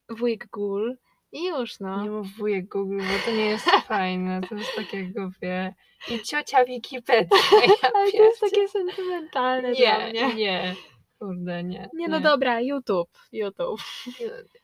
wujek 0.09 0.47
gul 0.53 0.97
i 1.33 1.45
już 1.45 1.81
no. 1.81 2.03
Nie 2.03 2.11
mów 2.11 2.27
wujek 2.37 2.69
Google, 2.69 2.99
bo 2.99 3.25
to 3.25 3.37
nie 3.37 3.45
jest 3.47 3.71
fajne. 3.89 4.41
To 4.49 4.55
jest 4.55 4.71
tak 4.77 5.13
go 5.13 5.31
wie. 5.43 5.75
I 6.11 6.21
ciocia 6.23 6.65
Wikipedia. 6.65 7.39
Ja 7.53 7.91
ale 7.95 8.13
to 8.13 8.23
jest 8.23 8.41
takie 8.41 8.69
sentymentalne 8.69 9.73
dla 9.73 9.99
Nie, 9.99 10.11
mnie. 10.11 10.35
nie. 10.35 10.75
Kurde, 11.19 11.65
nie. 11.65 11.89
Nie 11.95 12.09
no 12.09 12.21
dobra, 12.21 12.61
YouTube, 12.61 13.11
YouTube. 13.33 13.81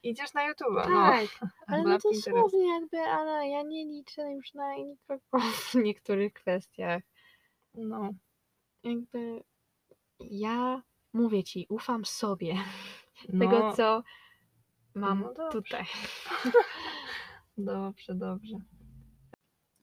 Idziesz 0.03 0.35
na 0.35 0.48
YouTube, 0.48 0.74
no. 0.74 0.83
Tak, 0.83 1.27
ale 1.66 1.79
Albo 1.79 1.88
no 1.88 1.98
to 1.98 2.14
słownie 2.14 2.68
jakby, 2.68 2.98
ale 2.98 3.48
ja 3.48 3.62
nie 3.62 3.87
liczę 3.87 4.33
już 4.33 4.55
na 4.55 4.77
nikogo 4.77 5.20
w 5.40 5.74
niektórych 5.74 6.33
kwestiach. 6.33 7.03
No. 7.74 8.11
Jakby 8.85 9.42
ja 10.20 10.83
mówię 11.12 11.44
ci, 11.44 11.66
ufam 11.68 12.05
sobie. 12.05 12.55
no. 13.29 13.40
Tego, 13.50 13.72
co 13.72 14.03
mam 14.94 15.20
No 15.20 15.35
dobrze. 15.35 15.52
tutaj. 15.62 15.85
Dobrze, 17.59 18.14
dobrze. 18.14 18.57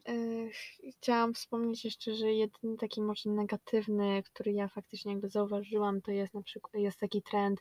Yy, 0.08 0.50
Chciałam 0.96 1.34
wspomnieć 1.34 1.84
jeszcze, 1.84 2.14
że 2.14 2.32
jedyny 2.32 2.76
taki 2.76 3.02
może 3.02 3.30
negatywny, 3.30 4.22
który 4.22 4.52
ja 4.52 4.68
faktycznie 4.68 5.12
jakby 5.12 5.28
zauważyłam, 5.28 6.02
to 6.02 6.10
jest 6.10 6.34
na 6.34 6.42
przykład 6.42 6.74
jest 6.74 6.98
taki 7.00 7.22
trend 7.22 7.60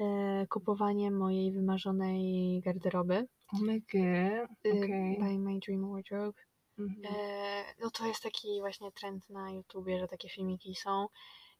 e, 0.00 0.46
kupowanie 0.46 1.10
mojej 1.10 1.52
wymarzonej 1.52 2.60
garderoby 2.64 3.26
Omega, 3.52 3.98
e, 3.98 4.46
okej. 4.64 5.18
by 5.20 5.38
My 5.38 5.58
Dream 5.66 5.90
Wardrobe. 5.92 6.38
Mhm. 6.78 7.14
E, 7.16 7.64
no 7.80 7.90
to 7.90 8.06
jest 8.06 8.22
taki 8.22 8.60
właśnie 8.60 8.92
trend 8.92 9.30
na 9.30 9.50
YouTubie, 9.50 9.98
że 10.00 10.08
takie 10.08 10.28
filmiki 10.28 10.74
są. 10.74 11.06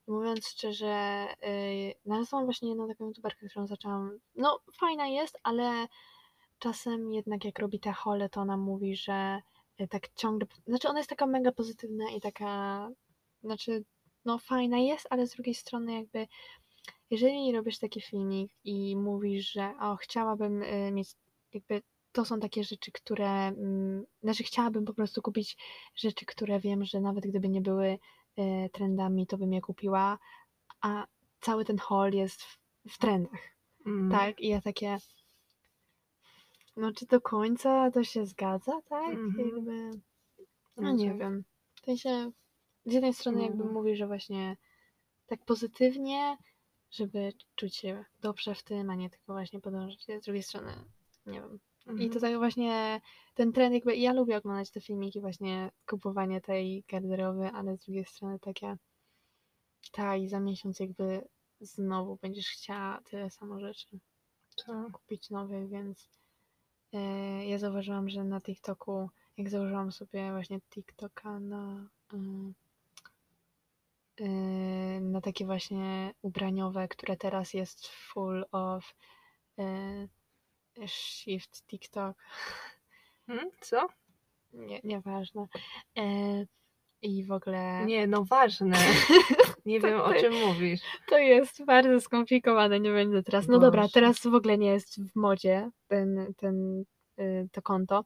Mówiąc 0.06 0.48
szczerze, 0.48 0.86
e, 0.86 1.92
znalazłam 2.04 2.44
właśnie 2.44 2.68
jedną 2.68 2.88
taką 2.88 3.06
youtuberkę, 3.06 3.48
którą 3.48 3.66
zaczęłam. 3.66 4.18
No, 4.36 4.60
fajna 4.80 5.06
jest, 5.06 5.38
ale 5.42 5.86
czasem 6.58 7.12
jednak 7.12 7.44
jak 7.44 7.58
robi 7.58 7.80
te 7.80 7.92
hole, 7.92 8.28
to 8.28 8.40
ona 8.40 8.56
mówi, 8.56 8.96
że 8.96 9.40
e, 9.78 9.88
tak 9.88 10.08
ciągle. 10.14 10.48
Znaczy, 10.66 10.88
ona 10.88 10.98
jest 10.98 11.10
taka 11.10 11.26
mega 11.26 11.52
pozytywna 11.52 12.10
i 12.10 12.20
taka. 12.20 12.90
Znaczy, 13.42 13.84
no 14.24 14.38
fajna 14.38 14.78
jest, 14.78 15.06
ale 15.10 15.26
z 15.26 15.30
drugiej 15.30 15.54
strony, 15.54 15.94
jakby. 15.94 16.26
Jeżeli 17.10 17.52
robisz 17.52 17.78
taki 17.78 18.00
filmik 18.00 18.52
i 18.64 18.96
mówisz, 18.96 19.52
że 19.52 19.74
o, 19.80 19.96
chciałabym 19.96 20.62
e, 20.62 20.92
mieć 20.92 21.08
jakby 21.54 21.82
to 22.12 22.24
są 22.24 22.40
takie 22.40 22.64
rzeczy, 22.64 22.92
które. 22.92 23.28
Mm, 23.28 24.04
znaczy, 24.22 24.44
chciałabym 24.44 24.84
po 24.84 24.94
prostu 24.94 25.22
kupić 25.22 25.56
rzeczy, 25.94 26.26
które 26.26 26.60
wiem, 26.60 26.84
że 26.84 27.00
nawet 27.00 27.26
gdyby 27.26 27.48
nie 27.48 27.60
były 27.60 27.98
trendami, 28.72 29.26
to 29.26 29.38
bym 29.38 29.52
je 29.52 29.60
kupiła, 29.60 30.18
a 30.80 31.06
cały 31.40 31.64
ten 31.64 31.78
haul 31.78 32.12
jest 32.12 32.42
w, 32.42 32.58
w 32.90 32.98
trendach, 32.98 33.56
Mm. 33.86 34.10
tak? 34.10 34.40
I 34.40 34.48
ja 34.48 34.60
takie. 34.60 34.98
No, 36.76 36.92
czy 36.92 37.06
do 37.06 37.20
końca 37.20 37.90
to 37.90 38.04
się 38.04 38.26
zgadza, 38.26 38.80
tak? 38.88 39.08
Mhm. 39.14 39.48
Jakby. 39.48 39.90
nie 40.94 41.08
tak. 41.08 41.18
wiem. 41.18 41.44
W 41.74 41.84
sensie, 41.84 42.30
z 42.86 42.92
jednej 42.92 43.14
strony 43.14 43.42
jakby 43.42 43.62
Mm. 43.62 43.74
mówi, 43.74 43.96
że 43.96 44.06
właśnie 44.06 44.56
tak 45.26 45.44
pozytywnie, 45.44 46.36
żeby 46.90 47.32
czuć 47.54 47.76
się 47.76 48.04
dobrze 48.20 48.54
w 48.54 48.62
tym, 48.62 48.90
a 48.90 48.94
nie 48.94 49.10
tylko 49.10 49.32
właśnie 49.32 49.60
podążać. 49.60 50.06
Z 50.20 50.24
drugiej 50.24 50.42
strony, 50.42 50.72
nie 51.26 51.40
wiem. 51.40 51.58
I 51.86 51.90
Mhm. 51.90 52.10
to 52.10 52.20
tak 52.20 52.36
właśnie 52.36 53.00
ten 53.34 53.52
trend, 53.52 53.74
jakby 53.74 53.96
ja 53.96 54.12
lubię 54.12 54.36
oglądać 54.36 54.70
te 54.70 54.80
filmiki, 54.80 55.20
właśnie 55.20 55.70
kupowanie 55.86 56.40
tej 56.40 56.84
garderoby, 56.88 57.48
ale 57.48 57.76
z 57.76 57.84
drugiej 57.84 58.04
strony 58.04 58.38
takie, 58.38 58.76
ta 59.92 60.16
i 60.16 60.28
za 60.28 60.40
miesiąc 60.40 60.80
jakby 60.80 61.28
znowu 61.60 62.16
będziesz 62.16 62.48
chciała 62.48 63.00
tyle 63.04 63.30
samo 63.30 63.60
rzeczy 63.60 63.98
Tak. 64.66 64.92
kupić 64.92 65.30
nowych, 65.30 65.68
więc 65.68 66.08
e, 66.92 66.98
ja 67.46 67.58
zauważyłam, 67.58 68.08
że 68.08 68.24
na 68.24 68.40
TikToku, 68.40 69.10
jak 69.36 69.50
założyłam 69.50 69.92
sobie 69.92 70.30
właśnie 70.30 70.60
TikToka 70.60 71.40
na 71.40 71.88
mm, 72.12 72.54
e, 74.20 74.26
na 75.00 75.20
takie 75.20 75.46
właśnie 75.46 76.14
ubraniowe, 76.22 76.88
które 76.88 77.16
teraz 77.16 77.54
jest 77.54 77.86
full 77.88 78.44
of 78.52 78.94
e, 79.58 79.62
shift 80.86 81.66
TikTok, 81.66 82.16
Hmm? 83.26 83.50
Co? 83.60 83.88
nie, 84.52 84.80
nieważne. 84.84 85.46
E, 85.98 86.02
I 87.02 87.24
w 87.24 87.32
ogóle 87.32 87.84
Nie, 87.86 88.06
no 88.06 88.24
ważne. 88.24 88.76
Nie 89.66 89.80
wiem, 89.80 90.00
o 90.00 90.14
czym 90.14 90.34
mówisz. 90.46 90.80
to 91.08 91.18
jest 91.18 91.64
bardzo 91.64 92.00
skomplikowane, 92.00 92.80
nie 92.80 92.90
będę 92.90 93.22
teraz. 93.22 93.48
No 93.48 93.58
dobra, 93.58 93.82
Boże. 93.82 93.92
teraz 93.94 94.18
w 94.20 94.34
ogóle 94.34 94.58
nie 94.58 94.68
jest 94.70 95.00
w 95.12 95.16
modzie 95.16 95.70
ten, 95.88 96.32
ten, 96.36 96.84
y, 97.20 97.48
to 97.52 97.62
konto. 97.62 98.04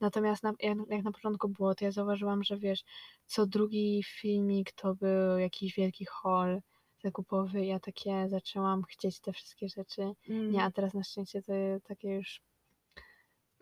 Natomiast 0.00 0.42
na, 0.42 0.52
jak, 0.60 0.78
jak 0.90 1.04
na 1.04 1.12
początku 1.12 1.48
było, 1.48 1.74
to 1.74 1.84
ja 1.84 1.90
zauważyłam, 1.90 2.42
że 2.44 2.56
wiesz, 2.58 2.84
co 3.26 3.46
drugi 3.46 4.02
filmik 4.06 4.72
to 4.72 4.94
był 4.94 5.38
jakiś 5.38 5.74
wielki 5.74 6.06
haul 6.10 6.60
zakupowy. 7.04 7.64
Ja 7.64 7.80
takie 7.80 8.28
zaczęłam 8.28 8.82
chcieć 8.82 9.20
te 9.20 9.32
wszystkie 9.32 9.68
rzeczy. 9.68 10.12
Mm. 10.28 10.52
Nie, 10.52 10.64
a 10.64 10.70
teraz 10.70 10.94
na 10.94 11.04
szczęście 11.04 11.42
to 11.42 11.52
takie 11.84 12.08
już. 12.08 12.40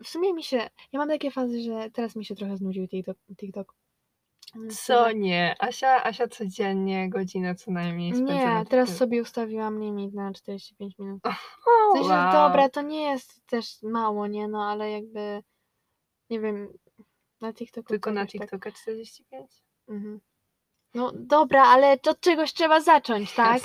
W 0.03 0.07
sumie 0.07 0.33
mi 0.33 0.43
się. 0.43 0.57
Ja 0.91 0.99
mam 0.99 1.09
takie 1.09 1.31
fazy, 1.31 1.61
że 1.61 1.89
teraz 1.93 2.15
mi 2.15 2.25
się 2.25 2.35
trochę 2.35 2.57
znudził 2.57 2.87
TikTok. 2.87 3.17
TikTok. 3.37 3.75
Więc 4.55 4.83
Co 4.83 5.11
nie? 5.11 5.55
Asia, 5.59 6.03
Asia 6.03 6.27
codziennie 6.27 7.09
godzinę 7.09 7.55
co 7.55 7.71
najmniej 7.71 8.11
Nie, 8.11 8.65
teraz 8.69 8.97
sobie 8.97 9.21
ustawiłam 9.21 9.79
limit 9.79 10.13
na 10.13 10.33
45 10.33 10.97
minut. 10.99 11.21
W 11.23 11.93
sensie, 11.93 12.09
wow. 12.09 12.31
dobra, 12.31 12.69
to 12.69 12.81
nie 12.81 13.01
jest 13.01 13.45
też 13.45 13.81
mało, 13.83 14.27
nie? 14.27 14.47
No 14.47 14.63
ale 14.69 14.91
jakby. 14.91 15.43
Nie 16.29 16.39
wiem. 16.39 16.73
Na 17.41 17.53
TikToku. 17.53 17.87
Tylko 17.87 18.11
na 18.11 18.21
tak- 18.21 18.31
TikToka 18.31 18.71
45? 18.71 19.51
Mhm. 19.87 20.19
No 20.97 21.11
dobra, 21.15 21.63
ale 21.63 21.97
od 22.09 22.19
czegoś 22.19 22.53
trzeba 22.53 22.81
zacząć, 22.81 23.33
tak? 23.33 23.61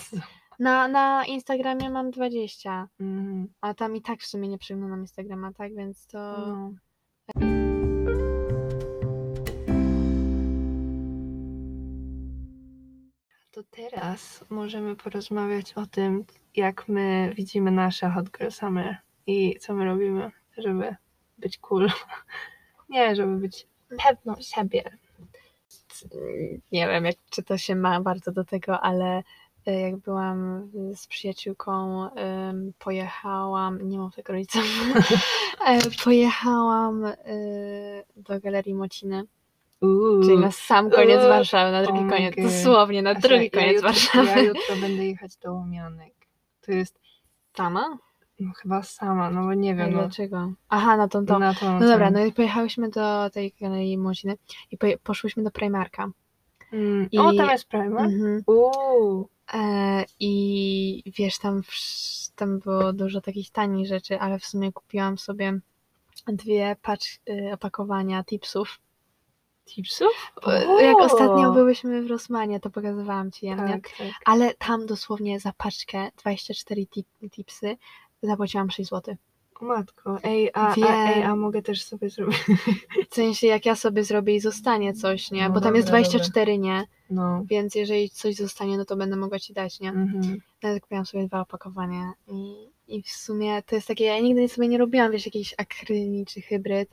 Na, 0.58 0.88
na 0.88 1.24
Instagramie 1.24 1.90
mam 1.90 2.10
20, 2.10 2.88
Mm, 3.00 3.48
a 3.60 3.74
tam 3.74 3.96
i 3.96 4.02
tak 4.02 4.20
w 4.20 4.26
sumie 4.26 4.48
nie 4.48 4.58
przeglądam 4.58 5.00
Instagrama, 5.00 5.52
tak? 5.52 5.74
Więc 5.74 6.06
to. 6.06 6.18
no. 6.46 6.72
To 13.50 13.62
teraz 13.70 14.44
możemy 14.50 14.96
porozmawiać 14.96 15.72
o 15.72 15.86
tym, 15.86 16.24
jak 16.56 16.88
my 16.88 17.32
widzimy 17.36 17.70
nasze 17.70 18.10
Hot 18.10 18.30
Girl 18.30 18.50
Summer 18.50 18.96
i 19.26 19.56
co 19.60 19.74
my 19.74 19.84
robimy, 19.84 20.30
żeby 20.58 20.96
być 21.38 21.58
cool. 21.58 21.90
Nie, 22.88 23.16
żeby 23.16 23.36
być 23.36 23.66
pewną 24.04 24.34
siebie. 24.40 24.98
Nie 26.72 26.86
wiem, 26.86 27.04
jak, 27.04 27.16
czy 27.30 27.42
to 27.42 27.58
się 27.58 27.74
ma 27.74 28.00
bardzo 28.00 28.32
do 28.32 28.44
tego, 28.44 28.80
ale 28.80 29.22
e, 29.66 29.80
jak 29.80 29.96
byłam 29.96 30.70
z 30.94 31.06
przyjaciółką, 31.06 32.06
pojechałam, 32.78 33.88
nie 33.88 33.98
mam 33.98 34.10
tego 34.10 34.32
rodziców, 34.32 34.64
pojechałam 36.04 37.04
e, 37.04 37.14
do 38.16 38.40
Galerii 38.40 38.74
Mociny, 38.74 39.24
Uuu. 39.80 40.22
czyli 40.22 40.38
na 40.38 40.52
sam 40.52 40.90
koniec 40.90 41.20
Uuu. 41.20 41.28
Warszawy, 41.28 41.72
na 41.72 41.82
drugi 41.82 42.00
Oh 42.00 42.10
koniec, 42.10 42.34
God. 42.34 42.44
dosłownie 42.44 43.02
na 43.02 43.10
Asia, 43.10 43.20
drugi 43.20 43.44
ja 43.44 43.50
koniec 43.50 43.74
jutro, 43.74 43.88
Warszawy. 43.88 44.28
Ja 44.28 44.42
jutro 44.42 44.76
będę 44.80 45.06
jechać 45.06 45.36
do 45.36 45.52
Łomianek. 45.52 46.12
To 46.60 46.72
jest 46.72 47.00
Sama? 47.56 47.98
No, 48.46 48.52
chyba 48.52 48.82
sama, 48.82 49.30
no 49.30 49.42
bo 49.42 49.54
nie 49.54 49.74
wiem. 49.74 49.92
No, 49.92 49.98
dlaczego? 49.98 50.52
Aha, 50.68 50.96
na 50.96 51.08
tą 51.08 51.26
to. 51.26 51.38
na 51.38 51.54
to, 51.54 51.72
No 51.80 51.88
dobra, 51.88 52.10
no 52.10 52.24
i 52.24 52.32
pojechałyśmy 52.32 52.88
do 52.90 53.30
tej 53.30 53.54
Galerii 53.60 53.98
Mociny 53.98 54.36
i 54.70 54.78
poje, 54.78 54.98
poszłyśmy 54.98 55.42
do 55.42 55.50
Primarka. 55.50 56.10
Mm. 56.72 57.08
i- 57.10 57.18
O, 57.18 57.32
tam 57.32 57.50
jest 57.50 57.68
Prima? 57.68 58.00
Mhm. 58.00 58.42
Uuu. 58.46 59.28
E, 59.54 60.04
I 60.20 61.12
wiesz, 61.18 61.38
tam, 61.38 61.62
tam 62.36 62.58
było 62.58 62.92
dużo 62.92 63.20
takich 63.20 63.50
tanich 63.50 63.86
rzeczy, 63.86 64.20
ale 64.20 64.38
w 64.38 64.44
sumie 64.46 64.72
kupiłam 64.72 65.18
sobie 65.18 65.58
dwie 66.26 66.76
pacz, 66.82 67.20
y, 67.28 67.50
opakowania 67.54 68.24
tipsów. 68.24 68.80
Tipsów? 69.64 70.32
E, 70.46 70.82
Jak 70.84 70.96
O! 70.96 71.04
ostatnio 71.04 71.52
byłyśmy 71.52 72.02
w 72.02 72.10
Rosmanie, 72.10 72.60
to 72.60 72.70
pokazywałam 72.70 73.30
ci 73.30 73.46
je? 73.46 73.56
Tak, 73.56 73.68
tak. 73.98 74.08
Ale 74.24 74.54
tam 74.54 74.86
dosłownie 74.86 75.40
za 75.40 75.52
paczkę 75.52 76.08
24 76.22 76.86
tip, 76.86 77.06
tipsy 77.30 77.76
zapłaciłam 78.26 78.70
6 78.70 78.90
zł. 78.90 79.16
O 79.60 79.64
matko. 79.64 80.18
Ej 80.22 80.50
a, 80.54 80.74
a, 80.86 81.12
ej, 81.12 81.22
a 81.22 81.36
mogę 81.36 81.62
też 81.62 81.84
sobie 81.84 82.10
zrobić. 82.10 82.36
W 83.10 83.14
sensie, 83.14 83.46
jak 83.46 83.66
ja 83.66 83.74
sobie 83.76 84.04
zrobię 84.04 84.34
i 84.34 84.40
zostanie 84.40 84.94
coś, 84.94 85.30
nie? 85.30 85.48
No 85.48 85.54
Bo 85.54 85.60
tam 85.60 85.74
jest 85.74 85.88
dobra, 85.88 86.00
24, 86.00 86.58
nie? 86.58 86.84
No. 87.10 87.44
Więc 87.46 87.74
jeżeli 87.74 88.10
coś 88.10 88.34
zostanie, 88.34 88.78
no 88.78 88.84
to 88.84 88.96
będę 88.96 89.16
mogła 89.16 89.38
ci 89.38 89.52
dać, 89.52 89.80
nie? 89.80 89.88
Mhm. 89.88 90.38
Ja 90.62 90.80
kupiłam 90.80 91.06
sobie 91.06 91.26
dwa 91.26 91.40
opakowania 91.40 92.12
i, 92.28 92.54
i 92.88 93.02
w 93.02 93.08
sumie 93.10 93.62
to 93.62 93.74
jest 93.74 93.88
takie, 93.88 94.04
ja 94.04 94.20
nigdy 94.20 94.48
sobie 94.48 94.68
nie 94.68 94.78
robiłam, 94.78 95.12
wiesz, 95.12 95.26
jakiś 95.26 95.54
akryli 95.58 96.24
czy 96.26 96.40
hybryd, 96.40 96.88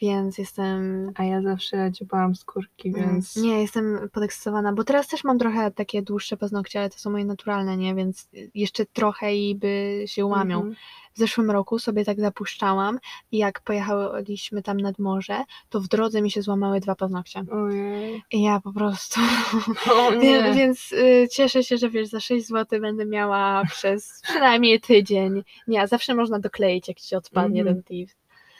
więc 0.00 0.38
jestem... 0.38 1.10
A 1.14 1.24
ja 1.24 1.42
zawsze 1.42 1.92
dziubałam 1.92 2.34
skórki, 2.34 2.92
więc. 2.92 3.36
Nie, 3.36 3.60
jestem 3.62 4.08
podekscytowana, 4.12 4.72
bo 4.72 4.84
teraz 4.84 5.08
też 5.08 5.24
mam 5.24 5.38
trochę 5.38 5.70
takie 5.70 6.02
dłuższe 6.02 6.36
paznokcie, 6.36 6.80
ale 6.80 6.90
to 6.90 6.98
są 6.98 7.10
moje 7.10 7.24
naturalne, 7.24 7.76
nie? 7.76 7.94
Więc 7.94 8.28
jeszcze 8.54 8.86
trochę 8.86 9.36
i 9.36 9.54
by 9.54 10.02
się 10.06 10.26
łamią. 10.26 10.56
Mhm. 10.56 10.76
W 11.14 11.18
zeszłym 11.18 11.50
roku 11.50 11.78
sobie 11.78 12.04
tak 12.04 12.20
zapuszczałam 12.20 12.98
i 13.32 13.38
jak 13.38 13.60
pojechałyśmy 13.60 14.62
tam 14.62 14.76
nad 14.80 14.98
morze, 14.98 15.44
to 15.68 15.80
w 15.80 15.88
drodze 15.88 16.22
mi 16.22 16.30
się 16.30 16.42
złamały 16.42 16.80
dwa 16.80 16.94
paznokcie. 16.94 17.44
Ojej. 17.52 18.22
I 18.32 18.42
ja 18.42 18.60
po 18.60 18.72
prostu... 18.72 19.20
O 19.96 20.14
nie. 20.14 20.52
więc 20.52 20.92
y, 20.92 21.28
cieszę 21.32 21.64
się, 21.64 21.76
że 21.76 21.90
wiesz, 21.90 22.08
za 22.08 22.20
6 22.20 22.46
zł 22.46 22.80
będę 22.80 23.06
miała 23.06 23.62
przez 23.64 24.20
przynajmniej 24.22 24.80
tydzień. 24.80 25.42
Nie, 25.68 25.80
a 25.82 25.86
zawsze 25.86 26.14
można 26.14 26.38
dokleić, 26.38 26.88
jak 26.88 27.00
ci 27.00 27.16
odpadnie 27.16 27.60
Mhm. 27.60 27.76
ten 27.76 27.84
tip. 27.84 28.10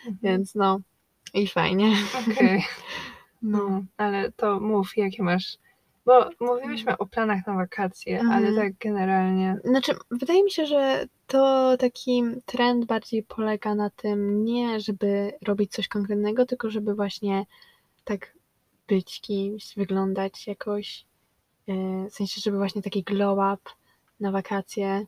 Mhm. 0.07 0.19
Więc 0.23 0.55
no, 0.55 0.81
i 1.37 1.47
fajnie. 1.47 1.93
Okej. 2.33 2.65
No, 3.43 3.83
ale 3.97 4.33
to 4.33 4.61
mów, 4.61 4.97
jakie 4.97 5.23
masz. 5.23 5.59
Bo 6.07 6.31
mówiłyśmy 6.41 6.99
o 6.99 7.07
planach 7.07 7.47
na 7.47 7.55
wakacje, 7.55 8.21
Mhm. 8.21 8.45
ale 8.45 8.57
tak 8.57 8.73
generalnie. 8.79 9.57
Znaczy, 9.65 9.93
wydaje 10.11 10.45
mi 10.45 10.51
się, 10.51 10.67
że 10.67 11.07
to 11.27 11.77
taki 11.77 12.23
trend 12.47 12.85
bardziej 12.85 13.23
polega 13.23 13.75
na 13.75 13.91
tym, 13.91 14.45
nie 14.45 14.81
żeby 14.81 15.33
robić 15.47 15.73
coś 15.73 15.89
konkretnego, 15.89 16.47
tylko 16.47 16.71
żeby 16.71 16.95
właśnie 16.95 17.47
tak 18.05 18.33
być 18.89 19.21
kimś, 19.21 19.75
wyglądać 19.77 20.47
jakoś. 20.47 21.05
y, 21.69 21.73
W 22.11 22.15
sensie, 22.15 22.41
żeby 22.41 22.57
właśnie 22.57 22.83
taki 22.83 23.03
glow 23.03 23.39
up 23.55 23.71
na 24.21 24.31
wakacje. 24.31 25.07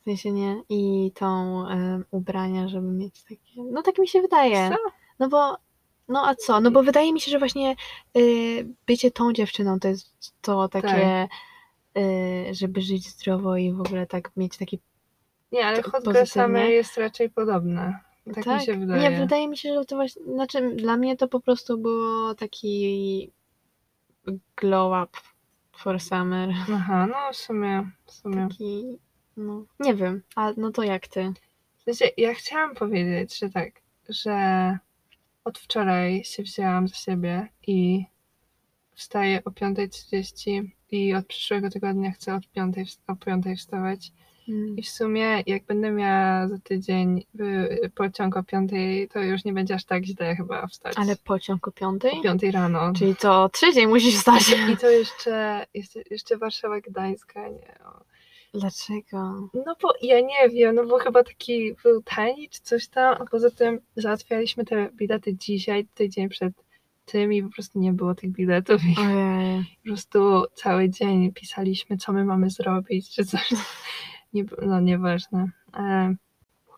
W 0.00 0.04
sensie 0.04 0.32
nie. 0.32 0.62
I 0.68 1.12
tą 1.14 1.62
y, 1.68 2.04
ubrania, 2.10 2.68
żeby 2.68 2.86
mieć 2.86 3.22
takie. 3.22 3.62
No 3.72 3.82
tak 3.82 3.98
mi 3.98 4.08
się 4.08 4.22
wydaje. 4.22 4.70
Co? 4.70 4.76
No 5.18 5.28
bo, 5.28 5.56
no 6.08 6.26
a 6.26 6.34
co? 6.34 6.60
No 6.60 6.70
bo 6.70 6.82
wydaje 6.82 7.12
mi 7.12 7.20
się, 7.20 7.30
że 7.30 7.38
właśnie 7.38 7.76
y, 8.16 8.66
bycie 8.86 9.10
tą 9.10 9.32
dziewczyną 9.32 9.80
to 9.80 9.88
jest 9.88 10.32
to 10.42 10.68
takie, 10.68 11.28
y, 11.98 12.54
żeby 12.54 12.80
żyć 12.82 13.08
zdrowo 13.08 13.56
i 13.56 13.72
w 13.72 13.80
ogóle 13.80 14.06
tak 14.06 14.30
mieć 14.36 14.56
taki. 14.56 14.78
Nie, 15.52 15.66
ale 15.66 15.82
pozytywnie. 15.82 16.26
Summer 16.26 16.70
jest 16.70 16.96
raczej 16.98 17.30
podobne. 17.30 18.00
Tak, 18.34 18.46
mi 18.46 18.66
się 18.66 18.76
wydaje. 18.78 19.02
Nie, 19.02 19.18
wydaje 19.20 19.48
mi 19.48 19.56
się, 19.56 19.74
że 19.74 19.84
to 19.84 19.96
właśnie, 19.96 20.22
znaczy 20.24 20.74
dla 20.74 20.96
mnie 20.96 21.16
to 21.16 21.28
po 21.28 21.40
prostu 21.40 21.78
było 21.78 22.34
taki 22.34 23.32
glow 24.56 25.04
up 25.04 25.18
for 25.76 26.00
summer. 26.00 26.50
Aha, 26.74 27.06
no 27.06 27.32
w 27.32 27.36
sumie, 27.36 27.90
w 28.04 28.12
sumie. 28.12 28.48
Taki, 28.48 28.98
no, 29.36 29.64
nie 29.80 29.94
wiem, 29.94 30.22
a 30.36 30.52
no 30.56 30.70
to 30.70 30.82
jak 30.82 31.08
ty? 31.08 31.32
W 31.76 31.82
sensie, 31.82 32.04
ja 32.16 32.34
chciałam 32.34 32.74
powiedzieć, 32.74 33.38
że 33.38 33.50
tak, 33.50 33.70
że 34.08 34.78
od 35.48 35.58
wczoraj 35.58 36.24
się 36.24 36.42
wzięłam 36.42 36.88
za 36.88 36.94
siebie 36.94 37.48
i 37.66 38.04
wstaję 38.94 39.44
o 39.44 39.50
5.30 39.50 40.68
i 40.90 41.14
od 41.14 41.26
przyszłego 41.26 41.70
tygodnia 41.70 42.10
chcę 42.10 42.34
od 42.34 42.48
5, 42.48 42.76
o 43.06 43.16
5 43.16 43.44
wstawać 43.58 44.12
Mm. 44.48 44.76
I 44.76 44.82
w 44.82 44.88
sumie, 44.88 45.42
jak 45.46 45.64
będę 45.64 45.90
miała 45.90 46.48
za 46.48 46.58
tydzień 46.58 47.24
y, 47.40 47.90
pociąg 47.94 48.36
o 48.36 48.42
piątej, 48.42 49.08
to 49.08 49.20
już 49.20 49.44
nie 49.44 49.52
będzie 49.52 49.74
aż 49.74 49.84
tak 49.84 50.04
źle 50.04 50.36
chyba 50.36 50.66
wstać. 50.66 50.94
Ale 50.96 51.16
pociąg 51.16 51.68
o 51.68 51.72
piątej? 51.72 52.18
o 52.18 52.22
piątej 52.22 52.50
rano. 52.50 52.92
Czyli 52.92 53.16
co, 53.16 53.42
o 53.42 53.48
trzeciej 53.48 53.86
musisz 53.86 54.14
wstać. 54.14 54.42
I 54.72 54.76
to 54.76 54.90
jeszcze, 54.90 55.66
jeszcze, 55.74 56.00
jeszcze 56.10 56.36
Warszawa 56.36 56.80
Gdańska, 56.80 57.48
nie. 57.48 57.78
O. 57.84 58.07
Dlaczego? 58.54 59.48
No 59.54 59.76
bo 59.82 59.88
ja 60.02 60.20
nie 60.20 60.48
wiem, 60.48 60.74
no 60.74 60.86
bo 60.86 60.98
chyba 60.98 61.24
taki 61.24 61.74
był 61.82 62.02
tani 62.02 62.48
czy 62.48 62.60
coś 62.62 62.88
tam, 62.88 63.16
a 63.20 63.24
poza 63.24 63.50
tym 63.50 63.80
załatwialiśmy 63.96 64.64
te 64.64 64.88
bilety 64.92 65.36
dzisiaj, 65.36 65.86
tydzień 65.94 66.28
przed 66.28 66.52
tym 67.04 67.32
i 67.32 67.42
po 67.42 67.50
prostu 67.50 67.78
nie 67.80 67.92
było 67.92 68.14
tych 68.14 68.30
biletów 68.30 68.82
i 68.84 69.00
Ojej. 69.00 69.64
po 69.82 69.88
prostu 69.88 70.44
cały 70.54 70.90
dzień 70.90 71.32
pisaliśmy, 71.32 71.96
co 71.96 72.12
my 72.12 72.24
mamy 72.24 72.50
zrobić, 72.50 73.10
czy 73.14 73.24
coś. 73.24 73.50
Nie, 74.32 74.44
no 74.62 74.80
nieważne. 74.80 75.50
E, 75.76 76.14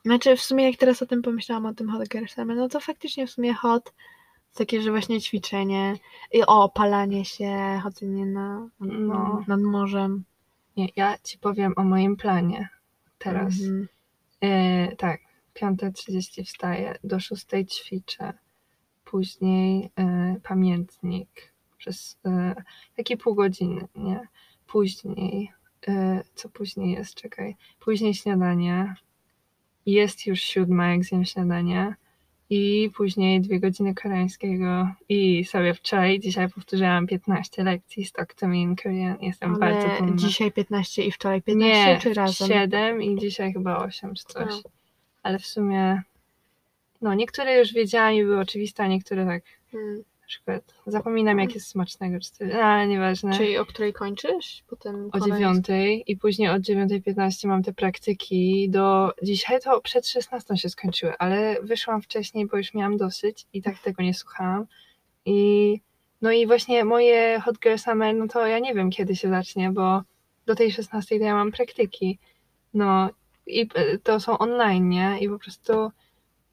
Znaczy 0.04 0.36
w 0.36 0.42
sumie 0.42 0.70
jak 0.70 0.76
teraz 0.76 1.02
o 1.02 1.06
tym 1.06 1.22
pomyślałam, 1.22 1.66
o 1.66 1.74
tym 1.74 1.90
hot 1.90 2.08
girl 2.08 2.26
summer, 2.26 2.56
no 2.56 2.68
to 2.68 2.80
faktycznie 2.80 3.26
w 3.26 3.30
sumie 3.30 3.54
hot 3.54 3.92
takie, 4.54 4.82
że 4.82 4.90
właśnie 4.90 5.20
ćwiczenie 5.20 5.94
i 6.32 6.42
o, 6.42 6.62
opalanie 6.62 7.24
się, 7.24 7.80
chodzenie 7.82 8.26
na, 8.26 8.68
no. 8.80 9.44
nad 9.46 9.60
morzem. 9.60 10.24
Nie, 10.80 10.88
ja 10.96 11.18
ci 11.18 11.38
powiem 11.38 11.72
o 11.76 11.84
moim 11.84 12.16
planie 12.16 12.68
teraz. 13.18 13.54
Mhm. 13.60 13.88
E, 14.40 14.96
tak, 14.96 15.20
5.30 15.54 16.44
wstaję, 16.44 16.98
do 17.04 17.16
6.00 17.16 17.66
ćwiczę, 17.66 18.32
później 19.04 19.90
e, 19.96 20.36
pamiętnik 20.42 21.52
przez 21.78 22.18
e, 22.26 22.54
takie 22.96 23.16
pół 23.16 23.34
godziny, 23.34 23.88
nie? 23.94 24.20
Później, 24.66 25.52
co 26.34 26.48
później 26.48 26.92
jest, 26.92 27.14
czekaj, 27.14 27.56
później 27.80 28.14
śniadanie, 28.14 28.94
jest 29.86 30.26
już 30.26 30.40
siódma, 30.40 30.88
jak 30.88 31.04
zjem 31.04 31.24
śniadanie 31.24 31.94
i 32.50 32.90
później 32.96 33.40
dwie 33.40 33.60
godziny 33.60 33.94
koreańskiego 33.94 34.88
i 35.08 35.44
sobie 35.44 35.74
wczoraj, 35.74 36.20
dzisiaj 36.20 36.48
powtórzyłam 36.48 37.06
15 37.06 37.64
lekcji 37.64 38.04
Stock 38.04 38.34
to 38.34 38.48
Mean 38.48 38.76
Korean, 38.76 39.16
jestem 39.20 39.58
bardzo 39.58 39.88
Ale 39.90 39.98
dumna. 39.98 40.16
dzisiaj 40.16 40.52
15 40.52 41.02
i 41.04 41.12
wczoraj 41.12 41.42
15 41.42 41.86
Nie, 41.86 41.98
czy 42.00 42.14
razem? 42.14 42.48
7 42.48 43.02
i 43.02 43.18
dzisiaj 43.18 43.52
chyba 43.52 43.78
8 43.78 44.14
czy 44.14 44.24
coś. 44.24 44.54
A. 44.54 44.68
Ale 45.22 45.38
w 45.38 45.46
sumie, 45.46 46.02
no 47.02 47.14
niektóre 47.14 47.58
już 47.58 47.72
wiedziałam 47.72 48.14
i 48.14 48.22
były 48.24 48.38
oczywiste, 48.40 48.82
a 48.82 48.86
niektóre 48.86 49.26
tak, 49.26 49.42
Hmm. 49.72 50.02
Przykład 50.30 50.74
zapominam 50.86 51.38
jak 51.38 51.54
jest 51.54 51.68
smacznego, 51.68 52.18
czy 52.20 52.46
no, 52.46 52.58
ale 52.58 52.86
nieważne. 52.86 53.36
Czyli 53.36 53.58
o 53.58 53.66
której 53.66 53.92
kończysz? 53.92 54.64
Potem 54.66 55.10
o? 55.12 55.20
9 55.20 55.66
i 56.06 56.16
później 56.16 56.48
od 56.48 56.62
9.15 56.62 57.48
mam 57.48 57.62
te 57.62 57.72
praktyki 57.72 58.70
do 58.70 59.12
dzisiaj 59.22 59.60
to 59.60 59.80
przed 59.80 60.08
16 60.08 60.56
się 60.56 60.68
skończyły, 60.68 61.18
ale 61.18 61.56
wyszłam 61.62 62.02
wcześniej, 62.02 62.46
bo 62.46 62.56
już 62.56 62.74
miałam 62.74 62.96
dosyć 62.96 63.46
i 63.52 63.62
tak 63.62 63.78
tego 63.78 64.02
nie 64.02 64.14
słuchałam. 64.14 64.66
I 65.24 65.80
no 66.22 66.32
i 66.32 66.46
właśnie 66.46 66.84
moje 66.84 67.40
Hot 67.40 67.58
Girl 67.58 67.76
Summer, 67.76 68.14
no 68.14 68.28
to 68.28 68.46
ja 68.46 68.58
nie 68.58 68.74
wiem 68.74 68.90
kiedy 68.90 69.16
się 69.16 69.28
zacznie, 69.28 69.70
bo 69.70 70.02
do 70.46 70.54
tej 70.54 70.72
16 70.72 71.18
to 71.18 71.24
ja 71.24 71.34
mam 71.34 71.52
praktyki. 71.52 72.18
No 72.74 73.10
i 73.46 73.68
e, 73.74 73.98
to 73.98 74.20
są 74.20 74.38
online, 74.38 74.88
nie? 74.88 75.18
I 75.20 75.28
po 75.28 75.38
prostu 75.38 75.90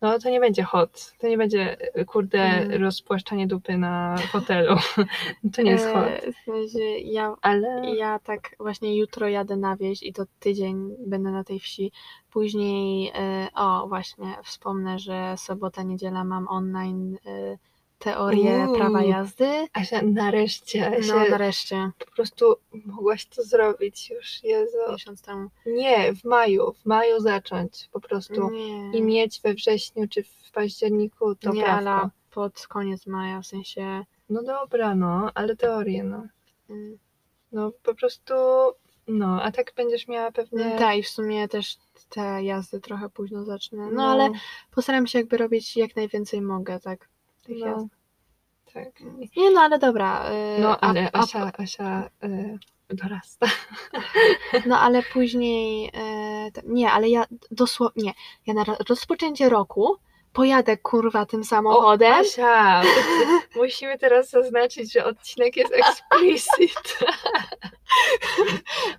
no 0.02 0.20
to 0.20 0.30
nie 0.30 0.40
będzie 0.40 0.64
hot. 0.64 1.14
To 1.20 1.28
nie 1.28 1.38
będzie 1.38 1.78
e, 1.96 2.06
kurde 2.06 2.40
Mm. 2.44 2.84
rozpłaszczanie 2.84 3.48
dupy 3.48 3.78
na 3.78 4.18
fotelu. 4.32 4.76
to 5.56 5.62
nie 5.62 5.72
jest 5.72 5.86
hot. 5.88 6.06
E, 6.08 6.32
w 6.32 6.36
sensie 6.46 6.80
ja, 6.98 7.36
Ale 7.42 7.96
ja 7.96 8.20
tak 8.20 8.56
właśnie 8.60 8.98
jutro 8.98 9.28
jadę 9.30 9.56
na 9.58 9.76
wieś 9.78 10.04
i 10.04 10.14
to 10.14 10.24
tydzień 10.40 10.96
będę 11.08 11.32
na 11.32 11.44
tej 11.44 11.60
wsi. 11.60 11.92
Później, 12.32 13.12
e, 13.16 13.48
o 13.56 13.88
właśnie, 13.88 14.36
wspomnę, 14.44 15.00
że 15.00 15.34
sobota, 15.38 15.84
niedziela 15.84 16.24
mam 16.24 16.48
online 16.48 17.18
e, 17.26 17.58
teorię 18.00 18.66
Uuu. 18.68 18.76
prawa 18.76 19.04
jazdy. 19.04 19.68
Asia, 19.74 20.02
nareszcie, 20.02 20.88
Asia, 20.98 21.16
No 21.16 21.30
nareszcie, 21.30 21.92
po 22.00 22.12
prostu 22.16 22.56
mogłaś 22.86 23.26
to 23.26 23.44
zrobić 23.44 24.10
już, 24.10 24.44
Jezu. 24.44 24.78
miesiąc 24.92 25.22
temu. 25.22 25.50
Nie, 25.66 26.14
w 26.14 26.24
maju, 26.24 26.74
w 26.74 26.86
maju 26.86 27.20
zacząć 27.20 27.90
po 27.92 28.00
prostu. 28.00 28.50
Nie, 28.52 28.98
I 28.98 29.02
mieć 29.02 29.42
we 29.42 29.54
wrześniu 29.54 30.08
czy 30.08 30.24
w 30.24 30.52
październiku 30.54 31.36
to 31.36 31.54
nie 31.54 31.64
prawko. 31.64 31.90
ale 31.90 32.10
pod 32.32 32.68
koniec 32.68 33.08
maja, 33.08 33.42
w 33.42 33.46
sensie... 33.48 34.04
No 34.30 34.44
dobra, 34.44 34.96
no, 34.96 35.32
ale 35.36 35.56
teorię, 35.56 36.04
no. 36.04 36.24
mm, 36.70 36.98
No 37.52 37.72
po 37.84 37.96
prostu, 37.96 38.34
no, 39.08 39.42
a 39.44 39.52
tak 39.52 39.74
będziesz 39.76 40.08
miała 40.08 40.32
pewnie... 40.32 40.76
Tak, 40.80 40.98
i 40.98 41.04
w 41.04 41.08
sumie 41.10 41.48
też 41.48 41.78
te 42.10 42.44
jazdy 42.44 42.80
trochę 42.80 43.10
późno 43.10 43.44
zacznę. 43.46 43.78
No, 43.86 43.92
no 43.92 44.04
ale 44.12 44.30
postaram 44.72 45.08
się 45.08 45.20
jakby 45.20 45.38
robić 45.38 45.78
jak 45.78 45.96
najwięcej 45.96 46.42
mogę, 46.42 46.80
tak. 46.80 47.10
Tych 47.48 47.58
No, 47.60 47.66
jazd. 47.66 47.86
tak. 48.74 48.88
Nie 49.38 49.52
no, 49.52 49.62
ale 49.62 49.80
dobra. 49.80 50.32
y, 50.58 50.62
No, 50.62 50.80
ale 50.80 51.10
a- 51.14 51.20
Asia, 51.20 51.52
Asia 51.58 52.10
y, 52.24 52.58
dorasta. 52.90 53.48
No 54.66 54.80
ale 54.80 55.04
później. 55.04 55.92
t- 56.54 56.62
nie, 56.66 56.92
ale 56.92 57.10
ja 57.10 57.26
dosłownie. 57.52 58.04
Nie, 58.04 58.14
ja 58.48 58.54
na 58.54 58.64
ro- 58.64 58.78
rozpoczęcie 58.90 59.50
roku 59.50 59.98
pojadę 60.34 60.78
kurwa 60.78 61.26
tym 61.26 61.44
samochodem. 61.44 62.14
Asia, 62.14 62.82
musimy 63.56 63.98
teraz 63.98 64.30
zaznaczyć, 64.30 64.94
że 64.94 65.06
odcinek 65.06 65.58
jest 65.58 65.74
explicit. 65.74 66.98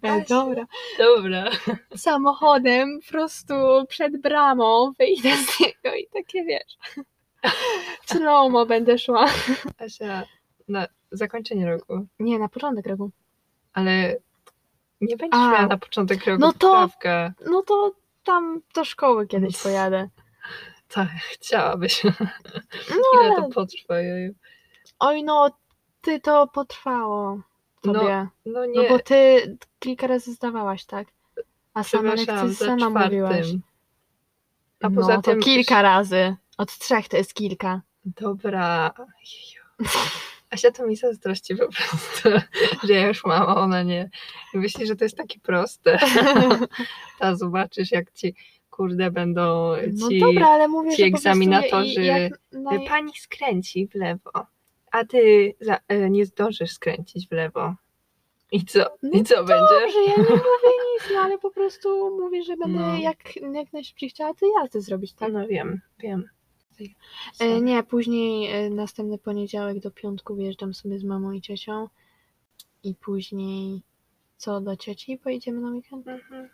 E, 0.04 0.12
Asia. 0.12 0.24
dobra. 0.28 0.64
Dobra. 0.98 1.50
Samochodem 1.96 2.98
po 3.06 3.10
prostu 3.12 3.54
przed 3.88 4.20
bramą 4.20 4.92
wyjdę 4.98 5.36
z 5.36 5.60
niego 5.60 5.96
i 5.96 6.06
takie 6.12 6.44
wiesz. 6.44 6.76
Slow 8.06 8.68
będę 8.68 8.98
szła. 8.98 9.26
Asia, 9.78 10.22
na 10.68 10.86
zakończenie 11.12 11.66
roku. 11.70 12.06
Nie, 12.18 12.38
na 12.38 12.48
początek 12.48 12.86
roku. 12.86 13.10
Ale 13.72 14.16
nie 15.00 15.16
będziesz 15.16 15.40
A. 15.40 15.50
miała 15.52 15.66
na 15.66 15.78
początek 15.78 16.26
roku 16.26 16.40
No 16.40 16.52
to-. 16.52 16.88
No 17.50 17.62
to 17.62 17.92
tam 18.24 18.60
do 18.74 18.84
szkoły 18.84 19.26
kiedyś 19.26 19.56
pojadę. 19.62 20.08
Tak, 20.88 21.08
chciałabyś. 21.30 22.02
No 22.90 23.22
Ile 23.22 23.36
to 23.36 23.48
potrwa, 23.54 24.00
jeju. 24.00 24.34
Oj 24.98 25.22
no, 25.24 25.50
ty 26.00 26.20
to 26.20 26.46
potrwało. 26.46 27.40
No, 27.84 27.92
Tobie. 27.92 28.26
No 28.46 28.66
nie, 28.66 28.82
No 28.82 28.88
bo 28.88 28.98
ty 28.98 29.56
kilka 29.78 30.06
razy 30.06 30.32
zdawałaś, 30.32 30.84
tak? 30.84 31.08
A 31.74 31.82
sama 31.82 32.14
lekcje 32.14 32.54
sama 32.54 33.04
mówiłaś. 33.04 33.36
czwartym. 33.36 33.62
A 34.82 34.88
no, 34.88 35.00
poza 35.00 35.16
to 35.16 35.22
tym- 35.22 35.40
kilka 35.40 35.82
razy. 35.82 36.36
Od 36.58 36.78
trzech 36.78 37.08
to 37.08 37.16
jest 37.16 37.34
kilka. 37.34 37.82
Dobra. 38.04 38.94
Asia 40.50 40.70
to 40.70 40.86
mi 40.86 40.96
zazdrości 40.96 41.56
po 41.56 41.66
prostu, 41.68 42.28
że 42.86 42.92
ja 42.94 43.06
już 43.06 43.24
mam, 43.24 43.42
a 43.42 43.56
ona 43.56 43.82
nie. 43.82 44.10
I 44.54 44.58
myśli, 44.58 44.86
że 44.86 44.96
to 44.96 45.04
jest 45.04 45.16
takie 45.16 45.40
proste. 45.40 45.98
A 47.20 47.34
zobaczysz, 47.34 47.92
jak 47.92 48.12
ci 48.12 48.34
kurde 48.70 49.10
będą 49.10 49.72
No 49.92 50.08
ci 50.08 50.20
dobra, 50.20 50.46
ale 50.48 50.68
mówię, 50.68 50.96
ci 50.96 51.12
egzaminatorzy- 51.14 52.00
i- 52.02 52.06
jak 52.06 52.32
naj... 52.52 52.86
pani 52.88 53.12
skręci 53.18 53.88
w 53.88 53.94
lewo, 53.94 54.30
a 54.92 55.04
ty 55.04 55.54
za, 55.60 55.78
e, 55.88 56.10
nie 56.10 56.26
zdążysz 56.26 56.70
skręcić 56.72 57.28
w 57.28 57.32
lewo. 57.32 57.74
I 58.52 58.64
co? 58.64 58.80
I 59.02 59.18
No 59.18 59.24
co 59.24 59.44
będzie? 59.44 59.74
Dobrze, 59.80 59.98
ja 60.06 60.16
nie 60.16 60.22
mówię 60.22 60.72
nic, 60.94 61.02
no 61.14 61.20
ale 61.20 61.38
po 61.38 61.50
prostu 61.50 62.18
mówię, 62.20 62.42
że 62.44 62.56
będę 62.56 62.78
No. 62.80 62.96
jak, 62.98 63.36
jak 63.54 63.72
najszybciej 63.72 64.08
chciała 64.10 64.34
te 64.34 64.46
jazdy 64.60 64.80
zrobić, 64.80 65.12
tak? 65.14 65.32
No 65.32 65.46
wiem, 65.46 65.80
wiem. 65.98 66.28
E, 67.40 67.60
nie, 67.60 67.82
później 67.82 68.50
e, 68.66 68.70
następny 68.70 69.18
poniedziałek 69.18 69.80
do 69.80 69.90
piątku 69.90 70.34
wyjeżdżam 70.34 70.74
sobie 70.74 70.98
z 70.98 71.04
mamą 71.04 71.32
i 71.32 71.40
ciocią. 71.40 71.88
I 72.84 72.94
później 72.94 73.82
co 74.36 74.60
do 74.60 74.76
cioci 74.76 75.18
pojedziemy 75.18 75.60
na 75.60 75.70
weekend? 75.70 76.08
Mhm. 76.08 76.48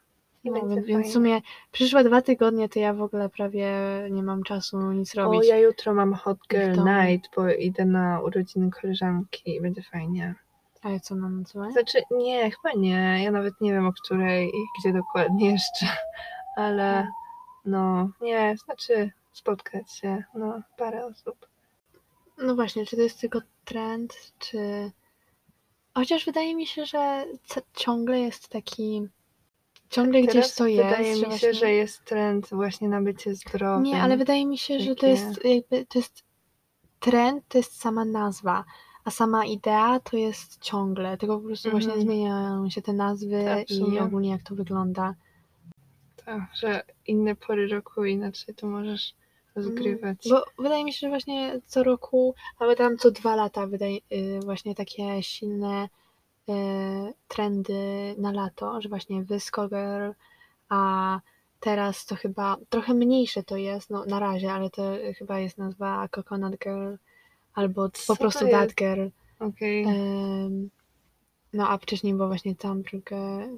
I 0.45 0.51
No, 0.51 0.55
będzie 0.61 0.75
więc, 0.75 0.87
więc 0.87 1.07
w 1.09 1.13
sumie 1.13 1.41
przyszłe 1.73 2.05
dwa 2.05 2.23
tygodnie 2.23 2.69
to 2.69 2.79
ja 2.79 2.95
w 2.95 3.03
ogóle 3.03 3.29
prawie 3.29 3.73
nie 4.11 4.23
mam 4.23 4.43
czasu 4.43 4.93
nic 4.93 5.19
O, 5.19 5.23
robić. 5.23 5.49
ja 5.49 5.59
jutro 5.59 5.95
mam 5.95 6.15
Hot 6.15 6.39
w 6.45 6.49
Girl 6.49 6.75
domu. 6.75 6.91
Night, 6.91 7.31
bo 7.37 7.49
idę 7.51 7.85
na 7.85 8.21
urodziny 8.21 8.71
koleżanki 8.71 9.57
i 9.57 9.61
będzie 9.61 9.83
fajnie. 9.83 10.35
A 10.83 10.99
co 10.99 11.17
mam 11.17 11.39
nazywać? 11.41 11.73
Znaczy, 11.73 11.99
nie, 12.11 12.51
chyba 12.51 12.75
nie. 12.81 13.21
Ja 13.25 13.31
nawet 13.31 13.61
nie 13.61 13.73
wiem 13.73 13.87
o 13.87 13.93
której 13.93 14.49
i 14.49 14.59
gdzie 14.81 14.93
dokładnie 14.93 15.51
jeszcze, 15.53 15.87
ale 16.57 17.09
no, 17.65 18.11
nie, 18.21 18.57
znaczy 18.65 19.11
spotkać 19.35 19.93
się, 19.93 20.25
no, 20.35 20.63
parę 20.79 21.07
osób. 21.07 21.47
No 22.39 22.55
właśnie, 22.55 22.87
czy 22.87 22.97
to 22.97 23.03
jest 23.03 23.21
tylko 23.21 23.39
trend, 23.65 24.33
czy... 24.39 24.91
Chociaż 25.95 26.25
wydaje 26.25 26.55
mi 26.55 26.67
się, 26.67 26.87
że 26.87 27.25
ciągle 27.75 28.21
jest 28.21 28.49
taki... 28.49 29.09
Ciągle 29.91 30.21
gdzieś 30.23 30.33
Teraz 30.33 30.55
to 30.55 30.67
jest. 30.67 30.89
Wydaje 30.89 31.15
mi 31.15 31.21
się, 31.21 31.27
właśnie- 31.27 31.55
że 31.55 31.73
jest 31.73 32.05
trend 32.05 32.49
właśnie 32.51 32.89
na 32.89 33.03
bycie 33.03 33.35
zdrowym. 33.35 33.83
Nie, 33.83 34.03
ale 34.03 34.17
wydaje 34.17 34.47
mi 34.47 34.59
się, 34.59 34.81
że 34.81 34.95
to 34.95 34.95
Takie- 34.95 35.09
jest 35.09 35.45
jakby, 35.45 35.87
to 35.87 35.99
jest 35.99 36.23
trend, 37.01 37.45
to 37.49 37.59
jest 37.59 37.81
sama 37.81 38.05
nazwa, 38.05 38.65
a 39.05 39.11
sama 39.11 39.45
idea 39.47 40.01
to 40.01 40.17
jest 40.17 40.61
ciągle, 40.63 41.17
tylko 41.17 41.39
po 41.41 41.47
prostu 41.47 41.71
właśnie 41.71 41.93
Mhm. 41.93 42.07
zmieniają 42.07 42.71
się 42.71 42.83
te 42.83 42.93
nazwy 42.93 43.45
Tak, 43.45 43.71
i 43.71 43.99
ogólnie 43.99 44.31
jak 44.31 44.43
to 44.43 44.55
wygląda. 44.55 45.15
tak, 46.25 46.41
że 46.55 46.83
inne 47.07 47.37
pory 47.37 47.69
roku 47.69 48.05
inaczej 48.05 48.55
to 48.55 48.67
możesz 48.67 49.15
rozgrywać. 49.55 50.29
Bo 50.31 50.45
wydaje 50.63 50.85
mi 50.85 50.93
się, 50.93 50.99
że 51.01 51.09
właśnie 51.09 51.61
co 51.67 51.83
roku, 51.83 52.35
ale 52.59 52.77
tam 52.77 52.99
co 52.99 53.11
dwa 53.11 53.37
lata 53.37 53.67
wydaje 53.67 53.99
y, 54.13 54.41
właśnie 54.45 54.75
takie 54.75 55.23
silne 55.23 55.89
y, 56.49 56.53
trendy 57.29 58.15
na 58.19 58.33
lato, 58.33 58.81
że 58.81 58.89
właśnie 58.89 59.23
Visco 59.25 59.69
Girl, 59.69 60.11
a 60.69 61.21
teraz 61.61 62.07
to 62.07 62.17
chyba 62.17 62.57
trochę 62.69 62.95
mniejsze 62.95 63.43
to 63.43 63.57
jest, 63.57 63.91
no 63.91 64.05
na 64.05 64.19
razie, 64.21 64.53
ale 64.53 64.71
to 64.71 64.83
chyba 65.19 65.41
jest 65.41 65.59
nazwa 65.59 66.09
Coconut 66.09 66.57
Girl 66.59 66.95
albo 67.55 67.89
Co 67.91 68.13
po 68.15 68.21
prostu? 68.21 68.49
That 68.49 68.75
Girl. 68.75 69.07
Okej. 69.39 69.85
Ym, 69.85 70.71
no 71.53 71.69
a 71.69 71.79
wcześniej 71.79 72.15
było 72.15 72.29
właśnie 72.29 72.57
Tumblr, 72.57 73.03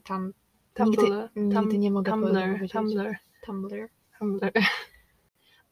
tam 0.04 0.32
nigdy, 0.80 1.02
Tumblr. 1.06 1.30
nigdy 1.36 1.54
Tum- 1.54 1.78
nie 1.78 1.90
mogę 1.90 2.12
Tumblr. 2.12 2.32
powiedzieć. 2.32 2.72
Tumblr. 2.72 3.14
Tumblr. 3.46 3.88
Tumblr. 4.18 4.52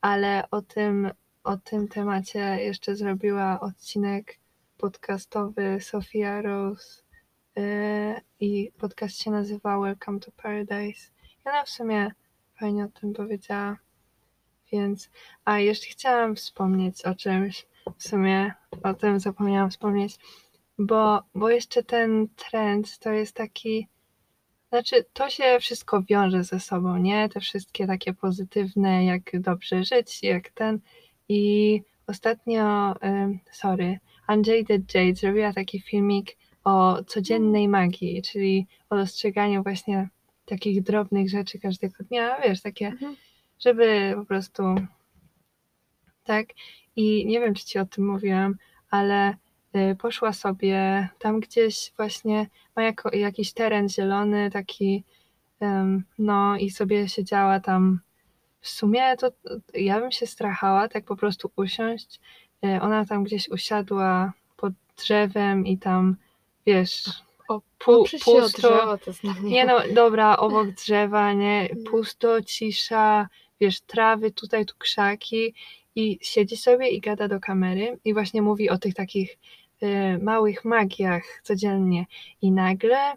Ale 0.04 0.50
o 0.50 0.62
tym, 0.62 1.10
o 1.44 1.56
tym 1.56 1.88
temacie 1.88 2.38
jeszcze 2.38 2.96
zrobiła 2.96 3.60
odcinek 3.60 4.38
podcastowy 4.76 5.78
Sofia 5.80 6.42
Rose 6.42 7.02
yy, 7.56 8.20
i 8.40 8.72
podcast 8.78 9.22
się 9.22 9.30
nazywa 9.30 9.78
Welcome 9.80 10.20
to 10.20 10.32
Paradise. 10.42 11.10
I 11.44 11.48
ona 11.48 11.64
w 11.64 11.68
sumie 11.68 12.10
fajnie 12.60 12.84
o 12.84 13.00
tym 13.00 13.12
powiedziała. 13.12 13.76
Więc, 14.72 15.10
a 15.44 15.58
jeszcze 15.58 15.86
chciałam 15.86 16.36
wspomnieć 16.36 17.04
o 17.04 17.14
czymś, 17.14 17.66
w 17.98 18.08
sumie 18.08 18.54
o 18.82 18.94
tym 18.94 19.20
zapomniałam 19.20 19.70
wspomnieć, 19.70 20.18
bo, 20.78 21.22
bo 21.34 21.50
jeszcze 21.50 21.82
ten 21.82 22.28
trend 22.28 22.98
to 22.98 23.12
jest 23.12 23.36
taki, 23.36 23.88
znaczy 24.74 25.04
to 25.12 25.30
się 25.30 25.58
wszystko 25.60 26.02
wiąże 26.02 26.44
ze 26.44 26.60
sobą, 26.60 26.96
nie? 26.96 27.28
Te 27.28 27.40
wszystkie 27.40 27.86
takie 27.86 28.14
pozytywne, 28.14 29.04
jak 29.04 29.40
dobrze 29.40 29.84
żyć, 29.84 30.22
jak 30.22 30.50
ten. 30.50 30.80
I 31.28 31.82
ostatnio, 32.06 32.94
sorry, 33.50 33.98
the 34.66 34.78
Jade 34.94 35.14
zrobiła 35.14 35.52
taki 35.52 35.80
filmik 35.80 36.36
o 36.64 37.04
codziennej 37.06 37.68
magii, 37.68 38.22
czyli 38.22 38.66
o 38.90 38.96
dostrzeganiu 38.96 39.62
właśnie 39.62 40.08
takich 40.46 40.82
drobnych 40.82 41.30
rzeczy 41.30 41.58
każdego 41.58 42.04
dnia, 42.04 42.40
wiesz, 42.40 42.62
takie 42.62 42.86
Mhm. 42.86 43.16
żeby 43.60 44.14
po 44.16 44.24
prostu 44.24 44.62
tak. 46.24 46.46
I 46.96 47.26
nie 47.26 47.40
wiem, 47.40 47.54
czy 47.54 47.64
ci 47.64 47.78
o 47.78 47.86
tym 47.86 48.06
mówiłam, 48.06 48.54
ale 48.90 49.36
poszła 49.98 50.32
sobie 50.32 51.08
tam 51.18 51.40
gdzieś 51.40 51.92
właśnie, 51.96 52.46
ma 52.76 52.82
jako, 52.82 53.16
jakiś 53.16 53.52
teren 53.52 53.88
zielony, 53.88 54.50
taki, 54.50 55.04
no 56.18 56.56
i 56.56 56.70
sobie 56.70 57.08
siedziała 57.08 57.60
tam. 57.60 58.00
W 58.60 58.68
sumie 58.68 59.16
to 59.16 59.30
ja 59.74 60.00
bym 60.00 60.12
się 60.12 60.26
strachała 60.26 60.88
tak 60.88 61.04
po 61.04 61.16
prostu 61.16 61.50
usiąść. 61.56 62.20
Y, 62.64 62.80
Ona 62.80 63.04
tam 63.04 63.24
gdzieś 63.24 63.48
usiadła 63.48 64.32
pod 64.56 64.72
drzewem 64.96 65.66
i 65.66 65.78
tam, 65.78 66.16
wiesz, 66.66 67.04
O, 67.48 67.60
pu- 67.78 68.04
pusto. 68.24 68.48
drzewo, 68.48 68.98
to 68.98 69.10
mnie. 69.40 69.50
Nie 69.50 69.64
no, 69.64 69.78
dobra, 69.94 70.36
obok 70.36 70.68
drzewa, 70.70 71.32
nie, 71.32 71.68
pusto, 71.90 72.42
cisza, 72.42 73.28
wiesz, 73.60 73.80
trawy, 73.80 74.30
tutaj 74.30 74.66
tu 74.66 74.74
krzaki 74.78 75.54
i 75.96 76.18
siedzi 76.22 76.56
sobie 76.56 76.88
i 76.88 77.00
gada 77.00 77.28
do 77.28 77.40
kamery 77.40 77.98
i 78.04 78.14
właśnie 78.14 78.42
mówi 78.42 78.70
o 78.70 78.78
tych 78.78 78.94
takich 78.94 79.30
y, 79.32 79.36
małych 80.22 80.64
magiach 80.64 81.22
codziennie 81.42 82.06
i 82.42 82.52
nagle 82.52 83.12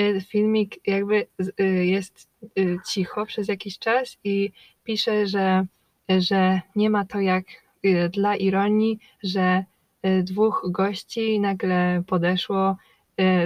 y, 0.00 0.20
filmik 0.20 0.88
jakby 0.88 1.26
y, 1.60 1.86
jest 1.86 2.28
y, 2.58 2.78
cicho 2.88 3.26
przez 3.26 3.48
jakiś 3.48 3.78
czas 3.78 4.18
i 4.24 4.52
pisze, 4.84 5.26
że, 5.26 5.66
że 6.08 6.60
nie 6.76 6.90
ma 6.90 7.04
to 7.04 7.20
jak 7.20 7.44
y, 7.84 8.08
dla 8.08 8.36
ironii, 8.36 8.98
że 9.22 9.64
y, 10.06 10.22
dwóch 10.22 10.66
gości 10.70 11.40
nagle 11.40 12.02
podeszło 12.06 12.76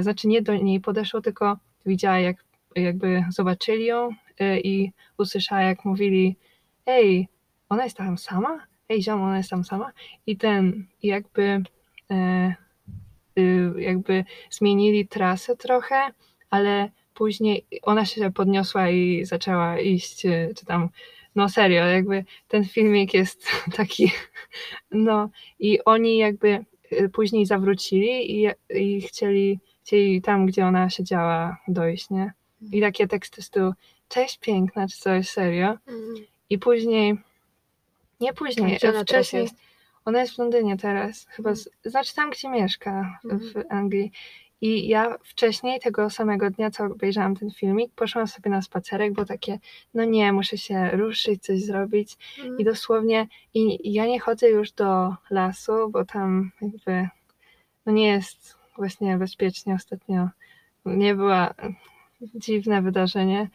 znaczy 0.00 0.28
nie 0.28 0.42
do 0.42 0.56
niej 0.56 0.80
podeszło, 0.80 1.20
tylko 1.20 1.58
widziała 1.86 2.18
jak 2.18 2.36
jakby 2.76 3.24
zobaczyli 3.30 3.84
ją 3.84 4.10
i 4.64 4.90
usłyszała 5.18 5.62
jak 5.62 5.84
mówili 5.84 6.36
ej, 6.86 7.28
ona 7.68 7.84
jest 7.84 7.96
tam 7.96 8.18
sama? 8.18 8.66
Ej, 8.88 9.02
ziom, 9.02 9.22
ona 9.22 9.36
jest 9.36 9.50
tam 9.50 9.64
sama? 9.64 9.92
I 10.26 10.36
ten, 10.36 10.86
jakby 11.02 11.62
y, 12.10 12.54
jakby 13.78 14.24
zmienili 14.50 15.08
trasę 15.08 15.56
trochę, 15.56 16.10
ale 16.50 16.90
później 17.14 17.66
ona 17.82 18.04
się 18.04 18.32
podniosła 18.32 18.90
i 18.90 19.24
zaczęła 19.24 19.78
iść, 19.78 20.26
e, 20.26 20.54
czy 20.56 20.66
tam, 20.66 20.88
no 21.34 21.48
serio, 21.48 21.86
jakby 21.86 22.24
ten 22.48 22.64
filmik 22.64 23.14
jest 23.14 23.46
taki, 23.76 24.12
no 24.90 25.30
i 25.58 25.84
oni 25.84 26.18
jakby 26.18 26.64
y, 26.92 27.08
później 27.08 27.46
zawrócili 27.46 28.42
i, 28.42 28.48
i 28.70 29.00
chcieli, 29.00 29.58
chcieli 29.84 30.22
tam, 30.22 30.46
gdzie 30.46 30.66
ona 30.66 30.90
siedziała, 30.90 31.56
dojść, 31.68 32.10
nie? 32.10 32.32
I 32.72 32.80
takie 32.80 33.06
teksty 33.06 33.42
z 33.42 33.50
tyłu, 33.50 33.72
cześć 34.08 34.38
piękna, 34.38 34.88
czy 34.88 34.98
coś, 34.98 35.28
serio. 35.28 35.66
Mm. 35.66 36.14
I 36.50 36.58
później, 36.58 37.16
nie 38.20 38.32
później, 38.32 38.78
teraz 38.80 39.02
wcześniej? 39.02 39.48
Ona 40.06 40.20
jest 40.20 40.34
w 40.34 40.38
Londynie 40.38 40.76
teraz, 40.76 41.26
chyba, 41.30 41.54
z, 41.54 41.68
znaczy 41.84 42.14
tam, 42.14 42.30
gdzie 42.30 42.48
mieszka, 42.48 43.18
w, 43.24 43.32
Mhm. 43.32 43.64
Anglii. 43.70 44.12
I 44.60 44.88
ja 44.88 45.18
wcześniej, 45.24 45.80
tego 45.80 46.10
samego 46.10 46.50
dnia, 46.50 46.70
co 46.70 46.84
obejrzałam 46.84 47.36
ten 47.36 47.50
filmik, 47.50 47.92
poszłam 47.94 48.26
sobie 48.26 48.50
na 48.50 48.62
spacerek, 48.62 49.12
bo 49.12 49.24
takie, 49.24 49.58
no 49.94 50.04
nie, 50.04 50.32
muszę 50.32 50.58
się 50.58 50.90
ruszyć, 50.90 51.42
coś 51.42 51.60
zrobić. 51.62 52.16
Mm. 52.44 52.58
I 52.58 52.64
dosłownie, 52.64 53.26
i, 53.54 53.88
i 53.88 53.92
ja 53.92 54.06
nie 54.06 54.20
chodzę 54.20 54.48
już 54.50 54.72
do 54.72 55.14
lasu, 55.30 55.90
bo 55.90 56.04
tam 56.04 56.50
jakby, 56.60 57.08
no 57.86 57.92
nie 57.92 58.06
jest 58.08 58.56
właśnie 58.76 59.18
bezpiecznie 59.18 59.74
ostatnio. 59.74 60.28
Nie 60.86 61.14
była 61.14 61.54
dziwne 62.34 62.82
wydarzenie. 62.82 63.48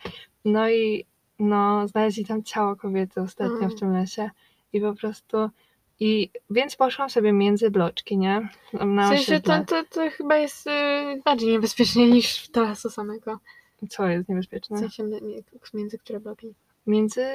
No 0.46 0.70
i 0.70 1.06
no, 1.40 1.88
znaleźli 1.88 2.26
tam 2.26 2.44
ciało 2.44 2.76
kobiety 2.76 3.22
ostatnio 3.22 3.58
Mm. 3.58 3.70
w 3.70 3.80
tym 3.80 3.94
lesie 3.94 4.30
i 4.74 4.82
po 4.82 4.94
prostu 4.94 5.50
i 6.04 6.30
więc 6.50 6.76
poszłam 6.76 7.10
sobie 7.10 7.34
między 7.34 7.72
bloczki, 7.72 8.18
nie? 8.18 8.50
Na 8.74 9.06
W 9.06 9.10
sensie 9.10 9.40
to, 9.42 9.66
to, 9.66 9.84
to 9.90 10.10
chyba 10.10 10.38
jest 10.38 10.68
y, 10.68 10.72
bardziej 11.26 11.50
niebezpiecznie 11.52 12.08
niż 12.12 12.50
do 12.50 12.62
lasu 12.62 12.90
samego. 12.90 13.40
Co 13.90 14.08
jest 14.08 14.26
W 14.26 14.30
niebezpieczne? 14.30 14.78
sensie 14.78 15.04
mi- 15.04 15.22
mi- 15.22 15.44
między 15.74 15.98
które 15.98 16.20
bloki. 16.20 16.54
Między 16.88 17.26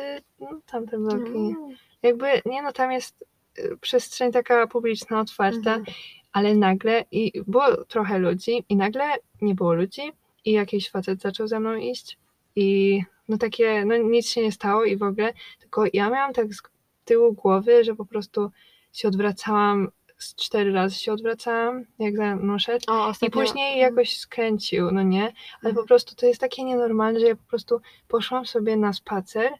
no, 0.40 0.48
tamte 0.66 0.98
bloki. 0.98 1.30
Mm. 1.30 1.54
Jakby, 2.02 2.26
nie 2.46 2.62
no, 2.62 2.72
tam 2.72 2.92
jest 2.92 3.24
y, 3.58 3.76
przestrzeń 3.80 4.32
taka 4.32 4.66
publiczna, 4.66 5.20
otwarta, 5.20 5.74
Mhm. 5.74 5.84
ale 6.32 6.54
nagle 6.54 7.04
i 7.10 7.32
było 7.46 7.84
trochę 7.84 8.18
ludzi 8.18 8.64
i 8.68 8.76
nagle 8.76 9.04
nie 9.42 9.54
było 9.54 9.74
ludzi 9.74 10.02
i 10.44 10.52
jakiś 10.52 10.90
facet 10.90 11.20
zaczął 11.20 11.48
ze 11.48 11.60
mną 11.60 11.76
iść 11.76 12.18
i 12.56 13.02
no 13.28 13.38
takie, 13.38 13.84
no 13.84 13.96
nic 13.96 14.28
się 14.28 14.42
nie 14.42 14.52
stało 14.52 14.84
i 14.84 14.96
w 14.96 15.02
ogóle, 15.02 15.32
tylko 15.60 15.84
ja 15.92 16.10
miałam 16.10 16.32
tak 16.32 16.54
z 16.54 16.62
tyłu 17.06 17.32
głowy, 17.32 17.84
że 17.84 17.94
po 17.94 18.04
prostu 18.06 18.50
się 18.92 19.08
odwracałam, 19.08 19.88
z 20.18 20.34
cztery 20.34 20.72
razy 20.72 20.94
się 20.94 21.12
odwracałam, 21.12 21.84
jak 21.98 22.16
za 22.16 22.36
mną 22.36 22.58
szedł 22.58 22.84
O, 22.88 23.12
i 23.22 23.30
później 23.30 23.78
jakoś 23.80 24.16
skręcił, 24.18 24.90
no 24.90 25.02
nie, 25.02 25.22
ale 25.22 25.32
po 25.62 25.68
Mhm. 25.68 25.86
prostu 25.86 26.14
to 26.14 26.26
jest 26.26 26.40
takie 26.40 26.64
nienormalne, 26.64 27.20
że 27.20 27.26
ja 27.26 27.36
po 27.36 27.48
prostu 27.48 27.80
poszłam 28.08 28.46
sobie 28.46 28.76
na 28.76 28.92
spacer 28.92 29.50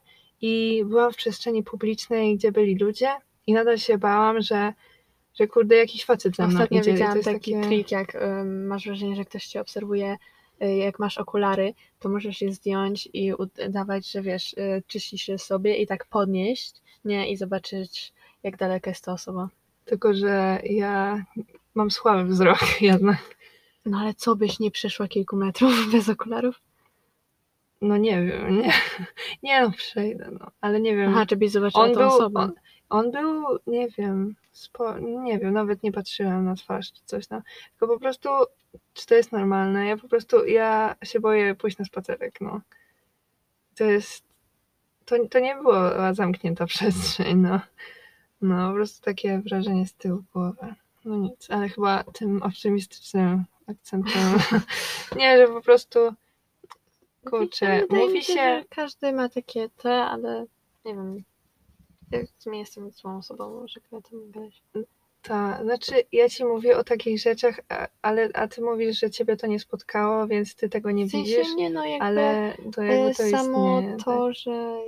i 0.40 0.82
byłam 0.86 1.12
w 1.12 1.16
przestrzeni 1.16 1.62
publicznej, 1.62 2.36
gdzie 2.36 2.52
byli 2.52 2.78
ludzie 2.78 3.08
i 3.46 3.52
nadal 3.52 3.78
się 3.78 3.98
bałam, 3.98 4.40
że, 4.40 4.72
że 5.34 5.46
kurde 5.46 5.76
jakiś 5.76 6.04
facet 6.04 6.36
ze 6.36 6.42
mną 6.46 6.54
Ostatnio 6.54 6.80
idzie. 6.80 6.92
widziałam 6.92 7.16
jest 7.16 7.28
taki 7.28 7.52
takie... 7.52 7.66
trik, 7.68 7.90
jak 7.90 8.16
masz 8.44 8.86
wrażenie, 8.86 9.16
że 9.16 9.24
ktoś 9.24 9.46
cię 9.46 9.60
obserwuje, 9.60 10.16
y, 10.62 10.76
jak 10.76 10.98
masz 10.98 11.18
okulary, 11.18 11.74
to 11.98 12.08
możesz 12.08 12.40
je 12.42 12.52
zdjąć 12.52 13.08
i 13.12 13.32
udawać, 13.34 14.10
że 14.10 14.22
wiesz, 14.22 14.52
y, 14.52 14.82
czyścisz 14.86 15.28
je 15.28 15.38
sobie 15.38 15.76
i 15.76 15.86
tak 15.86 16.06
podnieść, 16.06 16.82
nie, 17.06 17.30
i 17.30 17.36
zobaczyć, 17.36 18.12
jak 18.42 18.56
daleka 18.56 18.90
jest 18.90 19.04
ta 19.04 19.12
osoba. 19.12 19.48
Tylko, 19.84 20.14
że 20.14 20.60
ja 20.64 21.24
mam 21.74 21.90
słaby 21.90 22.24
wzrok 22.24 22.58
jednak. 22.80 23.36
No 23.86 23.98
ale 23.98 24.14
co 24.14 24.36
byś 24.36 24.58
nie 24.58 24.70
przeszła 24.70 25.08
kilku 25.08 25.36
metrów 25.36 25.72
bez 25.92 26.08
okularów? 26.08 26.60
No 27.80 27.96
nie 27.96 28.22
wiem, 28.22 28.58
nie, 28.58 28.72
nie 29.42 29.60
no 29.60 29.70
przejdę, 29.70 30.30
no, 30.40 30.50
ale 30.60 30.80
nie 30.80 30.96
wiem. 30.96 31.10
Aha, 31.10 31.26
czy 31.26 31.36
byś 31.36 31.50
zobaczyła 31.50 31.84
on 31.84 31.92
tą 31.92 31.98
był, 31.98 32.08
osobę? 32.08 32.40
on, 32.40 32.52
on 32.88 33.10
był, 33.10 33.44
nie 33.66 33.88
wiem, 33.88 34.34
spo, 34.52 34.98
nie 34.98 35.38
wiem, 35.38 35.52
nawet 35.52 35.82
nie 35.82 35.92
patrzyłam 35.92 36.44
na 36.44 36.54
twarz 36.54 36.92
czy 36.92 37.02
coś 37.04 37.26
tam, 37.26 37.42
tylko 37.70 37.94
po 37.94 38.00
prostu, 38.00 38.28
czy 38.94 39.06
to 39.06 39.14
jest 39.14 39.32
normalne, 39.32 39.86
ja 39.86 39.96
po 39.96 40.08
prostu, 40.08 40.46
ja 40.46 40.96
się 41.04 41.20
boję 41.20 41.54
pójść 41.54 41.78
na 41.78 41.84
spacerek, 41.84 42.40
no. 42.40 42.60
To 43.76 43.84
jest, 43.84 44.24
to, 45.06 45.28
to 45.28 45.38
nie 45.38 45.54
była 45.54 46.14
zamknięta 46.14 46.66
przestrzeń, 46.74 47.36
no. 47.36 47.60
No, 48.42 48.68
po 48.68 48.74
prostu 48.74 49.04
takie 49.04 49.38
wrażenie 49.38 49.86
z 49.86 49.94
tyłu 49.94 50.22
głowy. 50.32 50.74
No 51.04 51.16
nic, 51.16 51.50
ale 51.50 51.68
chyba 51.68 52.04
tym 52.04 52.42
optymistycznym 52.42 53.44
akcentem, 53.66 54.38
nie, 55.18 55.38
że 55.38 55.48
po 55.48 55.60
prostu 55.60 55.98
Kurczę, 57.30 57.80
Wydaje 57.80 58.02
mi 58.02 58.08
mówi 58.08 58.24
się... 58.24 58.64
każdy 58.68 59.12
ma 59.12 59.28
takie 59.28 59.68
te, 59.68 60.04
ale 60.04 60.46
nie 60.84 60.94
wiem. 60.94 61.24
Ja 62.10 62.18
w 62.38 62.42
sumie 62.42 62.58
jestem 62.58 62.90
złą 62.90 63.16
osobą, 63.16 63.60
może 63.60 63.80
gadać. 63.90 64.62
Ta, 65.28 65.62
znaczy 65.62 65.94
ja 66.12 66.28
ci 66.28 66.44
mówię 66.44 66.76
o 66.78 66.84
takich 66.84 67.20
rzeczach, 67.20 67.60
a- 67.68 67.88
ale 68.02 68.28
a 68.34 68.48
ty 68.48 68.62
mówisz, 68.62 69.00
że 69.00 69.10
ciebie 69.10 69.36
to 69.36 69.46
nie 69.46 69.60
spotkało, 69.60 70.26
więc 70.26 70.54
ty 70.54 70.68
tego 70.68 70.90
nie 70.90 71.06
W 71.06 71.10
sensie 71.10 71.36
widzisz, 71.36 71.54
nie, 71.54 71.70
no 71.70 71.84
jakby 71.84 72.04
ale 72.04 72.56
to 72.72 72.82
e, 72.82 72.86
jakby 72.86 73.14
to 73.14 73.28
samo 73.28 73.78
istnieje. 73.80 73.96
to, 73.96 74.26
tak. 74.26 74.34
że 74.34 74.78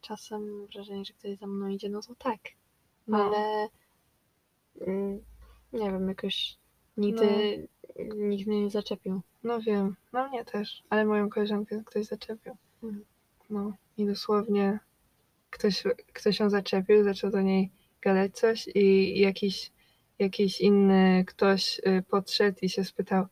czasem 0.00 0.58
mam 0.58 0.66
wrażenie, 0.66 1.04
że 1.04 1.12
ktoś 1.12 1.38
za 1.38 1.46
mną 1.46 1.68
idzie, 1.68 1.88
no 1.88 2.02
to 2.02 2.14
tak. 2.14 2.38
No. 3.08 3.24
Ale 3.24 3.68
mm, 4.86 5.20
nie 5.72 5.90
wiem, 5.90 6.08
jakoś 6.08 6.56
nigdy 6.96 7.68
nikt 8.16 8.46
mnie 8.46 8.62
nie 8.62 8.70
zaczepił. 8.70 9.20
No 9.44 9.60
wiem, 9.60 9.96
no 10.12 10.28
mnie 10.28 10.44
też, 10.44 10.82
ale 10.90 11.04
moją 11.04 11.28
koleżankę 11.30 11.82
ktoś 11.86 12.06
zaczepił. 12.06 12.56
Mhm. 12.82 13.04
No 13.50 13.72
i 13.96 14.06
dosłownie 14.06 14.78
ktoś, 15.50 15.82
ktoś 16.12 16.40
ją 16.40 16.50
zaczepił, 16.50 17.04
zaczął 17.04 17.30
do 17.30 17.40
niej 17.40 17.70
gadać 18.02 18.36
coś 18.36 18.68
i 18.74 19.18
jakiś, 19.20 19.70
jakiś 20.18 20.60
inny 20.60 21.24
ktoś 21.26 21.78
y, 21.78 22.02
podszedł 22.10 22.58
i 22.62 22.68
się 22.68 22.84
spytał 22.84 23.26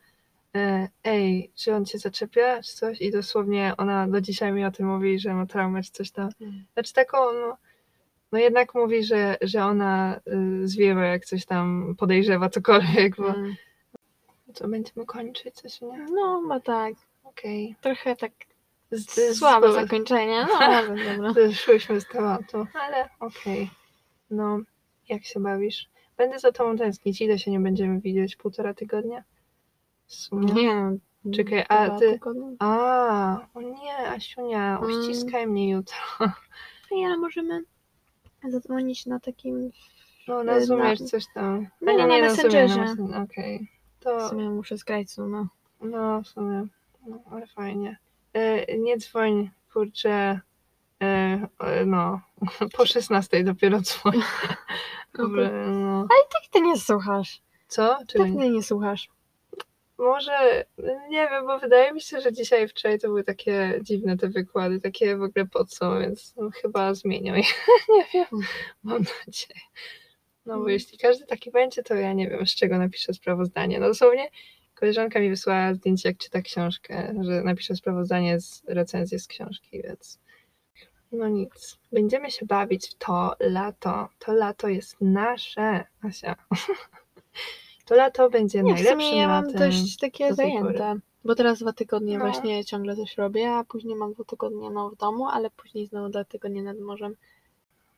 e, 0.56 0.88
ej, 1.04 1.50
czy 1.54 1.74
on 1.74 1.84
cię 1.84 1.98
zaczepia, 1.98 2.62
czy 2.62 2.72
coś? 2.76 3.00
I 3.00 3.10
dosłownie 3.10 3.74
ona 3.78 4.08
do 4.08 4.20
dzisiaj 4.20 4.52
mi 4.52 4.64
o 4.64 4.70
tym 4.70 4.86
mówi, 4.86 5.18
że 5.18 5.34
ma 5.34 5.46
traumę, 5.46 5.82
czy 5.82 5.90
coś 5.92 6.10
tam. 6.10 6.28
Znaczy 6.74 6.92
taką, 6.92 7.18
no, 7.32 7.56
no 8.32 8.38
jednak 8.38 8.74
mówi, 8.74 9.04
że, 9.04 9.36
że 9.42 9.64
ona 9.64 10.20
y, 10.62 10.68
zwiewa, 10.68 11.04
jak 11.04 11.24
coś 11.24 11.44
tam 11.46 11.94
podejrzewa, 11.98 12.48
cokolwiek, 12.50 13.16
bo 13.16 13.28
Mm. 13.28 13.54
co, 14.54 14.68
będziemy 14.68 15.06
kończyć 15.06 15.54
coś, 15.54 15.80
nie? 15.80 16.06
No, 16.12 16.42
bo 16.48 16.60
tak. 16.60 16.94
Okej. 17.24 17.76
Trochę 17.80 18.16
tak 18.16 18.32
Z- 18.90 19.38
słabe 19.38 19.72
z- 19.72 19.74
zakończenie, 19.74 20.46
no 20.48 20.58
ale 20.66 20.88
dobra. 21.16 21.32
Zeszłyśmy 21.32 22.00
z 22.00 22.06
tematu, 22.06 22.66
ale 22.74 23.08
okej. 23.20 23.70
No, 24.30 24.58
jak 25.08 25.24
się 25.24 25.40
bawisz? 25.40 25.88
Będę 26.16 26.38
za 26.38 26.52
tobą 26.52 26.76
tęsknić. 26.76 27.20
Ile 27.20 27.38
się 27.38 27.50
nie 27.50 27.60
będziemy 27.60 28.00
widzieć? 28.00 28.36
Półtora 28.36 28.74
tygodnia? 28.74 29.24
W 30.06 30.14
sumie. 30.14 30.52
Nie. 30.54 30.96
Czekaj, 31.34 31.64
a 31.68 31.90
ty-. 31.90 32.20
A, 32.58 33.38
o 33.54 33.60
nie, 33.60 33.98
Asiunia, 34.08 34.78
Mm. 34.78 34.90
uściskaj 34.90 35.46
mnie 35.46 35.70
jutro. 35.70 35.96
Ej, 36.92 37.04
ale 37.04 37.16
możemy 37.16 37.62
zadzwonić 38.48 39.06
na 39.06 39.20
takim... 39.20 39.70
No, 40.28 40.40
Y, 40.40 40.44
na 40.44 40.60
Zoomie 40.60 40.82
na- 40.84 40.96
coś 40.96 41.24
tam. 41.34 41.66
Nie, 41.82 41.92
A 41.92 41.96
no, 41.96 42.06
na 42.06 42.06
Zoomie, 42.06 42.22
Messengerze. 42.22 42.80
Messen- 42.80 43.22
Okej. 43.24 43.68
W 44.00 44.04
To, 44.04 44.28
sumie 44.28 44.50
muszę 44.50 44.78
skrać 44.78 45.16
no. 45.16 45.46
no, 45.80 46.22
w 46.22 46.28
sumie, 46.28 46.66
no, 47.06 47.18
ale 47.30 47.46
fajnie. 47.46 47.98
E, 48.32 48.78
nie 48.78 48.96
dzwoń, 48.96 49.50
kurczę, 49.72 50.40
e, 51.02 51.48
e, 51.60 51.84
no, 51.86 52.20
po 52.76 52.86
16 52.86 53.44
dopiero 53.44 53.80
dzwoń. 53.80 54.14
Dobra, 55.16 55.50
no. 55.66 56.06
Tak 56.08 56.42
ty 56.52 56.60
nie 56.60 56.76
słuchasz. 56.80 57.42
Co? 57.68 57.98
Czego 58.08 58.24
Tak 58.24 58.32
ty 58.32 58.50
nie 58.50 58.62
słuchasz. 58.62 59.08
Może, 59.98 60.64
nie 61.08 61.28
wiem, 61.30 61.46
bo 61.46 61.58
wydaje 61.58 61.92
mi 61.92 62.00
się, 62.00 62.20
że 62.20 62.32
dzisiaj 62.32 62.64
i 62.64 62.68
wczoraj 62.68 62.98
to 62.98 63.08
były 63.08 63.24
takie 63.24 63.80
dziwne 63.82 64.16
te 64.16 64.28
wykłady, 64.28 64.80
takie 64.80 65.16
w 65.16 65.22
ogóle 65.22 65.46
po 65.46 65.64
co, 65.64 65.98
więc 65.98 66.34
no, 66.36 66.50
chyba 66.50 66.94
zmienią 66.94 67.34
je. 67.34 67.42
nie 67.96 68.06
wiem, 68.14 68.26
mam 68.82 69.02
nadzieję. 69.26 69.60
No 70.46 70.54
bo 70.54 70.60
Mm. 70.60 70.72
jeśli 70.72 70.98
każdy 70.98 71.26
taki 71.26 71.50
będzie, 71.50 71.82
to 71.82 71.94
ja 71.94 72.12
nie 72.12 72.30
wiem, 72.30 72.46
z 72.46 72.54
czego 72.54 72.78
napiszę 72.78 73.14
sprawozdanie. 73.14 73.80
No 73.80 73.88
dosłownie 73.88 74.30
koleżanka 74.74 75.20
mi 75.20 75.30
wysłała 75.30 75.74
zdjęcie, 75.74 76.08
jak 76.08 76.18
czyta 76.18 76.42
książkę, 76.42 77.14
że 77.22 77.42
napiszę 77.42 77.76
sprawozdanie 77.76 78.40
z 78.40 78.62
recenzji 78.68 79.18
z 79.18 79.26
książki, 79.26 79.82
więc 79.82 80.18
no 81.16 81.28
nic. 81.28 81.78
Będziemy 81.92 82.30
się 82.30 82.46
bawić 82.46 82.88
w 82.88 82.94
to 82.94 83.34
lato. 83.40 84.08
To 84.18 84.32
lato 84.32 84.68
jest 84.68 84.96
nasze, 85.00 85.84
Asia. 86.02 86.36
To 87.86 87.94
lato 87.94 88.30
będzie 88.30 88.62
Nie, 88.62 88.72
w 88.72 88.74
najlepszym 88.74 89.00
sumie 89.00 89.18
ja 89.20 89.28
mam 89.28 89.52
dość 89.52 89.96
takie 89.96 90.28
do 90.28 90.34
zajęte. 90.34 90.96
Bo 91.24 91.34
teraz 91.34 91.58
dwa 91.58 91.72
tygodnie 91.72 92.18
No. 92.18 92.24
właśnie 92.24 92.64
ciągle 92.64 92.96
coś 92.96 93.16
robię, 93.16 93.50
a 93.50 93.64
później 93.64 93.96
mam 93.96 94.12
dwa 94.12 94.24
tygodnie 94.24 94.70
no, 94.70 94.90
w 94.90 94.96
domu, 94.96 95.26
ale 95.28 95.50
później 95.50 95.86
znowu 95.86 96.08
dwa 96.08 96.24
tygodnie 96.24 96.62
nad 96.62 96.78
morzem. 96.78 97.16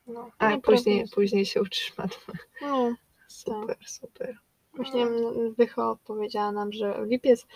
No, 0.07 0.31
a 0.37 0.49
No, 0.49 0.61
później, 0.61 0.97
prawda. 0.97 1.15
później 1.15 1.45
się 1.45 1.61
uczysz 1.61 1.97
matmy. 1.97 2.33
No, 2.61 2.93
Super, 3.27 3.77
super. 3.85 4.37
właśnie 4.73 5.01
mm, 5.01 5.53
Wycho 5.53 5.97
powiedziała 6.05 6.51
nam, 6.51 6.71
że 6.71 7.05
w 7.05 7.07
lipiec 7.07 7.47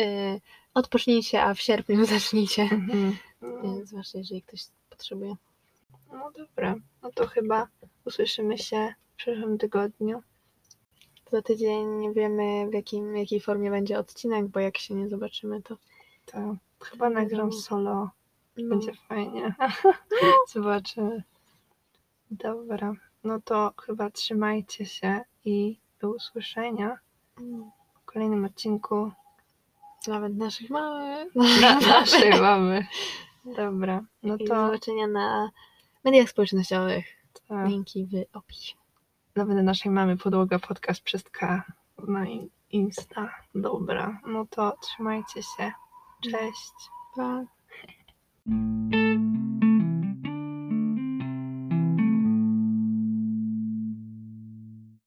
y, 0.00 0.40
odpocznijcie, 0.74 1.42
a 1.42 1.54
w 1.54 1.60
sierpniu 1.60 2.04
zacznijcie. 2.14 2.62
Mhm. 2.62 3.16
No, 3.42 3.86
Zwłaszcza 3.86 4.18
jeżeli 4.18 4.42
ktoś 4.42 4.64
potrzebuje. 4.90 5.34
no 6.12 6.30
dobra, 6.30 6.74
no 7.02 7.10
to 7.14 7.26
chyba 7.26 7.68
usłyszymy 8.04 8.58
się 8.58 8.94
w 9.12 9.16
przyszłym 9.16 9.58
tygodniu. 9.58 10.22
Za 11.30 11.42
tydzień 11.42 11.88
nie 11.88 12.12
wiemy 12.12 12.70
w 12.70 12.74
jakim, 12.74 13.16
jakiej 13.16 13.40
formie 13.40 13.70
będzie 13.70 13.98
odcinek, 13.98 14.46
bo 14.48 14.60
jak 14.60 14.78
się 14.78 14.94
nie 14.94 15.08
zobaczymy, 15.08 15.62
to 15.62 15.76
To 16.26 16.56
chyba 16.80 17.10
nagram 17.10 17.52
solo. 17.52 18.10
no, 18.56 18.68
Będzie 18.68 18.92
fajnie. 19.08 19.54
Zobaczymy. 20.52 21.22
Dobra, 22.30 22.92
no 23.24 23.40
to 23.40 23.72
chyba 23.86 24.10
trzymajcie 24.10 24.86
się 24.86 25.20
i 25.44 25.78
do 26.00 26.10
usłyszenia 26.10 26.98
w 27.36 28.04
kolejnym 28.04 28.44
odcinku 28.44 29.12
nawet 30.10 30.36
naszych 30.36 30.70
małych. 30.70 31.34
na 31.62 31.80
naszej 31.80 32.40
mamy. 32.40 32.86
Dobra, 33.56 34.00
no 34.22 34.36
I 34.36 34.44
do 34.44 34.54
to 34.54 34.66
zobaczenia 34.66 35.06
na 35.06 35.50
mediach 36.04 36.28
społecznościowych. 36.28 37.04
tak. 37.48 37.68
Linki 37.68 38.06
w 38.06 38.36
opisie. 38.36 38.74
Nawet 39.36 39.64
naszej 39.64 39.92
mamy 39.92 40.16
podłoga 40.16 40.58
podcast 40.58 41.02
przez 41.02 41.22
K 41.22 41.62
na 42.08 42.26
in- 42.26 42.48
Insta. 42.70 43.34
Dobra, 43.54 44.20
no 44.26 44.46
to 44.50 44.76
trzymajcie 44.82 45.42
się. 45.42 45.72
Cześć. 46.22 46.72
Pa. 47.16 47.44